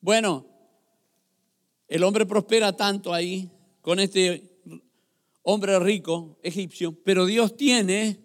Bueno, 0.02 0.55
el 1.88 2.04
hombre 2.04 2.26
prospera 2.26 2.76
tanto 2.76 3.14
ahí 3.14 3.50
con 3.82 4.00
este 4.00 4.56
hombre 5.44 5.78
rico 5.80 6.40
egipcio, 6.42 6.92
pero 7.04 7.26
Dios 7.26 7.56
tiene 7.56 8.20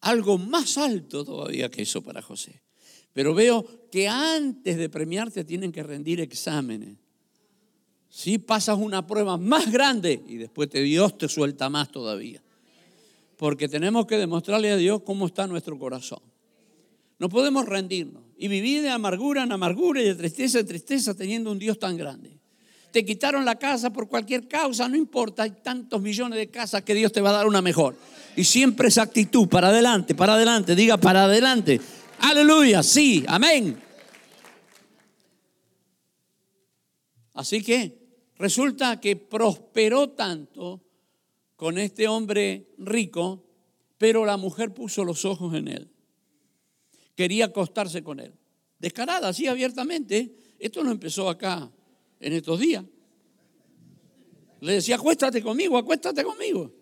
algo 0.00 0.36
más 0.36 0.76
alto 0.78 1.24
todavía 1.24 1.70
que 1.70 1.82
eso 1.82 2.02
para 2.02 2.20
José. 2.20 2.60
Pero 3.12 3.32
veo 3.34 3.88
que 3.90 4.08
antes 4.08 4.76
de 4.76 4.88
premiarte 4.88 5.44
tienen 5.44 5.70
que 5.70 5.84
rendir 5.84 6.20
exámenes. 6.20 6.98
Si 8.08 8.38
pasas 8.38 8.78
una 8.78 9.06
prueba 9.06 9.36
más 9.38 9.70
grande 9.70 10.22
y 10.26 10.36
después 10.36 10.68
te, 10.68 10.80
Dios 10.82 11.16
te 11.16 11.28
suelta 11.28 11.70
más 11.70 11.90
todavía. 11.90 12.42
Porque 13.36 13.68
tenemos 13.68 14.06
que 14.06 14.16
demostrarle 14.16 14.70
a 14.70 14.76
Dios 14.76 15.02
cómo 15.04 15.26
está 15.26 15.46
nuestro 15.46 15.78
corazón. 15.78 16.20
No 17.18 17.28
podemos 17.28 17.66
rendirnos 17.66 18.24
y 18.36 18.48
vivir 18.48 18.82
de 18.82 18.90
amargura 18.90 19.44
en 19.44 19.52
amargura 19.52 20.02
y 20.02 20.06
de 20.06 20.14
tristeza 20.16 20.58
en 20.58 20.66
tristeza 20.66 21.14
teniendo 21.14 21.52
un 21.52 21.58
Dios 21.60 21.78
tan 21.78 21.96
grande 21.96 22.33
te 22.94 23.04
quitaron 23.04 23.44
la 23.44 23.56
casa 23.56 23.92
por 23.92 24.06
cualquier 24.06 24.46
causa, 24.46 24.88
no 24.88 24.94
importa, 24.94 25.42
hay 25.42 25.50
tantos 25.50 26.00
millones 26.00 26.38
de 26.38 26.48
casas 26.48 26.84
que 26.84 26.94
Dios 26.94 27.10
te 27.10 27.20
va 27.20 27.30
a 27.30 27.32
dar 27.32 27.48
una 27.48 27.60
mejor. 27.60 27.96
Y 28.36 28.44
siempre 28.44 28.86
esa 28.86 29.02
actitud, 29.02 29.48
para 29.48 29.70
adelante, 29.70 30.14
para 30.14 30.34
adelante, 30.34 30.76
diga 30.76 30.96
para 30.96 31.24
adelante. 31.24 31.80
Aleluya, 32.20 32.84
sí, 32.84 33.24
amén. 33.26 33.76
Así 37.32 37.64
que 37.64 37.98
resulta 38.36 39.00
que 39.00 39.16
prosperó 39.16 40.10
tanto 40.10 40.80
con 41.56 41.78
este 41.78 42.06
hombre 42.06 42.76
rico, 42.78 43.44
pero 43.98 44.24
la 44.24 44.36
mujer 44.36 44.72
puso 44.72 45.02
los 45.04 45.24
ojos 45.24 45.52
en 45.56 45.66
él. 45.66 45.90
Quería 47.16 47.46
acostarse 47.46 48.04
con 48.04 48.20
él. 48.20 48.34
Descarada, 48.78 49.30
así 49.30 49.48
abiertamente. 49.48 50.36
Esto 50.60 50.84
no 50.84 50.92
empezó 50.92 51.28
acá 51.28 51.72
en 52.24 52.32
estos 52.32 52.58
días. 52.58 52.82
Le 54.60 54.72
decía, 54.72 54.96
acuéstate 54.96 55.42
conmigo, 55.42 55.76
acuéstate 55.76 56.24
conmigo. 56.24 56.72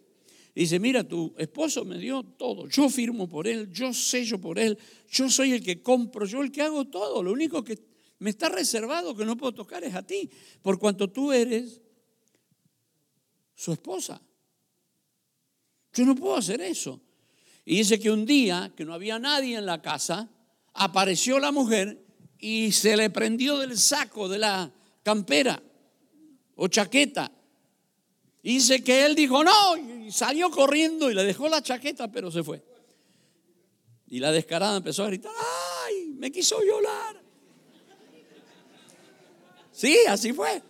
Y 0.54 0.60
dice, 0.60 0.78
mira, 0.78 1.02
tu 1.02 1.34
esposo 1.36 1.84
me 1.84 1.98
dio 1.98 2.22
todo, 2.22 2.68
yo 2.68 2.88
firmo 2.88 3.28
por 3.28 3.48
él, 3.48 3.72
yo 3.72 3.92
sello 3.92 4.40
por 4.40 4.58
él, 4.58 4.78
yo 5.10 5.28
soy 5.28 5.52
el 5.52 5.62
que 5.62 5.82
compro, 5.82 6.26
yo 6.26 6.42
el 6.42 6.52
que 6.52 6.62
hago 6.62 6.84
todo. 6.84 7.22
Lo 7.24 7.32
único 7.32 7.64
que 7.64 7.76
me 8.20 8.30
está 8.30 8.50
reservado 8.50 9.16
que 9.16 9.24
no 9.24 9.36
puedo 9.36 9.52
tocar 9.52 9.82
es 9.82 9.94
a 9.96 10.06
ti, 10.06 10.30
por 10.62 10.78
cuanto 10.78 11.10
tú 11.10 11.32
eres 11.32 11.80
su 13.56 13.72
esposa. 13.72 14.22
Yo 15.92 16.04
no 16.04 16.14
puedo 16.14 16.36
hacer 16.36 16.60
eso. 16.60 17.00
Y 17.64 17.78
dice 17.78 17.98
que 17.98 18.12
un 18.12 18.24
día, 18.24 18.72
que 18.76 18.84
no 18.84 18.94
había 18.94 19.18
nadie 19.18 19.56
en 19.56 19.66
la 19.66 19.82
casa, 19.82 20.30
apareció 20.74 21.40
la 21.40 21.50
mujer 21.50 22.04
y 22.38 22.70
se 22.70 22.96
le 22.96 23.10
prendió 23.10 23.58
del 23.58 23.76
saco 23.76 24.28
de 24.28 24.38
la 24.38 24.72
campera 25.02 25.62
o 26.56 26.68
chaqueta. 26.68 27.30
Y 28.42 28.54
dice 28.54 28.82
que 28.82 29.04
él 29.04 29.14
dijo, 29.14 29.44
no, 29.44 29.76
y 29.76 30.10
salió 30.10 30.50
corriendo 30.50 31.10
y 31.10 31.14
le 31.14 31.24
dejó 31.24 31.48
la 31.48 31.62
chaqueta, 31.62 32.10
pero 32.10 32.30
se 32.30 32.42
fue. 32.42 32.62
Y 34.08 34.18
la 34.18 34.32
descarada 34.32 34.76
empezó 34.76 35.04
a 35.04 35.06
gritar, 35.06 35.32
ay, 35.86 36.14
me 36.18 36.30
quiso 36.30 36.60
violar. 36.60 37.22
Sí, 39.70 39.96
así 40.08 40.32
fue. 40.32 40.62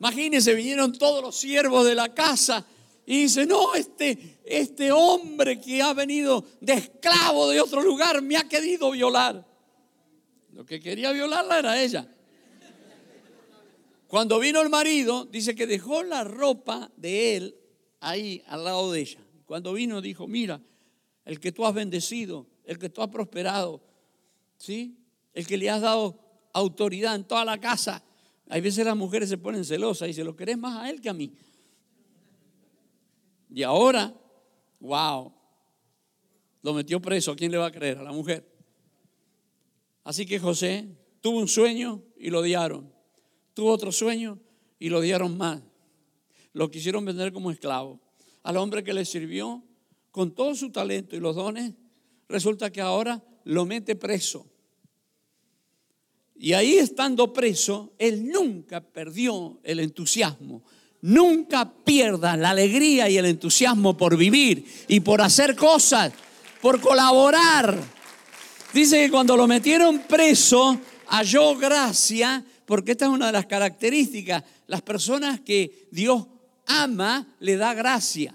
Imagínense, 0.00 0.54
vinieron 0.54 0.92
todos 0.92 1.22
los 1.22 1.36
siervos 1.36 1.86
de 1.86 1.94
la 1.94 2.12
casa 2.14 2.64
y 3.04 3.22
dice, 3.22 3.44
no, 3.44 3.74
este, 3.74 4.38
este 4.44 4.90
hombre 4.90 5.60
que 5.60 5.82
ha 5.82 5.92
venido 5.92 6.44
de 6.60 6.72
esclavo 6.72 7.50
de 7.50 7.60
otro 7.60 7.82
lugar 7.82 8.22
me 8.22 8.36
ha 8.36 8.48
querido 8.48 8.90
violar. 8.90 9.46
Lo 10.52 10.64
que 10.64 10.80
quería 10.80 11.12
violarla 11.12 11.58
era 11.58 11.80
ella. 11.80 12.08
Cuando 14.10 14.40
vino 14.40 14.60
el 14.60 14.70
marido, 14.70 15.24
dice 15.24 15.54
que 15.54 15.68
dejó 15.68 16.02
la 16.02 16.24
ropa 16.24 16.90
de 16.96 17.36
él 17.36 17.56
ahí 18.00 18.42
al 18.48 18.64
lado 18.64 18.90
de 18.90 19.02
ella. 19.02 19.20
Cuando 19.46 19.72
vino 19.72 20.00
dijo, 20.00 20.26
mira, 20.26 20.60
el 21.24 21.38
que 21.38 21.52
tú 21.52 21.64
has 21.64 21.72
bendecido, 21.72 22.48
el 22.64 22.76
que 22.76 22.88
tú 22.88 23.02
has 23.02 23.08
prosperado, 23.08 23.80
¿sí? 24.56 24.98
El 25.32 25.46
que 25.46 25.56
le 25.56 25.70
has 25.70 25.80
dado 25.80 26.18
autoridad 26.52 27.14
en 27.14 27.22
toda 27.22 27.44
la 27.44 27.60
casa. 27.60 28.02
Hay 28.48 28.60
veces 28.60 28.84
las 28.84 28.96
mujeres 28.96 29.28
se 29.28 29.38
ponen 29.38 29.64
celosas 29.64 30.08
y 30.08 30.12
se 30.12 30.24
lo 30.24 30.34
querés 30.34 30.58
más 30.58 30.82
a 30.82 30.90
él 30.90 31.00
que 31.00 31.08
a 31.08 31.14
mí. 31.14 31.32
Y 33.48 33.62
ahora, 33.62 34.12
wow, 34.80 35.32
lo 36.62 36.74
metió 36.74 37.00
preso. 37.00 37.30
¿A 37.30 37.36
quién 37.36 37.52
le 37.52 37.58
va 37.58 37.66
a 37.66 37.70
creer? 37.70 37.98
A 37.98 38.02
la 38.02 38.10
mujer. 38.10 38.44
Así 40.02 40.26
que 40.26 40.40
José 40.40 40.88
tuvo 41.20 41.38
un 41.38 41.46
sueño 41.46 42.02
y 42.16 42.30
lo 42.30 42.40
odiaron 42.40 42.98
tuvo 43.60 43.72
otro 43.72 43.92
sueño 43.92 44.38
y 44.78 44.88
lo 44.88 45.02
dieron 45.02 45.36
mal. 45.36 45.62
lo 46.54 46.70
quisieron 46.70 47.04
vender 47.04 47.30
como 47.30 47.50
esclavo. 47.50 48.00
Al 48.42 48.56
hombre 48.56 48.82
que 48.82 48.94
le 48.94 49.04
sirvió 49.04 49.62
con 50.10 50.34
todo 50.34 50.54
su 50.54 50.70
talento 50.70 51.14
y 51.14 51.20
los 51.20 51.36
dones, 51.36 51.74
resulta 52.26 52.72
que 52.72 52.80
ahora 52.80 53.22
lo 53.44 53.66
mete 53.66 53.96
preso. 53.96 54.46
Y 56.36 56.54
ahí 56.54 56.78
estando 56.78 57.34
preso, 57.34 57.92
él 57.98 58.30
nunca 58.30 58.80
perdió 58.80 59.60
el 59.62 59.80
entusiasmo. 59.80 60.62
Nunca 61.02 61.70
pierda 61.84 62.38
la 62.38 62.50
alegría 62.50 63.10
y 63.10 63.18
el 63.18 63.26
entusiasmo 63.26 63.94
por 63.94 64.16
vivir 64.16 64.64
y 64.88 65.00
por 65.00 65.20
hacer 65.20 65.54
cosas, 65.54 66.14
por 66.62 66.80
colaborar. 66.80 67.78
Dice 68.72 69.04
que 69.04 69.10
cuando 69.10 69.36
lo 69.36 69.46
metieron 69.46 69.98
preso, 70.08 70.80
halló 71.08 71.56
gracia, 71.56 72.42
porque 72.70 72.92
esta 72.92 73.06
es 73.06 73.10
una 73.10 73.26
de 73.26 73.32
las 73.32 73.46
características. 73.46 74.44
Las 74.68 74.80
personas 74.82 75.40
que 75.40 75.88
Dios 75.90 76.24
ama, 76.66 77.34
le 77.40 77.56
da 77.56 77.74
gracia. 77.74 78.32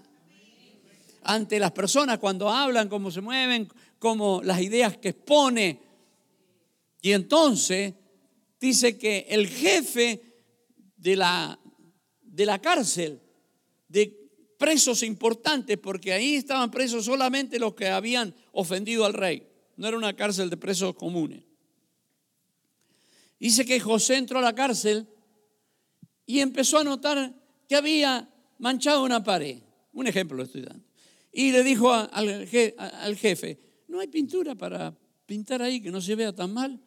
Ante 1.24 1.58
las 1.58 1.72
personas, 1.72 2.20
cuando 2.20 2.50
hablan, 2.50 2.90
cómo 2.90 3.12
se 3.12 3.22
mueven, 3.22 3.70
como 3.98 4.42
las 4.44 4.60
ideas 4.60 4.98
que 4.98 5.08
expone. 5.08 5.80
Y 7.02 7.14
entonces 7.14 7.94
dice 8.60 8.98
que 8.98 9.26
el 9.30 9.48
jefe 9.48 10.22
de 10.98 11.16
la, 11.16 11.58
de 12.22 12.46
la 12.46 12.60
cárcel, 12.60 13.22
de 13.88 14.20
presos 14.58 15.02
importantes, 15.04 15.78
porque 15.78 16.12
ahí 16.12 16.36
estaban 16.36 16.72
presos 16.72 17.06
solamente 17.06 17.58
los 17.58 17.74
que 17.74 17.88
habían 17.88 18.36
ofendido 18.52 19.06
al 19.06 19.14
rey. 19.14 19.48
No 19.78 19.88
era 19.88 19.96
una 19.96 20.14
cárcel 20.14 20.50
de 20.50 20.58
presos 20.58 20.94
comunes. 20.96 21.45
Dice 23.40 23.66
que 23.66 23.80
José 23.80 24.18
entró 24.18 24.40
a 24.40 24.42
la 24.42 24.56
cárcel 24.56 25.08
y 26.26 26.40
empezó 26.40 26.80
a 26.80 26.84
notar 26.84 27.34
que 27.68 27.76
había 27.76 28.30
manchado 28.60 29.04
una 29.04 29.24
pared. 29.24 29.62
Un 29.94 30.08
ejemplo 30.08 30.38
lo 30.38 30.44
estoy 30.44 30.62
dando. 30.62 30.84
Y 31.32 31.52
le 31.52 31.64
dijo 31.64 31.92
al, 31.92 32.46
jefe, 33.18 33.60
no 33.88 34.00
hay 34.00 34.08
pintura 34.08 34.56
para 34.56 34.98
pintar 35.26 35.62
ahí 35.62 35.82
que 35.82 35.92
no 35.92 36.02
se 36.02 36.16
vea 36.16 36.34
tan 36.34 36.54
mal. 36.54 36.80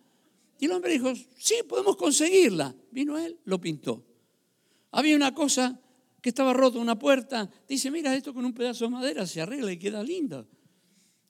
Y 0.59 0.65
el 0.65 0.73
hombre 0.73 0.93
dijo, 0.93 1.13
sí, 1.37 1.57
podemos 1.69 1.97
conseguirla. 1.97 2.75
Vino 2.91 3.19
él, 3.19 3.39
lo 3.45 3.61
pintó. 3.61 4.05
Había 4.91 5.15
una 5.17 5.35
cosa 5.35 5.81
que 6.21 6.31
estaba 6.31 6.53
rota, 6.53 6.79
una 6.79 6.99
puerta. 6.99 7.49
Dice, 7.69 7.91
mira, 7.91 8.15
esto 8.17 8.35
con 8.35 8.45
un 8.45 8.55
pedazo 8.55 8.87
de 8.87 8.91
madera 8.91 9.27
se 9.27 9.41
arregla 9.41 9.71
y 9.71 9.79
queda 9.79 10.03
lindo. 10.03 10.49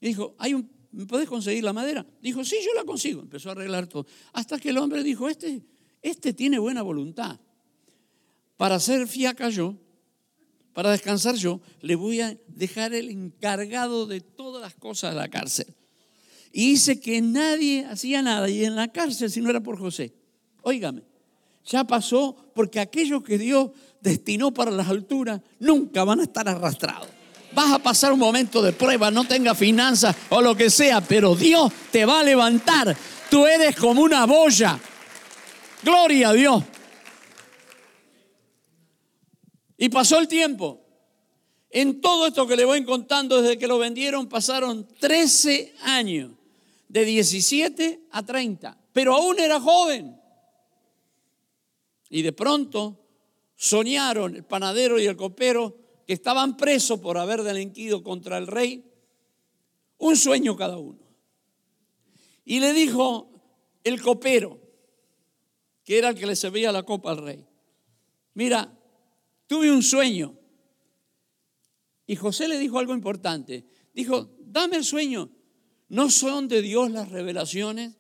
Y 0.00 0.08
dijo, 0.08 0.34
¿hay 0.38 0.54
un, 0.54 0.70
¿me 0.92 1.06
podés 1.06 1.28
conseguir 1.28 1.64
la 1.64 1.72
madera? 1.72 2.06
Dijo, 2.20 2.44
sí, 2.44 2.56
yo 2.64 2.74
la 2.74 2.84
consigo. 2.84 3.22
Empezó 3.22 3.48
a 3.50 3.52
arreglar 3.52 3.86
todo. 3.86 4.06
Hasta 4.32 4.58
que 4.58 4.70
el 4.70 4.78
hombre 4.78 5.02
dijo, 5.02 5.28
este, 5.28 5.62
este 6.02 6.32
tiene 6.32 6.58
buena 6.58 6.82
voluntad. 6.82 7.38
Para 8.56 8.80
ser 8.80 9.06
fiaca 9.06 9.48
yo, 9.50 9.76
para 10.72 10.90
descansar 10.90 11.34
yo, 11.34 11.60
le 11.80 11.96
voy 11.96 12.20
a 12.20 12.36
dejar 12.46 12.94
el 12.94 13.10
encargado 13.10 14.06
de 14.06 14.20
todas 14.20 14.62
las 14.62 14.74
cosas 14.74 15.14
de 15.14 15.20
la 15.20 15.28
cárcel. 15.28 15.74
Y 16.52 16.70
dice 16.70 17.00
que 17.00 17.20
nadie 17.20 17.84
hacía 17.84 18.22
nada 18.22 18.48
y 18.48 18.64
en 18.64 18.74
la 18.76 18.88
cárcel 18.88 19.30
si 19.30 19.40
no 19.40 19.50
era 19.50 19.62
por 19.62 19.78
José. 19.78 20.14
Óigame, 20.62 21.02
ya 21.64 21.84
pasó 21.84 22.36
porque 22.54 22.80
aquellos 22.80 23.22
que 23.22 23.38
Dios 23.38 23.70
destinó 24.00 24.52
para 24.52 24.70
las 24.70 24.88
alturas 24.88 25.40
nunca 25.58 26.04
van 26.04 26.20
a 26.20 26.24
estar 26.24 26.48
arrastrados. 26.48 27.17
Vas 27.52 27.72
a 27.72 27.78
pasar 27.78 28.12
un 28.12 28.18
momento 28.18 28.62
de 28.62 28.72
prueba, 28.72 29.10
no 29.10 29.24
tenga 29.24 29.54
finanzas 29.54 30.14
o 30.28 30.40
lo 30.40 30.54
que 30.54 30.70
sea, 30.70 31.00
pero 31.00 31.34
Dios 31.34 31.72
te 31.90 32.04
va 32.04 32.20
a 32.20 32.24
levantar. 32.24 32.96
Tú 33.30 33.46
eres 33.46 33.76
como 33.76 34.02
una 34.02 34.26
boya. 34.26 34.78
Gloria 35.82 36.30
a 36.30 36.32
Dios. 36.32 36.64
Y 39.76 39.88
pasó 39.88 40.18
el 40.18 40.28
tiempo. 40.28 40.84
En 41.70 42.00
todo 42.00 42.26
esto 42.26 42.46
que 42.46 42.56
le 42.56 42.64
voy 42.64 42.84
contando, 42.84 43.42
desde 43.42 43.58
que 43.58 43.66
lo 43.66 43.78
vendieron, 43.78 44.28
pasaron 44.28 44.88
13 44.98 45.74
años, 45.82 46.32
de 46.88 47.04
17 47.04 48.08
a 48.10 48.22
30, 48.24 48.78
pero 48.92 49.14
aún 49.14 49.38
era 49.38 49.60
joven. 49.60 50.18
Y 52.08 52.22
de 52.22 52.32
pronto 52.32 52.98
soñaron 53.54 54.34
el 54.34 54.44
panadero 54.44 54.98
y 54.98 55.06
el 55.06 55.16
copero 55.16 55.76
que 56.08 56.14
estaban 56.14 56.56
presos 56.56 57.00
por 57.00 57.18
haber 57.18 57.42
delinquido 57.42 58.02
contra 58.02 58.38
el 58.38 58.46
rey, 58.46 58.82
un 59.98 60.16
sueño 60.16 60.56
cada 60.56 60.78
uno. 60.78 61.06
Y 62.46 62.60
le 62.60 62.72
dijo 62.72 63.28
el 63.84 64.00
copero, 64.00 64.58
que 65.84 65.98
era 65.98 66.08
el 66.08 66.14
que 66.14 66.24
le 66.24 66.34
servía 66.34 66.72
la 66.72 66.84
copa 66.84 67.10
al 67.10 67.18
rey, 67.18 67.46
mira, 68.32 68.74
tuve 69.46 69.70
un 69.70 69.82
sueño. 69.82 70.34
Y 72.06 72.16
José 72.16 72.48
le 72.48 72.56
dijo 72.58 72.78
algo 72.78 72.94
importante. 72.94 73.66
Dijo, 73.92 74.34
dame 74.38 74.78
el 74.78 74.84
sueño. 74.84 75.30
¿No 75.90 76.08
son 76.08 76.48
de 76.48 76.62
Dios 76.62 76.90
las 76.90 77.10
revelaciones? 77.10 77.98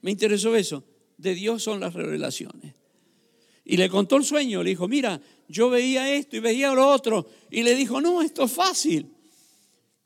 Me 0.00 0.10
interesó 0.10 0.56
eso. 0.56 0.82
De 1.16 1.32
Dios 1.36 1.62
son 1.62 1.78
las 1.78 1.94
revelaciones. 1.94 2.74
Y 3.66 3.76
le 3.76 3.90
contó 3.90 4.16
el 4.16 4.24
sueño. 4.24 4.62
Le 4.62 4.70
dijo, 4.70 4.88
mira, 4.88 5.20
yo 5.48 5.68
veía 5.68 6.14
esto 6.14 6.36
y 6.36 6.40
veía 6.40 6.72
lo 6.72 6.88
otro. 6.88 7.28
Y 7.50 7.62
le 7.62 7.74
dijo, 7.74 8.00
no, 8.00 8.22
esto 8.22 8.44
es 8.44 8.52
fácil. 8.52 9.12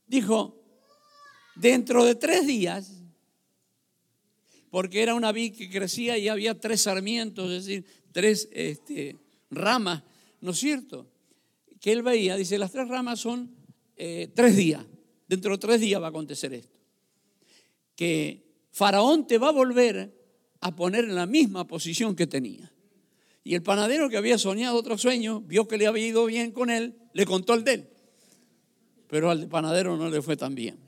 Dijo, 0.07 0.61
dentro 1.55 2.05
de 2.05 2.17
tres 2.17 2.47
días, 2.47 3.03
porque 4.71 5.03
era 5.03 5.15
una 5.15 5.31
vid 5.31 5.55
que 5.55 5.71
crecía 5.71 6.19
y 6.19 6.29
había 6.29 6.59
tres 6.59 6.83
sarmientos, 6.83 7.51
es 7.51 7.67
decir, 7.67 7.85
tres 8.13 8.49
este, 8.53 9.17
ramas 9.51 10.03
¿no 10.41 10.53
es 10.53 10.59
cierto? 10.59 11.07
Que 11.81 11.93
él 11.93 12.03
veía, 12.03 12.37
dice, 12.37 12.59
las 12.59 12.73
tres 12.73 12.89
ramas 12.89 13.21
son 13.21 13.55
eh, 13.97 14.31
tres 14.35 14.57
días. 14.57 14.85
Dentro 15.29 15.53
de 15.53 15.59
tres 15.59 15.81
días 15.81 16.01
va 16.01 16.07
a 16.07 16.11
acontecer 16.11 16.53
esto. 16.55 16.79
Que 17.95 18.43
Faraón 18.73 19.27
te 19.27 19.39
va 19.39 19.49
a 19.49 19.53
volver 19.53 20.19
a 20.61 20.75
poner 20.75 21.05
en 21.05 21.15
la 21.15 21.27
misma 21.27 21.67
posición 21.67 22.17
que 22.17 22.27
tenía. 22.27 22.73
Y 23.43 23.55
el 23.55 23.63
panadero 23.63 24.09
que 24.11 24.17
había 24.17 24.39
soñado 24.39 24.77
otro 24.77 24.99
sueño, 24.99 25.41
vio 25.41 25.67
que 25.67 25.79
le 25.79 25.87
había 25.87 26.07
ido 26.07 26.27
bien 26.27 26.53
con 26.53 26.71
él, 26.71 26.95
le 27.15 27.25
contó 27.25 27.55
el 27.55 27.65
de 27.65 27.75
él. 27.75 27.89
Pero 29.09 29.31
al 29.31 29.49
panadero 29.49 29.97
no 29.97 30.11
le 30.11 30.23
fue 30.23 30.37
tan 30.37 30.55
bien. 30.55 30.79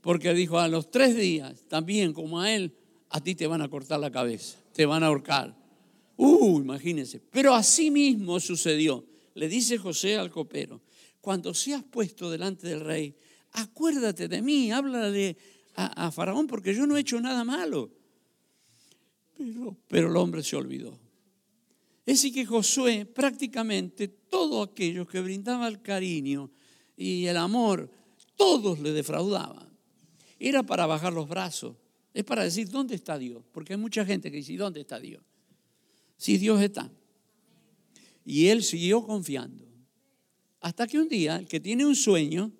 Porque 0.00 0.34
dijo, 0.34 0.58
a 0.58 0.68
los 0.68 0.90
tres 0.90 1.16
días, 1.16 1.64
también 1.68 2.12
como 2.12 2.40
a 2.40 2.52
él, 2.52 2.74
a 3.08 3.20
ti 3.20 3.34
te 3.34 3.46
van 3.46 3.62
a 3.62 3.68
cortar 3.68 4.00
la 4.00 4.10
cabeza, 4.10 4.58
te 4.72 4.86
van 4.86 5.02
a 5.02 5.06
ahorcar, 5.06 5.54
Uh, 6.16 6.60
imagínense. 6.60 7.20
Pero 7.30 7.54
así 7.54 7.90
mismo 7.90 8.38
sucedió. 8.38 9.04
Le 9.34 9.48
dice 9.48 9.78
José 9.78 10.16
al 10.16 10.30
copero, 10.30 10.80
cuando 11.20 11.54
seas 11.54 11.82
puesto 11.82 12.30
delante 12.30 12.68
del 12.68 12.80
rey, 12.80 13.16
acuérdate 13.52 14.28
de 14.28 14.42
mí, 14.42 14.70
háblale 14.70 15.36
a, 15.74 16.06
a 16.06 16.12
Faraón 16.12 16.46
porque 16.46 16.74
yo 16.74 16.86
no 16.86 16.96
he 16.96 17.00
hecho 17.00 17.20
nada 17.20 17.44
malo. 17.44 17.90
Pero, 19.36 19.76
pero 19.88 20.10
el 20.10 20.16
hombre 20.16 20.42
se 20.42 20.54
olvidó. 20.54 20.98
Es 22.04 22.18
decir, 22.18 22.34
que 22.34 22.46
Josué 22.46 23.06
prácticamente 23.06 24.08
todos 24.08 24.68
aquellos 24.68 25.08
que 25.08 25.20
brindaban 25.20 25.72
el 25.72 25.82
cariño 25.82 26.50
y 26.96 27.26
el 27.26 27.36
amor, 27.36 27.90
todos 28.36 28.80
le 28.80 28.92
defraudaban. 28.92 29.68
Era 30.38 30.62
para 30.62 30.86
bajar 30.86 31.12
los 31.12 31.28
brazos, 31.28 31.76
es 32.12 32.24
para 32.24 32.42
decir, 32.42 32.68
¿dónde 32.68 32.96
está 32.96 33.18
Dios? 33.18 33.44
Porque 33.52 33.74
hay 33.74 33.78
mucha 33.78 34.04
gente 34.04 34.30
que 34.30 34.38
dice, 34.38 34.56
¿dónde 34.56 34.80
está 34.80 34.98
Dios? 34.98 35.22
si 36.22 36.38
Dios 36.38 36.62
está. 36.62 36.88
Y 38.24 38.46
él 38.46 38.62
siguió 38.62 39.04
confiando. 39.04 39.66
Hasta 40.60 40.86
que 40.86 41.00
un 41.00 41.08
día 41.08 41.34
el 41.34 41.48
que 41.48 41.58
tiene 41.58 41.84
un 41.84 41.96
sueño 41.96 42.52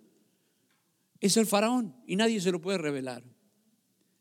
es 1.21 1.37
el 1.37 1.47
faraón 1.47 1.95
y 2.05 2.17
nadie 2.17 2.41
se 2.41 2.51
lo 2.51 2.61
puede 2.61 2.79
revelar. 2.79 3.23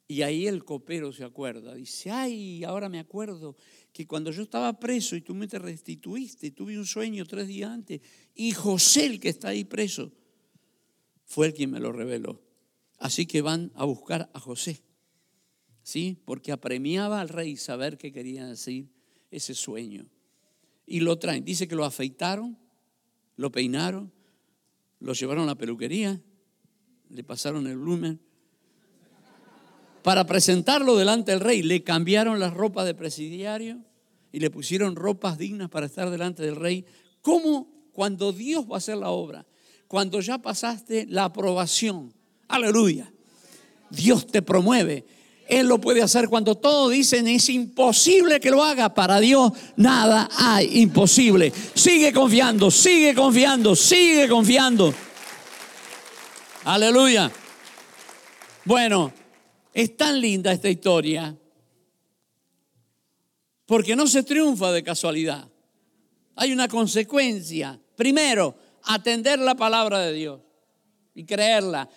Y 0.08 0.22
ahí 0.22 0.46
el 0.46 0.64
copero 0.64 1.12
se 1.12 1.24
acuerda. 1.24 1.74
Dice, 1.74 2.12
ay, 2.12 2.64
ahora 2.64 2.88
me 2.88 3.00
acuerdo 3.00 3.56
que 3.94 4.08
cuando 4.08 4.32
yo 4.32 4.44
estaba 4.44 4.80
preso 4.80 5.16
y 5.16 5.22
tú 5.22 5.34
me 5.36 5.48
te 5.48 5.60
restituiste, 5.60 6.52
tuve 6.52 6.78
un 6.78 6.86
sueño 6.86 7.26
tres 7.26 7.48
días 7.48 7.72
antes, 7.72 8.02
y 8.34 8.52
José, 8.54 9.06
el 9.06 9.20
que 9.20 9.30
está 9.30 9.50
ahí 9.50 9.64
preso, 9.64 10.12
fue 11.26 11.48
el 11.48 11.54
quien 11.54 11.72
me 11.72 11.80
lo 11.80 11.92
reveló. 11.92 12.42
Así 12.98 13.26
que 13.26 13.42
van 13.42 13.72
a 13.76 13.86
buscar 13.86 14.30
a 14.34 14.40
José, 14.40 14.82
¿sí? 15.84 16.18
Porque 16.26 16.52
apremiaba 16.52 17.20
al 17.20 17.30
rey 17.30 17.58
saber 17.58 17.98
qué 17.98 18.12
quería 18.12 18.46
decir 18.46 18.90
ese 19.32 19.54
sueño. 19.56 20.06
Y 20.86 21.00
lo 21.00 21.18
traen. 21.18 21.44
Dice 21.44 21.68
que 21.68 21.76
lo 21.76 21.86
afeitaron, 21.86 22.58
lo 23.38 23.52
peinaron, 23.52 24.12
lo 25.00 25.14
llevaron 25.14 25.44
a 25.44 25.48
la 25.48 25.56
peluquería, 25.56 26.22
le 27.10 27.24
pasaron 27.24 27.66
el 27.68 27.78
lumen. 27.78 28.22
Para 30.04 30.26
presentarlo 30.26 30.98
delante 30.98 31.32
del 31.32 31.42
rey, 31.42 31.62
le 31.62 31.84
cambiaron 31.84 32.40
las 32.40 32.54
ropas 32.54 32.86
de 32.86 32.96
presidiario 32.96 33.78
y 34.32 34.40
le 34.40 34.50
pusieron 34.50 34.96
ropas 34.96 35.38
dignas 35.38 35.70
para 35.70 35.86
estar 35.86 36.10
delante 36.10 36.44
del 36.44 36.56
rey. 36.56 36.86
¿Cómo 37.22 37.68
cuando 37.92 38.32
Dios 38.32 38.66
va 38.70 38.76
a 38.76 38.78
hacer 38.78 38.98
la 38.98 39.10
obra? 39.10 39.46
Cuando 39.88 40.20
ya 40.22 40.40
pasaste 40.40 41.06
la 41.08 41.26
aprobación. 41.26 42.14
Aleluya. 42.48 43.12
Dios 43.90 44.26
te 44.26 44.42
promueve 44.42 45.06
Él 45.48 45.68
lo 45.68 45.82
puede 45.82 46.02
hacer 46.02 46.30
cuando 46.30 46.56
todos 46.56 46.92
dicen 46.92 47.28
es 47.28 47.50
imposible 47.50 48.40
que 48.40 48.50
lo 48.50 48.64
haga. 48.64 48.94
Para 48.94 49.20
Dios 49.20 49.52
nada 49.76 50.30
hay 50.38 50.80
imposible. 50.82 51.52
Sigue 51.76 52.14
confiando, 52.14 52.72
sigue 52.72 53.14
confiando, 53.14 53.76
sigue 53.76 54.30
confiando. 54.30 54.94
Aleluya. 56.64 57.30
Bueno, 58.64 59.12
es 59.74 59.96
tan 59.98 60.20
linda 60.20 60.52
esta 60.52 60.70
historia 60.70 61.38
porque 63.66 63.96
no 63.96 64.08
se 64.08 64.24
triunfa 64.24 64.72
de 64.72 64.84
casualidad. 64.84 65.48
Hay 66.36 66.52
una 66.52 66.68
consecuencia. 66.68 67.80
Primero, 67.96 68.56
atender 68.84 69.40
la 69.40 69.56
palabra 69.56 70.00
de 70.00 70.14
Dios 70.14 70.42
y 71.14 71.24
creerla 71.24 71.90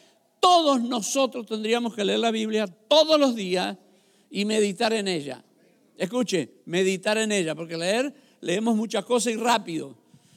todos 0.45 0.83
nosotros 0.83 1.47
tendríamos 1.47 1.95
que 1.95 2.05
leer 2.05 2.19
la 2.19 2.31
Biblia 2.31 2.67
todos 2.67 3.19
los 3.19 3.35
días 3.35 3.79
y 4.29 4.45
meditar 4.45 4.93
en 4.93 5.09
ella. 5.09 5.43
Escuche, 5.97 6.57
meditar 6.67 7.17
en 7.17 7.33
ella, 7.33 7.55
porque 7.55 7.79
leer, 7.79 8.13
leemos 8.43 8.77
muchas 8.77 9.07
cosas 9.07 9.33
y 9.33 9.37
rápido. 9.37 9.97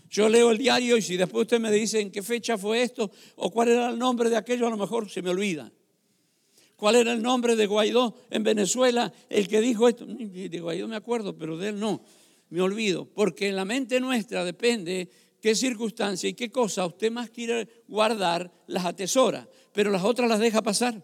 Yo 0.09 0.29
leo 0.29 0.51
el 0.51 0.59
diario 0.59 0.95
y 0.95 1.01
si 1.01 1.17
después 1.17 1.41
usted 1.41 1.59
me 1.59 1.69
dice 1.69 1.99
en 1.99 2.09
qué 2.09 2.23
fecha 2.23 2.57
fue 2.57 2.83
esto 2.83 3.11
o 3.35 3.51
cuál 3.51 3.67
era 3.67 3.89
el 3.89 3.99
nombre 3.99 4.29
de 4.29 4.37
aquello, 4.37 4.65
a 4.65 4.69
lo 4.69 4.77
mejor 4.77 5.09
se 5.09 5.21
me 5.21 5.29
olvida. 5.29 5.69
¿Cuál 6.77 6.95
era 6.95 7.11
el 7.11 7.21
nombre 7.21 7.57
de 7.57 7.67
Guaidó 7.67 8.15
en 8.29 8.43
Venezuela? 8.43 9.11
El 9.29 9.49
que 9.49 9.59
dijo 9.59 9.89
esto. 9.89 10.05
De 10.05 10.59
Guaidó 10.61 10.87
me 10.87 10.95
acuerdo, 10.95 11.35
pero 11.37 11.57
de 11.57 11.69
él 11.69 11.79
no. 11.79 12.01
Me 12.49 12.61
olvido. 12.61 13.05
Porque 13.05 13.49
en 13.49 13.57
la 13.57 13.65
mente 13.65 13.99
nuestra 13.99 14.45
depende 14.45 15.09
qué 15.41 15.55
circunstancia 15.55 16.29
y 16.29 16.33
qué 16.33 16.49
cosa 16.49 16.85
usted 16.85 17.11
más 17.11 17.29
quiere 17.29 17.67
guardar, 17.87 18.49
las 18.67 18.85
atesora 18.85 19.47
pero 19.77 19.91
las 19.91 20.03
otras 20.03 20.27
las 20.27 20.39
deja 20.39 20.63
pasar. 20.63 21.03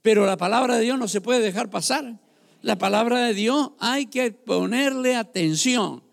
Pero 0.00 0.24
la 0.26 0.36
palabra 0.36 0.76
de 0.76 0.84
Dios 0.84 0.96
no 0.96 1.08
se 1.08 1.20
puede 1.20 1.40
dejar 1.40 1.70
pasar. 1.70 2.20
La 2.62 2.78
palabra 2.78 3.26
de 3.26 3.34
Dios 3.34 3.70
hay 3.80 4.06
que 4.06 4.30
ponerle 4.30 5.16
atención. 5.16 6.04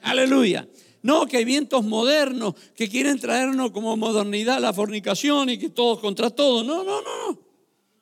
Aleluya. 0.00 0.68
No 1.02 1.26
que 1.26 1.38
hay 1.38 1.44
vientos 1.44 1.84
modernos 1.84 2.54
que 2.76 2.88
quieren 2.88 3.18
traernos 3.18 3.72
como 3.72 3.96
modernidad 3.96 4.60
la 4.60 4.72
fornicación 4.72 5.50
y 5.50 5.58
que 5.58 5.70
todos 5.70 5.98
contra 5.98 6.30
todos. 6.30 6.64
No, 6.64 6.84
no, 6.84 7.02
no, 7.02 7.26
no. 7.26 7.38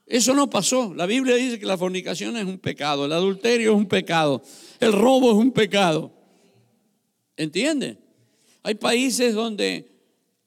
Eso 0.08 0.34
no 0.34 0.48
pasó. 0.48 0.94
La 0.94 1.04
Biblia 1.04 1.36
dice 1.36 1.58
que 1.58 1.66
la 1.66 1.76
fornicación 1.76 2.36
es 2.38 2.46
un 2.46 2.58
pecado, 2.58 3.04
el 3.04 3.12
adulterio 3.12 3.72
es 3.72 3.76
un 3.76 3.86
pecado, 3.86 4.42
el 4.80 4.92
robo 4.92 5.30
es 5.30 5.36
un 5.36 5.52
pecado. 5.52 6.10
¿Entiende? 7.36 7.98
Hay 8.62 8.74
países 8.74 9.34
donde 9.34 9.92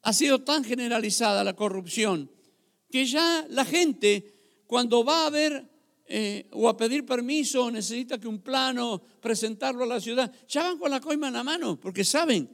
ha 0.02 0.14
sido 0.14 0.42
tan 0.42 0.64
generalizada 0.64 1.44
la 1.44 1.56
corrupción 1.56 2.30
que 2.90 3.06
ya 3.06 3.46
la 3.50 3.64
gente 3.64 4.34
cuando 4.66 5.06
va 5.06 5.28
a 5.28 5.30
ver 5.30 5.70
eh, 6.08 6.48
o 6.52 6.68
a 6.68 6.76
pedir 6.76 7.06
permiso 7.06 7.70
necesita 7.70 8.20
que 8.20 8.28
un 8.28 8.40
plano 8.40 9.02
presentarlo 9.22 9.84
a 9.84 9.88
la 9.88 10.02
ciudad, 10.02 10.32
ya 10.48 10.64
van 10.64 10.78
con 10.80 10.92
la 10.92 11.00
coima 11.00 11.28
en 11.28 11.34
la 11.34 11.44
mano 11.44 11.80
porque 11.80 12.04
saben 12.04 12.50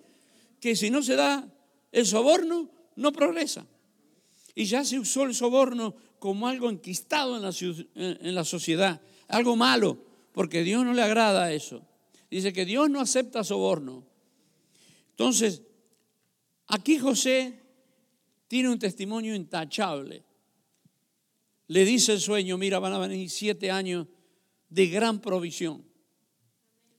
que 0.60 0.76
si 0.76 0.90
no 0.90 1.02
se 1.02 1.16
da 1.16 1.48
el 1.92 2.06
soborno, 2.06 2.70
no 2.98 3.12
progresa. 3.14 3.66
Y 4.54 4.66
ya 4.66 4.84
se 4.84 5.00
usó 5.00 5.24
el 5.24 5.34
soborno 5.34 5.96
como 6.20 6.48
algo 6.48 6.70
enquistado 6.70 7.36
en 7.36 7.44
la, 7.44 7.52
en 7.96 8.36
la 8.36 8.44
sociedad, 8.44 9.02
algo 9.28 9.56
malo, 9.56 9.98
porque 10.32 10.64
Dios 10.64 10.86
no 10.86 10.94
le 10.94 11.02
agrada 11.02 11.52
eso. 11.52 11.86
Dice 12.30 12.54
que 12.54 12.66
Dios 12.66 12.90
no 12.90 13.00
acepta 13.00 13.44
soborno. 13.44 14.06
Entonces, 15.12 15.64
Aquí 16.68 16.98
José 16.98 17.62
tiene 18.48 18.70
un 18.70 18.80
testimonio 18.80 19.34
intachable. 19.36 20.24
Le 21.68 21.86
dice 21.86 22.14
el 22.14 22.20
sueño, 22.20 22.58
mira, 22.58 22.80
van 22.80 22.94
a 22.94 23.00
venir 23.00 23.30
siete 23.30 23.72
años 23.72 24.08
de 24.70 24.88
gran 24.88 25.22
provisión. 25.22 25.86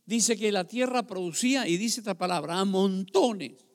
Dice 0.07 0.39
que 0.39 0.53
la 0.53 0.67
tierra 0.67 1.07
producía, 1.07 1.69
y 1.69 1.77
dice 1.77 2.01
esta 2.01 2.17
palabra, 2.17 2.59
a 2.59 2.65
montones. 2.65 3.67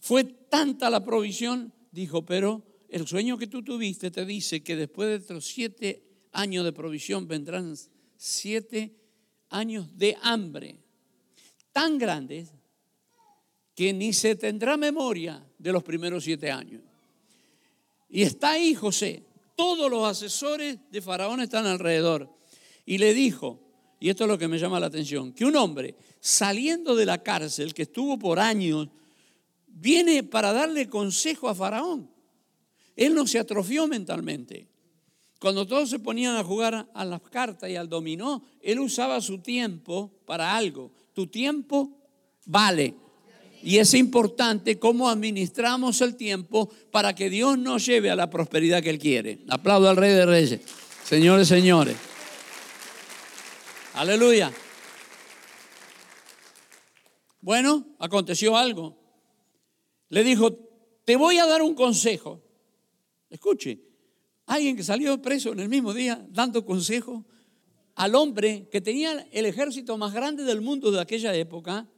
Fue 0.00 0.24
tanta 0.24 0.88
la 0.88 1.04
provisión, 1.04 1.72
dijo, 1.90 2.24
pero 2.24 2.62
el 2.96 3.06
sueño 3.06 3.36
que 3.36 3.46
tú 3.46 3.62
tuviste 3.62 4.10
te 4.10 4.24
dice 4.24 4.62
que 4.62 4.74
después 4.74 5.08
de 5.08 5.16
estos 5.16 5.44
siete 5.44 6.02
años 6.32 6.64
de 6.64 6.72
provisión 6.72 7.28
vendrán 7.28 7.74
siete 8.16 8.96
años 9.50 9.96
de 9.98 10.16
hambre 10.22 10.78
tan 11.72 11.98
grandes 11.98 12.52
que 13.74 13.92
ni 13.92 14.14
se 14.14 14.34
tendrá 14.34 14.78
memoria 14.78 15.46
de 15.58 15.72
los 15.72 15.82
primeros 15.82 16.24
siete 16.24 16.50
años. 16.50 16.80
Y 18.08 18.22
está 18.22 18.52
ahí 18.52 18.74
José. 18.74 19.24
Todos 19.54 19.90
los 19.90 20.08
asesores 20.08 20.78
de 20.90 21.02
Faraón 21.02 21.42
están 21.42 21.66
alrededor. 21.66 22.30
Y 22.86 22.96
le 22.96 23.12
dijo, 23.12 23.60
y 24.00 24.08
esto 24.08 24.24
es 24.24 24.28
lo 24.28 24.38
que 24.38 24.48
me 24.48 24.58
llama 24.58 24.80
la 24.80 24.86
atención, 24.86 25.34
que 25.34 25.44
un 25.44 25.56
hombre 25.56 25.94
saliendo 26.18 26.96
de 26.96 27.04
la 27.04 27.22
cárcel, 27.22 27.74
que 27.74 27.82
estuvo 27.82 28.18
por 28.18 28.38
años, 28.38 28.88
viene 29.66 30.22
para 30.22 30.54
darle 30.54 30.88
consejo 30.88 31.48
a 31.50 31.54
Faraón. 31.54 32.15
Él 32.96 33.14
no 33.14 33.26
se 33.26 33.38
atrofió 33.38 33.86
mentalmente. 33.86 34.66
Cuando 35.38 35.66
todos 35.66 35.90
se 35.90 35.98
ponían 35.98 36.36
a 36.36 36.44
jugar 36.44 36.88
a 36.94 37.04
las 37.04 37.20
cartas 37.20 37.68
y 37.70 37.76
al 37.76 37.88
dominó, 37.88 38.42
él 38.62 38.80
usaba 38.80 39.20
su 39.20 39.38
tiempo 39.38 40.10
para 40.24 40.56
algo. 40.56 40.92
Tu 41.12 41.26
tiempo 41.26 41.90
vale. 42.46 42.94
Y 43.62 43.78
es 43.78 43.94
importante 43.94 44.78
cómo 44.78 45.08
administramos 45.08 46.00
el 46.00 46.16
tiempo 46.16 46.70
para 46.90 47.14
que 47.14 47.28
Dios 47.28 47.58
nos 47.58 47.84
lleve 47.84 48.10
a 48.10 48.16
la 48.16 48.30
prosperidad 48.30 48.82
que 48.82 48.90
Él 48.90 48.98
quiere. 48.98 49.40
Aplaudo 49.48 49.88
al 49.88 49.96
Rey 49.96 50.12
de 50.12 50.24
Reyes. 50.24 50.60
Señores, 51.04 51.48
señores. 51.48 51.96
Aleluya. 53.94 54.52
Bueno, 57.40 57.96
aconteció 57.98 58.56
algo. 58.56 58.96
Le 60.08 60.22
dijo, 60.22 60.52
te 61.04 61.16
voy 61.16 61.38
a 61.38 61.46
dar 61.46 61.62
un 61.62 61.74
consejo. 61.74 62.45
Escuche, 63.30 63.80
alguien 64.46 64.76
que 64.76 64.82
salió 64.82 65.20
preso 65.20 65.52
en 65.52 65.60
el 65.60 65.68
mismo 65.68 65.92
día 65.92 66.24
dando 66.30 66.64
consejo 66.64 67.24
al 67.96 68.14
hombre 68.14 68.68
que 68.70 68.80
tenía 68.80 69.26
el 69.32 69.46
ejército 69.46 69.96
más 69.96 70.12
grande 70.12 70.44
del 70.44 70.60
mundo 70.60 70.90
de 70.90 71.00
aquella 71.00 71.34
época, 71.34 71.88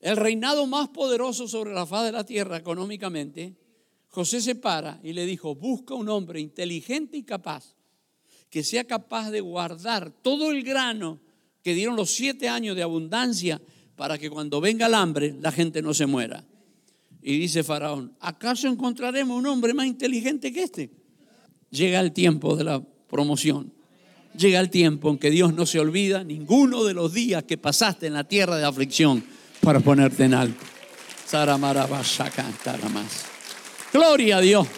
el 0.00 0.16
reinado 0.16 0.66
más 0.66 0.88
poderoso 0.88 1.46
sobre 1.46 1.74
la 1.74 1.86
faz 1.86 2.06
de 2.06 2.12
la 2.12 2.24
tierra 2.24 2.56
económicamente, 2.56 3.56
José 4.08 4.40
se 4.40 4.54
para 4.54 4.98
y 5.02 5.12
le 5.12 5.26
dijo, 5.26 5.54
busca 5.54 5.94
un 5.94 6.08
hombre 6.08 6.40
inteligente 6.40 7.18
y 7.18 7.22
capaz, 7.22 7.74
que 8.48 8.64
sea 8.64 8.84
capaz 8.84 9.30
de 9.30 9.40
guardar 9.40 10.10
todo 10.10 10.50
el 10.50 10.62
grano 10.62 11.20
que 11.62 11.74
dieron 11.74 11.96
los 11.96 12.10
siete 12.10 12.48
años 12.48 12.76
de 12.76 12.82
abundancia 12.82 13.60
para 13.94 14.18
que 14.18 14.30
cuando 14.30 14.60
venga 14.60 14.86
el 14.86 14.94
hambre 14.94 15.36
la 15.40 15.52
gente 15.52 15.82
no 15.82 15.92
se 15.92 16.06
muera. 16.06 16.46
Y 17.28 17.40
dice 17.40 17.64
Faraón, 17.64 18.14
¿acaso 18.20 18.68
encontraremos 18.68 19.36
un 19.36 19.46
hombre 19.46 19.74
más 19.74 19.86
inteligente 19.86 20.52
que 20.52 20.62
este? 20.62 20.92
Llega 21.70 21.98
el 21.98 22.12
tiempo 22.12 22.54
de 22.54 22.62
la 22.62 22.80
promoción. 22.80 23.72
Llega 24.38 24.60
el 24.60 24.70
tiempo 24.70 25.10
en 25.10 25.18
que 25.18 25.32
Dios 25.32 25.52
no 25.52 25.66
se 25.66 25.80
olvida 25.80 26.22
ninguno 26.22 26.84
de 26.84 26.94
los 26.94 27.12
días 27.12 27.42
que 27.42 27.58
pasaste 27.58 28.06
en 28.06 28.12
la 28.12 28.22
tierra 28.22 28.58
de 28.58 28.64
aflicción 28.64 29.24
para 29.60 29.80
ponerte 29.80 30.22
en 30.22 30.34
alto. 30.34 30.64
más. 32.90 33.24
Gloria 33.92 34.36
a 34.36 34.40
Dios, 34.40 34.68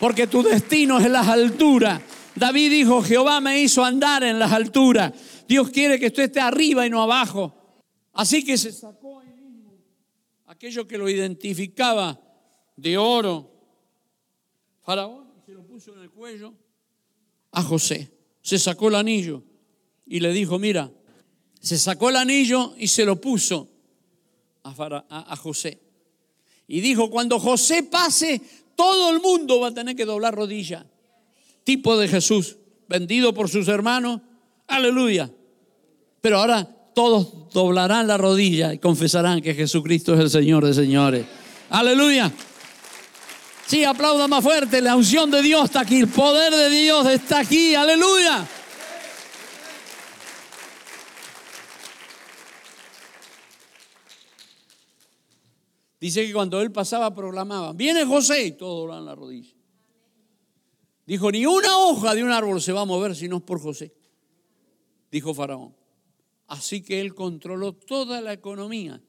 porque 0.00 0.26
tu 0.26 0.42
destino 0.42 0.98
es 0.98 1.04
en 1.04 1.12
las 1.12 1.28
alturas. 1.28 2.00
David 2.34 2.70
dijo, 2.70 3.02
Jehová 3.02 3.42
me 3.42 3.60
hizo 3.60 3.84
andar 3.84 4.22
en 4.22 4.38
las 4.38 4.52
alturas. 4.52 5.12
Dios 5.46 5.68
quiere 5.68 5.98
que 5.98 6.06
usted 6.06 6.22
esté 6.22 6.40
arriba 6.40 6.86
y 6.86 6.90
no 6.90 7.02
abajo. 7.02 7.54
Así 8.14 8.42
que 8.42 8.56
se 8.56 8.72
aquello 10.58 10.88
que 10.88 10.98
lo 10.98 11.08
identificaba 11.08 12.20
de 12.76 12.98
oro. 12.98 13.48
Faraón 14.82 15.28
se 15.46 15.52
lo 15.52 15.64
puso 15.64 15.94
en 15.94 16.00
el 16.00 16.10
cuello 16.10 16.52
a 17.52 17.62
José. 17.62 18.10
Se 18.42 18.58
sacó 18.58 18.88
el 18.88 18.96
anillo 18.96 19.44
y 20.04 20.18
le 20.18 20.32
dijo, 20.32 20.58
mira, 20.58 20.90
se 21.60 21.78
sacó 21.78 22.08
el 22.08 22.16
anillo 22.16 22.74
y 22.76 22.88
se 22.88 23.04
lo 23.04 23.20
puso 23.20 23.68
a, 24.64 25.36
José. 25.36 25.78
Y 26.66 26.80
dijo, 26.80 27.08
cuando 27.08 27.38
José 27.38 27.84
pase, 27.84 28.42
todo 28.74 29.10
el 29.10 29.20
mundo 29.20 29.60
va 29.60 29.68
a 29.68 29.74
tener 29.74 29.94
que 29.94 30.04
doblar 30.04 30.34
rodilla. 30.34 30.84
Tipo 31.62 31.96
de 31.96 32.08
Jesús, 32.08 32.56
vendido 32.88 33.32
por 33.32 33.48
sus 33.48 33.68
hermanos. 33.68 34.22
Aleluya. 34.66 35.30
Pero 36.20 36.40
ahora 36.40 36.77
todos 36.98 37.52
doblarán 37.52 38.08
la 38.08 38.16
rodilla 38.16 38.74
y 38.74 38.78
confesarán 38.78 39.40
que 39.40 39.54
Jesucristo 39.54 40.14
es 40.14 40.20
el 40.20 40.30
Señor 40.30 40.66
de 40.66 40.74
señores. 40.74 41.26
Aleluya. 41.70 42.32
Sí, 43.68 43.84
aplauda 43.84 44.26
más 44.26 44.42
fuerte. 44.42 44.82
La 44.82 44.96
unción 44.96 45.30
de 45.30 45.40
Dios 45.40 45.66
está 45.66 45.82
aquí. 45.82 46.00
El 46.00 46.08
poder 46.08 46.52
de 46.52 46.68
Dios 46.70 47.06
está 47.06 47.38
aquí. 47.38 47.76
Aleluya. 47.76 48.44
Dice 56.00 56.26
que 56.26 56.32
cuando 56.32 56.60
él 56.60 56.72
pasaba 56.72 57.14
proclamaban, 57.14 57.76
viene 57.76 58.04
José 58.06 58.42
y 58.46 58.52
todos 58.56 58.88
doblan 58.88 59.04
la 59.04 59.14
rodilla. 59.14 59.54
Dijo, 61.06 61.30
ni 61.30 61.46
una 61.46 61.78
hoja 61.78 62.16
de 62.16 62.24
un 62.24 62.32
árbol 62.32 62.60
se 62.60 62.72
va 62.72 62.80
a 62.80 62.84
mover 62.84 63.14
si 63.14 63.28
no 63.28 63.36
es 63.36 63.42
por 63.44 63.60
José, 63.60 63.94
dijo 65.12 65.32
Faraón. 65.32 65.77
Así 66.48 66.82
que 66.82 67.00
él 67.00 67.14
controló 67.14 67.74
toda 67.74 68.20
la 68.22 68.32
economía 68.32 69.00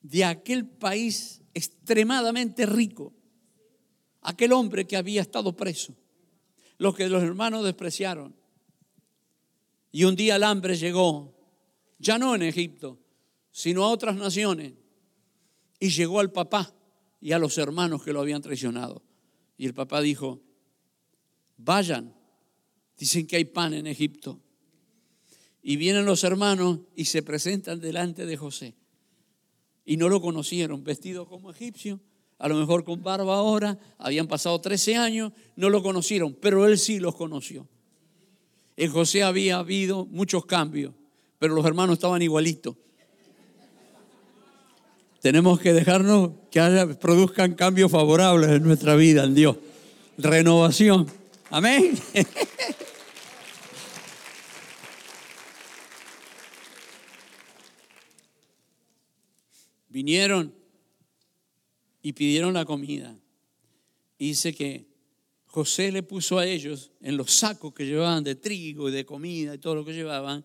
de 0.00 0.24
aquel 0.24 0.66
país 0.66 1.42
extremadamente 1.52 2.64
rico, 2.64 3.12
aquel 4.22 4.52
hombre 4.52 4.86
que 4.86 4.96
había 4.96 5.20
estado 5.20 5.54
preso, 5.54 5.94
lo 6.78 6.94
que 6.94 7.08
los 7.10 7.22
hermanos 7.22 7.62
despreciaron. 7.62 8.34
Y 9.92 10.04
un 10.04 10.16
día 10.16 10.36
el 10.36 10.44
hambre 10.44 10.76
llegó, 10.76 11.36
ya 11.98 12.18
no 12.18 12.34
en 12.34 12.42
Egipto, 12.42 12.98
sino 13.50 13.84
a 13.84 13.90
otras 13.90 14.16
naciones, 14.16 14.72
y 15.78 15.90
llegó 15.90 16.20
al 16.20 16.32
papá 16.32 16.74
y 17.20 17.32
a 17.32 17.38
los 17.38 17.58
hermanos 17.58 18.02
que 18.02 18.14
lo 18.14 18.20
habían 18.20 18.40
traicionado. 18.40 19.02
Y 19.58 19.66
el 19.66 19.74
papá 19.74 20.00
dijo, 20.00 20.40
vayan, 21.58 22.14
dicen 22.96 23.26
que 23.26 23.36
hay 23.36 23.44
pan 23.44 23.74
en 23.74 23.86
Egipto. 23.86 24.40
Y 25.62 25.76
vienen 25.76 26.06
los 26.06 26.24
hermanos 26.24 26.80
y 26.96 27.06
se 27.06 27.22
presentan 27.22 27.80
delante 27.80 28.26
de 28.26 28.36
José. 28.36 28.74
Y 29.84 29.96
no 29.96 30.08
lo 30.08 30.20
conocieron, 30.20 30.84
vestido 30.84 31.26
como 31.26 31.50
egipcio, 31.50 32.00
a 32.40 32.48
lo 32.48 32.54
mejor 32.54 32.84
con 32.84 33.02
barba 33.02 33.36
ahora, 33.36 33.78
habían 33.98 34.26
pasado 34.26 34.58
13 34.60 34.96
años, 34.96 35.32
no 35.56 35.68
lo 35.68 35.82
conocieron, 35.82 36.34
pero 36.40 36.66
él 36.66 36.78
sí 36.78 36.98
los 36.98 37.14
conoció. 37.14 37.68
En 38.78 38.90
José 38.90 39.22
había 39.22 39.58
habido 39.58 40.06
muchos 40.06 40.46
cambios, 40.46 40.94
pero 41.38 41.54
los 41.54 41.66
hermanos 41.66 41.94
estaban 41.94 42.22
igualitos. 42.22 42.76
Tenemos 45.20 45.60
que 45.60 45.74
dejarnos 45.74 46.30
que 46.50 46.60
haya, 46.60 46.98
produzcan 46.98 47.52
cambios 47.52 47.90
favorables 47.90 48.48
en 48.50 48.62
nuestra 48.62 48.96
vida, 48.96 49.24
en 49.24 49.34
Dios. 49.34 49.56
Renovación. 50.16 51.06
Amén. 51.50 51.92
Vinieron 59.90 60.54
y 62.00 62.12
pidieron 62.12 62.54
la 62.54 62.64
comida. 62.64 63.14
dice 64.18 64.54
que 64.54 64.86
José 65.46 65.90
le 65.90 66.04
puso 66.04 66.38
a 66.38 66.46
ellos 66.46 66.92
en 67.00 67.16
los 67.16 67.32
sacos 67.32 67.74
que 67.74 67.84
llevaban 67.84 68.22
de 68.22 68.36
trigo 68.36 68.88
y 68.88 68.92
de 68.92 69.04
comida 69.04 69.54
y 69.54 69.58
todo 69.58 69.74
lo 69.74 69.84
que 69.84 69.92
llevaban, 69.92 70.44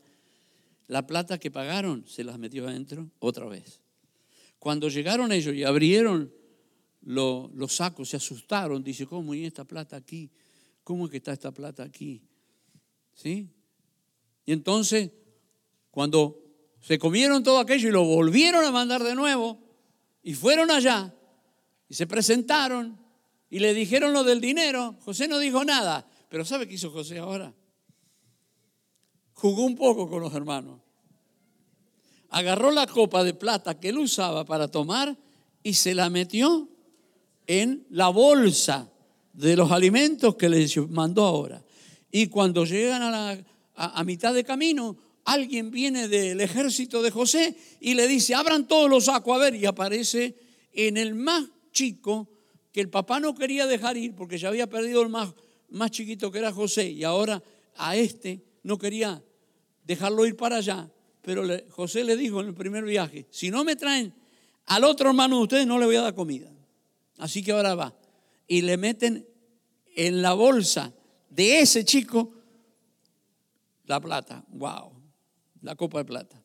la 0.88 1.06
plata 1.06 1.38
que 1.38 1.52
pagaron 1.52 2.08
se 2.08 2.24
las 2.24 2.40
metió 2.40 2.68
adentro 2.68 3.12
otra 3.20 3.46
vez. 3.46 3.82
Cuando 4.58 4.90
llegaron 4.90 5.32
ellos 5.32 5.54
y 5.54 5.64
abrieron 5.64 6.34
los 7.02 7.76
sacos, 7.76 8.10
se 8.10 8.18
asustaron. 8.18 8.84
Dice, 8.84 9.06
¿cómo 9.06 9.36
y 9.36 9.46
esta 9.46 9.64
plata 9.64 9.96
aquí? 9.96 10.32
¿Cómo 10.84 11.06
es 11.06 11.12
que 11.12 11.18
está 11.18 11.34
esta 11.34 11.52
plata 11.52 11.84
aquí? 11.84 12.24
¿Sí? 13.14 13.48
Y 14.44 14.52
entonces, 14.52 15.12
cuando 15.92 16.45
se 16.86 17.00
comieron 17.00 17.44
todo 17.44 17.60
aquello 17.60 17.90
y 17.90 17.92
lo 17.92 18.04
volvieron 18.04 18.64
a 18.66 18.72
mandar 18.72 19.04
de 19.04 19.16
nuevo, 19.16 19.60
y 20.22 20.34
fueron 20.34 20.72
allá, 20.72 21.14
y 21.88 21.94
se 21.94 22.08
presentaron, 22.08 23.00
y 23.50 23.60
le 23.60 23.74
dijeron 23.74 24.14
lo 24.14 24.24
del 24.24 24.42
dinero, 24.42 24.96
José 25.02 25.28
no 25.28 25.40
dijo 25.40 25.64
nada. 25.64 26.08
Pero 26.30 26.44
¿sabe 26.44 26.68
qué 26.68 26.74
hizo 26.74 26.92
José 26.92 27.20
ahora? 27.20 27.54
Jugó 29.34 29.64
un 29.64 29.76
poco 29.76 30.10
con 30.10 30.22
los 30.22 30.34
hermanos 30.34 30.86
agarró 32.36 32.70
la 32.70 32.86
copa 32.86 33.24
de 33.24 33.34
plata 33.34 33.80
que 33.80 33.88
él 33.88 33.98
usaba 33.98 34.44
para 34.44 34.68
tomar 34.68 35.18
y 35.64 35.74
se 35.74 35.96
la 35.96 36.10
metió 36.10 36.68
en 37.48 37.88
la 37.90 38.10
bolsa 38.10 38.92
de 39.32 39.56
los 39.56 39.72
alimentos 39.72 40.36
que 40.36 40.50
le 40.50 40.68
mandó 40.90 41.24
ahora. 41.24 41.64
Y 42.12 42.28
cuando 42.28 42.66
llegan 42.66 43.04
a, 43.04 43.38
a, 43.76 44.04
mitad 44.04 44.34
de 44.34 44.44
camino, 44.44 44.98
alguien 45.26 45.72
viene 45.72 46.08
del 46.08 46.40
ejército 46.40 47.02
de 47.02 47.12
José 47.12 47.56
y 47.80 47.96
le 47.96 48.08
dice, 48.08 48.36
abran 48.36 48.68
todos 48.68 48.90
los 48.90 49.06
sacos 49.06 49.36
a 49.36 49.40
ver, 49.40 49.56
y 49.56 49.66
aparece 49.66 50.36
en 50.72 50.98
el 50.98 51.16
más 51.16 51.46
chico 51.72 52.30
que 52.72 52.82
el 52.82 52.90
papá 52.90 53.20
no 53.20 53.36
quería 53.36 53.68
dejar 53.68 53.98
ir 53.98 54.16
porque 54.16 54.38
ya 54.38 54.50
había 54.50 54.68
perdido 54.68 55.02
el 55.02 55.10
más, 55.10 55.34
más 55.70 55.92
chiquito 55.92 56.32
que 56.32 56.40
era 56.40 56.52
José 56.52 56.90
y 56.90 57.04
ahora 57.04 57.42
a 57.76 57.96
este 57.96 58.44
no 58.64 58.78
quería 58.78 59.24
dejarlo 59.84 60.26
ir 60.26 60.36
para 60.36 60.58
allá. 60.58 60.90
Pero 61.22 61.44
José 61.70 62.04
le 62.04 62.16
dijo 62.16 62.42
en 62.42 62.48
el 62.48 62.54
primer 62.54 62.84
viaje, 62.84 63.26
si 63.32 63.50
no 63.50 63.64
me 63.64 63.76
traen 63.76 64.14
al 64.68 64.84
otro 64.84 65.10
hermano 65.10 65.38
de 65.38 65.44
ustedes, 65.44 65.68
no 65.68 65.80
le 65.80 65.86
voy 65.86 65.96
a 65.96 66.02
dar 66.02 66.14
comida. 66.14 66.52
Así 67.18 67.44
que 67.44 67.52
ahora 67.52 67.76
va. 67.76 67.96
Y 68.48 68.62
le 68.62 68.78
meten 68.78 69.28
en 69.96 70.22
la 70.22 70.34
bolsa 70.34 70.94
de 71.30 71.62
ese 71.62 71.84
chico 71.84 72.32
la 73.86 74.00
plata. 74.00 74.44
Wow, 74.50 74.92
la 75.66 75.76
copa 75.76 75.98
de 75.98 76.06
plata. 76.06 76.42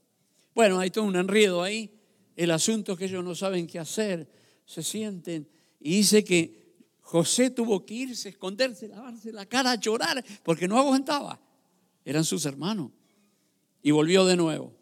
Bueno, 0.55 0.81
hay 0.81 0.91
todo 0.91 1.05
un 1.05 1.15
enredo 1.15 1.63
ahí. 1.63 1.95
El 2.35 2.51
asunto 2.51 2.93
es 2.93 2.99
que 2.99 3.05
ellos 3.05 3.23
no 3.23 3.35
saben 3.35 3.67
qué 3.67 3.79
hacer, 3.79 4.29
se 4.65 4.83
sienten. 4.83 5.47
Y 5.79 5.99
dice 5.99 6.25
que 6.25 6.75
José 7.03 7.51
tuvo 7.51 7.85
que 7.85 7.95
irse, 7.95 8.31
esconderse, 8.31 8.89
lavarse 8.89 9.33
la 9.33 9.45
cara, 9.45 9.75
llorar, 9.75 10.25
porque 10.43 10.67
no 10.67 10.79
aguantaba. 10.79 11.39
Eran 12.05 12.25
sus 12.25 12.47
hermanos. 12.47 12.91
Y 13.83 13.91
volvió 13.91 14.25
de 14.25 14.37
nuevo, 14.37 14.75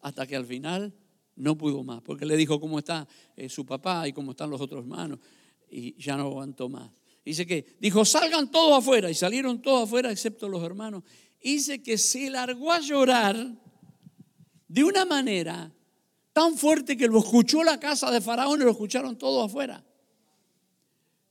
hasta 0.00 0.26
que 0.26 0.34
al 0.34 0.46
final 0.46 0.92
no 1.36 1.56
pudo 1.56 1.84
más, 1.84 2.02
porque 2.02 2.26
le 2.26 2.36
dijo 2.36 2.60
cómo 2.60 2.78
está 2.78 3.06
eh, 3.36 3.48
su 3.48 3.64
papá 3.64 4.08
y 4.08 4.12
cómo 4.12 4.32
están 4.32 4.50
los 4.50 4.60
otros 4.60 4.80
hermanos, 4.80 5.20
y 5.70 5.94
ya 6.02 6.16
no 6.16 6.24
aguantó 6.24 6.68
más. 6.68 6.90
Dice 7.24 7.46
que 7.46 7.76
dijo, 7.80 8.04
salgan 8.04 8.50
todos 8.50 8.78
afuera, 8.78 9.10
y 9.10 9.14
salieron 9.14 9.60
todos 9.60 9.84
afuera 9.84 10.10
excepto 10.10 10.48
los 10.48 10.62
hermanos. 10.62 11.04
Dice 11.42 11.82
que 11.82 11.98
se 11.98 12.30
largó 12.30 12.72
a 12.72 12.80
llorar 12.80 13.36
de 14.68 14.84
una 14.84 15.04
manera 15.04 15.72
tan 16.32 16.56
fuerte 16.56 16.96
que 16.96 17.06
lo 17.06 17.18
escuchó 17.18 17.64
la 17.64 17.80
casa 17.80 18.10
de 18.10 18.20
Faraón 18.20 18.60
y 18.60 18.64
lo 18.64 18.70
escucharon 18.70 19.16
todos 19.16 19.46
afuera. 19.46 19.84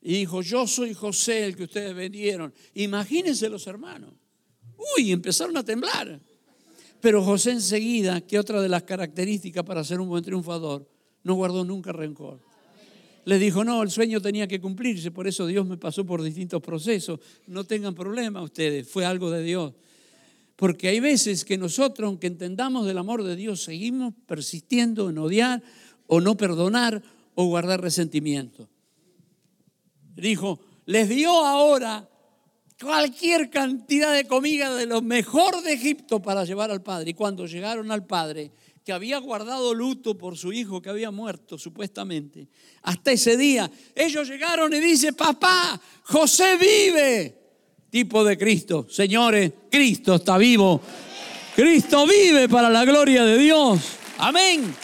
Y 0.02 0.20
dijo, 0.20 0.42
yo 0.42 0.68
soy 0.68 0.94
José, 0.94 1.46
el 1.46 1.56
que 1.56 1.64
ustedes 1.64 1.96
vendieron. 1.96 2.54
Imagínense 2.76 3.50
los 3.50 3.66
hermanos. 3.68 4.14
Uy, 4.98 5.12
empezaron 5.12 5.58
a 5.58 5.64
temblar. 5.64 6.20
Pero 7.02 7.24
José 7.24 7.52
enseguida, 7.52 8.22
que 8.22 8.40
otra 8.40 8.62
de 8.62 8.70
las 8.70 8.84
características 8.84 9.64
para 9.64 9.84
ser 9.84 10.00
un 10.00 10.10
buen 10.10 10.24
triunfador, 10.24 10.88
no 11.24 11.34
guardó 11.34 11.64
nunca 11.64 11.92
rencor. 11.92 12.40
Le 13.26 13.40
dijo, 13.40 13.64
no, 13.64 13.82
el 13.82 13.90
sueño 13.90 14.22
tenía 14.22 14.48
que 14.48 14.62
cumplirse, 14.62 15.10
por 15.10 15.28
eso 15.28 15.48
Dios 15.48 15.66
me 15.66 15.78
pasó 15.78 16.06
por 16.06 16.22
distintos 16.22 16.62
procesos. 16.62 17.20
No 17.48 17.64
tengan 17.64 17.96
problema 17.96 18.44
ustedes, 18.44 18.88
fue 18.88 19.06
algo 19.06 19.32
de 19.32 19.42
Dios. 19.42 19.74
Porque 20.56 20.88
hay 20.88 21.00
veces 21.00 21.44
que 21.44 21.58
nosotros, 21.58 22.08
aunque 22.08 22.28
entendamos 22.28 22.86
del 22.86 22.98
amor 22.98 23.24
de 23.24 23.36
Dios, 23.36 23.64
seguimos 23.64 24.14
persistiendo 24.26 25.10
en 25.10 25.18
odiar 25.18 25.62
o 26.08 26.22
no 26.22 26.38
perdonar 26.38 27.04
o 27.36 27.46
guardar 27.46 27.82
resentimiento. 27.82 28.70
Dijo, 30.16 30.60
les 30.86 31.10
dio 31.10 31.30
ahora 31.46 32.10
cualquier 32.82 33.50
cantidad 33.50 34.14
de 34.14 34.26
comida 34.28 34.74
de 34.76 34.86
lo 34.86 35.02
mejor 35.02 35.62
de 35.62 35.74
Egipto 35.74 36.22
para 36.22 36.46
llevar 36.46 36.72
al 36.72 36.82
padre. 36.82 37.12
Y 37.12 37.14
cuando 37.14 37.46
llegaron 37.46 37.92
al 37.92 38.06
padre, 38.06 38.52
que 38.84 38.94
había 38.94 39.18
guardado 39.18 39.74
luto 39.74 40.18
por 40.18 40.38
su 40.38 40.54
hijo 40.54 40.82
que 40.82 40.90
había 40.90 41.12
muerto 41.12 41.58
supuestamente, 41.58 42.48
hasta 42.84 43.12
ese 43.12 43.36
día, 43.36 43.70
ellos 43.94 44.30
llegaron 44.30 44.74
y 44.74 44.80
dice, 44.80 45.12
papá, 45.12 45.82
José 46.04 46.56
vive. 46.58 47.45
Tipo 47.96 48.26
de 48.26 48.38
Cristo. 48.38 48.86
Señores, 48.90 49.54
Cristo 49.72 50.16
está 50.16 50.38
vivo. 50.38 50.82
Cristo 51.56 52.06
vive 52.06 52.50
para 52.50 52.70
la 52.70 52.84
gloria 52.84 53.24
de 53.24 53.38
Dios. 53.38 53.80
Amén. 54.18 54.76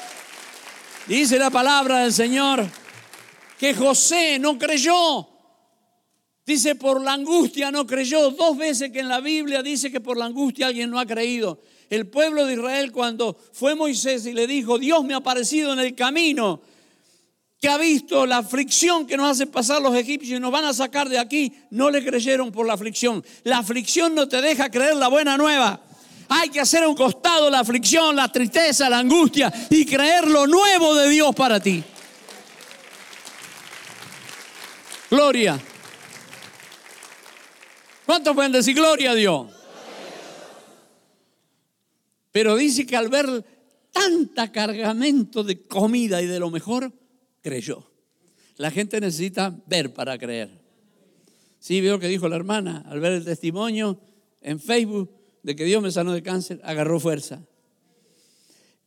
Dice 1.08 1.38
la 1.38 1.50
palabra 1.50 2.04
del 2.04 2.14
Señor 2.14 2.66
que 3.60 3.74
José 3.74 4.40
no 4.40 4.58
creyó 4.58 5.28
Dice, 6.46 6.76
por 6.76 7.02
la 7.02 7.14
angustia 7.14 7.70
no 7.70 7.86
creyó. 7.86 8.32
Dos 8.32 8.58
veces 8.58 8.92
que 8.92 9.00
en 9.00 9.10
la 9.10 9.20
Biblia 9.20 9.62
dice 9.62 9.92
que 9.92 10.00
por 10.00 10.18
la 10.18 10.26
angustia 10.26 10.68
alguien 10.68 10.90
no 10.90 11.00
ha 11.00 11.06
creído. 11.06 11.60
El 11.90 12.08
pueblo 12.08 12.46
de 12.46 12.54
Israel 12.54 12.92
cuando 12.92 13.38
fue 13.52 13.76
Moisés 13.76 14.26
y 14.26 14.34
le 14.34 14.48
dijo, 14.48 14.80
Dios 14.80 15.04
me 15.04 15.14
ha 15.14 15.18
aparecido 15.18 15.74
en 15.74 15.80
el 15.80 15.96
camino, 15.96 16.62
que 17.62 17.70
ha 17.70 17.78
visto 17.78 18.26
la 18.26 18.40
aflicción 18.40 19.06
que 19.06 19.16
nos 19.16 19.30
hacen 19.30 19.52
pasar 19.52 19.84
los 19.84 19.96
egipcios 19.96 20.40
y 20.40 20.42
nos 20.42 20.52
van 20.52 20.66
a 20.66 20.74
sacar 20.74 21.08
de 21.08 21.20
aquí, 21.20 21.54
no 21.70 21.92
le 21.92 22.04
creyeron 22.04 22.52
por 22.52 22.66
la 22.66 22.74
aflicción. 22.74 23.24
La 23.44 23.60
aflicción 23.60 24.16
no 24.16 24.28
te 24.28 24.42
deja 24.42 24.72
creer 24.72 24.96
la 24.96 25.10
buena 25.10 25.38
nueva. 25.38 25.80
Hay 26.28 26.50
que 26.50 26.60
hacer 26.60 26.82
a 26.82 26.88
un 26.88 26.96
costado 26.96 27.52
la 27.52 27.60
aflicción, 27.60 28.16
la 28.16 28.32
tristeza, 28.32 28.90
la 28.90 28.98
angustia 28.98 29.54
y 29.70 29.86
creer 29.86 30.28
lo 30.28 30.48
nuevo 30.48 30.96
de 30.96 31.10
Dios 31.10 31.36
para 31.36 31.60
ti. 31.60 31.84
Gloria. 35.12 35.60
¿Cuántos 38.08 38.34
pueden 38.34 38.54
decir 38.54 38.74
gloria 38.74 39.12
a 39.12 39.16
Dios? 39.16 39.48
Pero 42.32 42.56
dice 42.56 42.88
que 42.88 42.98
al 42.98 43.10
ver 43.10 43.46
tanta 43.92 44.52
cargamento 44.52 45.44
de 45.44 45.68
comida 45.68 46.24
y 46.24 46.26
de 46.26 46.40
lo 46.40 46.50
mejor, 46.50 46.92
creyó. 47.42 47.92
La 48.58 48.72
gente 48.72 49.00
necesita 49.00 49.58
ver 49.66 49.94
para 49.94 50.18
creer. 50.18 50.62
Sí, 51.60 51.82
veo 51.82 52.00
que 52.00 52.08
dijo 52.08 52.28
la 52.28 52.36
hermana 52.36 52.84
al 52.88 53.00
ver 53.00 53.14
el 53.14 53.26
testimonio 53.26 54.00
en 54.42 54.60
Facebook 54.60 55.12
de 55.44 55.56
que 55.56 55.66
Dios 55.66 55.82
me 55.82 55.92
sanó 55.92 56.14
de 56.14 56.24
cáncer, 56.24 56.60
agarró 56.64 57.00
fuerza. 57.00 57.44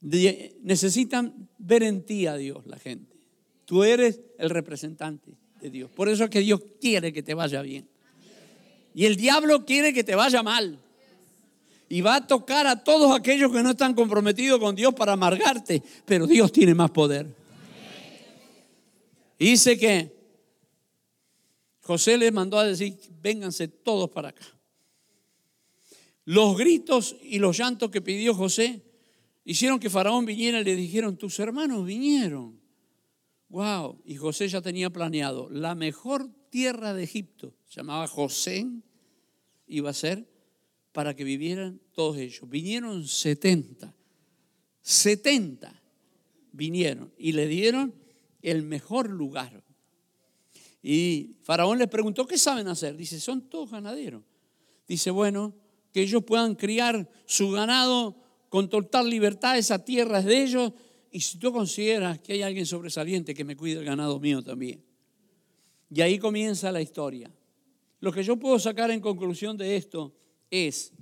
necesitan 0.00 1.48
ver 1.58 1.82
en 1.82 2.04
ti 2.04 2.26
a 2.26 2.36
Dios 2.36 2.66
la 2.66 2.78
gente. 2.78 3.16
Tú 3.64 3.84
eres 3.84 4.20
el 4.38 4.50
representante 4.50 5.36
de 5.60 5.70
Dios. 5.70 5.90
Por 5.90 6.08
eso 6.08 6.24
es 6.24 6.30
que 6.30 6.40
Dios 6.40 6.60
quiere 6.80 7.12
que 7.12 7.22
te 7.22 7.34
vaya 7.34 7.62
bien. 7.62 7.88
Y 8.94 9.06
el 9.06 9.16
diablo 9.16 9.64
quiere 9.64 9.92
que 9.92 10.04
te 10.04 10.14
vaya 10.14 10.42
mal. 10.42 10.78
Y 11.88 12.00
va 12.00 12.16
a 12.16 12.26
tocar 12.26 12.66
a 12.66 12.82
todos 12.82 13.16
aquellos 13.16 13.52
que 13.52 13.62
no 13.62 13.70
están 13.70 13.94
comprometidos 13.94 14.58
con 14.60 14.74
Dios 14.74 14.94
para 14.94 15.12
amargarte. 15.12 15.82
Pero 16.04 16.26
Dios 16.26 16.52
tiene 16.52 16.74
más 16.74 16.90
poder. 16.90 17.43
Dice 19.38 19.78
que 19.78 20.14
José 21.80 22.16
les 22.16 22.32
mandó 22.32 22.58
a 22.58 22.64
decir, 22.64 22.96
vénganse 23.20 23.68
todos 23.68 24.10
para 24.10 24.30
acá. 24.30 24.46
Los 26.24 26.56
gritos 26.56 27.16
y 27.22 27.38
los 27.38 27.58
llantos 27.58 27.90
que 27.90 28.00
pidió 28.00 28.34
José 28.34 28.82
hicieron 29.44 29.78
que 29.78 29.90
Faraón 29.90 30.24
viniera 30.24 30.60
y 30.60 30.64
le 30.64 30.76
dijeron, 30.76 31.16
tus 31.16 31.38
hermanos 31.38 31.84
vinieron. 31.84 32.58
Wow, 33.50 34.00
y 34.04 34.16
José 34.16 34.48
ya 34.48 34.62
tenía 34.62 34.90
planeado, 34.90 35.48
la 35.50 35.74
mejor 35.74 36.28
tierra 36.48 36.94
de 36.94 37.04
Egipto, 37.04 37.54
se 37.68 37.76
llamaba 37.76 38.08
José, 38.08 38.66
iba 39.66 39.90
a 39.90 39.94
ser 39.94 40.26
para 40.92 41.14
que 41.14 41.24
vivieran 41.24 41.80
todos 41.92 42.16
ellos. 42.16 42.48
Vinieron 42.48 43.06
70, 43.06 43.94
70 44.80 45.82
vinieron 46.52 47.12
y 47.18 47.32
le 47.32 47.46
dieron 47.46 47.94
el 48.44 48.62
mejor 48.62 49.10
lugar. 49.10 49.62
Y 50.82 51.36
Faraón 51.42 51.78
les 51.78 51.88
preguntó, 51.88 52.26
¿qué 52.26 52.36
saben 52.36 52.68
hacer? 52.68 52.96
Dice, 52.96 53.18
son 53.18 53.48
todos 53.48 53.70
ganaderos. 53.70 54.22
Dice, 54.86 55.10
bueno, 55.10 55.54
que 55.92 56.02
ellos 56.02 56.24
puedan 56.24 56.54
criar 56.54 57.08
su 57.24 57.50
ganado 57.50 58.16
con 58.50 58.68
total 58.68 59.08
libertad, 59.08 59.56
esa 59.56 59.84
tierra 59.84 60.18
es 60.18 60.26
de 60.26 60.42
ellos. 60.42 60.72
Y 61.10 61.20
si 61.20 61.38
tú 61.38 61.52
consideras 61.52 62.18
que 62.18 62.34
hay 62.34 62.42
alguien 62.42 62.66
sobresaliente 62.66 63.34
que 63.34 63.44
me 63.44 63.56
cuide 63.56 63.78
el 63.78 63.84
ganado 63.84 64.20
mío 64.20 64.42
también. 64.42 64.84
Y 65.90 66.00
ahí 66.00 66.18
comienza 66.18 66.70
la 66.70 66.82
historia. 66.82 67.30
Lo 68.00 68.12
que 68.12 68.22
yo 68.22 68.36
puedo 68.36 68.58
sacar 68.58 68.90
en 68.90 69.00
conclusión 69.00 69.56
de 69.56 69.76
esto 69.76 70.14
es, 70.50 70.92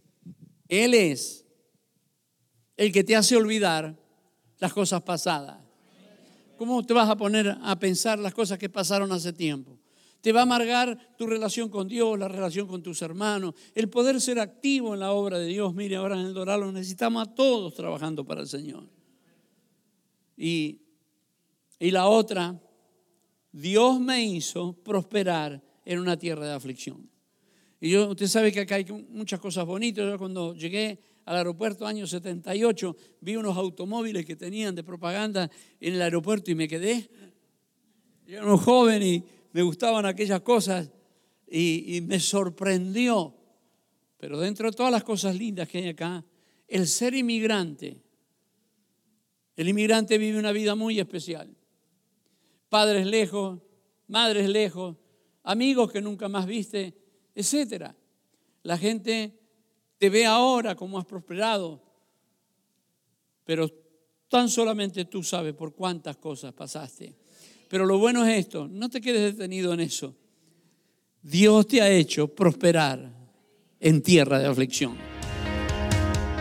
Él 0.68 0.94
es 0.94 1.44
el 2.76 2.92
que 2.92 3.02
te 3.02 3.16
hace 3.16 3.36
olvidar 3.36 3.98
las 4.58 4.72
cosas 4.72 5.02
pasadas. 5.02 5.61
¿Cómo 6.56 6.84
te 6.84 6.94
vas 6.94 7.08
a 7.08 7.16
poner 7.16 7.56
a 7.60 7.78
pensar 7.78 8.18
las 8.18 8.34
cosas 8.34 8.58
que 8.58 8.68
pasaron 8.68 9.12
hace 9.12 9.32
tiempo? 9.32 9.78
Te 10.20 10.32
va 10.32 10.40
a 10.40 10.42
amargar 10.44 11.16
tu 11.16 11.26
relación 11.26 11.68
con 11.68 11.88
Dios, 11.88 12.16
la 12.18 12.28
relación 12.28 12.68
con 12.68 12.82
tus 12.82 13.02
hermanos, 13.02 13.54
el 13.74 13.88
poder 13.88 14.20
ser 14.20 14.38
activo 14.38 14.94
en 14.94 15.00
la 15.00 15.12
obra 15.12 15.38
de 15.38 15.46
Dios. 15.46 15.74
Mire, 15.74 15.96
ahora 15.96 16.14
en 16.18 16.26
el 16.26 16.34
Doral 16.34 16.60
lo 16.60 16.70
necesitamos 16.70 17.26
a 17.26 17.34
todos 17.34 17.74
trabajando 17.74 18.24
para 18.24 18.40
el 18.40 18.46
Señor. 18.46 18.88
Y, 20.36 20.80
y 21.80 21.90
la 21.90 22.06
otra, 22.06 22.60
Dios 23.50 24.00
me 24.00 24.24
hizo 24.24 24.74
prosperar 24.84 25.60
en 25.84 25.98
una 25.98 26.16
tierra 26.16 26.46
de 26.46 26.52
aflicción. 26.52 27.10
Y 27.80 27.90
yo, 27.90 28.10
usted 28.10 28.28
sabe 28.28 28.52
que 28.52 28.60
acá 28.60 28.76
hay 28.76 28.86
muchas 29.08 29.40
cosas 29.40 29.66
bonitas. 29.66 30.04
Yo 30.04 30.16
cuando 30.16 30.54
llegué 30.54 31.00
al 31.24 31.36
aeropuerto 31.36 31.86
año 31.86 32.06
78, 32.06 32.96
vi 33.20 33.36
unos 33.36 33.56
automóviles 33.56 34.26
que 34.26 34.36
tenían 34.36 34.74
de 34.74 34.82
propaganda 34.82 35.50
en 35.80 35.94
el 35.94 36.02
aeropuerto 36.02 36.50
y 36.50 36.54
me 36.54 36.68
quedé. 36.68 37.08
Yo 38.26 38.38
era 38.38 38.46
un 38.46 38.58
joven 38.58 39.02
y 39.02 39.24
me 39.52 39.62
gustaban 39.62 40.06
aquellas 40.06 40.40
cosas 40.40 40.90
y, 41.48 42.00
me 42.02 42.18
sorprendió. 42.18 43.34
Pero 44.18 44.38
dentro 44.38 44.70
de 44.70 44.76
todas 44.76 44.92
las 44.92 45.04
cosas 45.04 45.36
lindas 45.36 45.68
que 45.68 45.78
hay 45.78 45.88
acá, 45.88 46.24
el 46.66 46.86
ser 46.86 47.14
inmigrante, 47.14 48.00
el 49.56 49.68
inmigrante 49.68 50.16
vive 50.18 50.38
una 50.38 50.52
vida 50.52 50.74
muy 50.74 50.98
especial. 50.98 51.54
Padres 52.68 53.06
lejos, 53.06 53.60
madres 54.08 54.48
lejos, 54.48 54.96
amigos 55.42 55.92
que 55.92 56.00
nunca 56.00 56.28
más 56.28 56.46
viste, 56.46 56.94
etc. 57.34 57.92
La 58.62 58.78
gente 58.78 59.41
te 60.02 60.10
ve 60.10 60.26
ahora 60.26 60.74
como 60.74 60.98
has 60.98 61.04
prosperado, 61.04 61.80
pero 63.44 63.70
tan 64.26 64.48
solamente 64.48 65.04
tú 65.04 65.22
sabes 65.22 65.54
por 65.54 65.76
cuántas 65.76 66.16
cosas 66.16 66.52
pasaste. 66.52 67.14
Pero 67.68 67.86
lo 67.86 67.98
bueno 67.98 68.26
es 68.26 68.36
esto, 68.36 68.66
no 68.66 68.90
te 68.90 69.00
quedes 69.00 69.36
detenido 69.36 69.72
en 69.72 69.78
eso. 69.78 70.16
Dios 71.22 71.68
te 71.68 71.82
ha 71.82 71.88
hecho 71.88 72.26
prosperar 72.26 73.12
en 73.78 74.02
tierra 74.02 74.40
de 74.40 74.46
aflicción. 74.46 75.11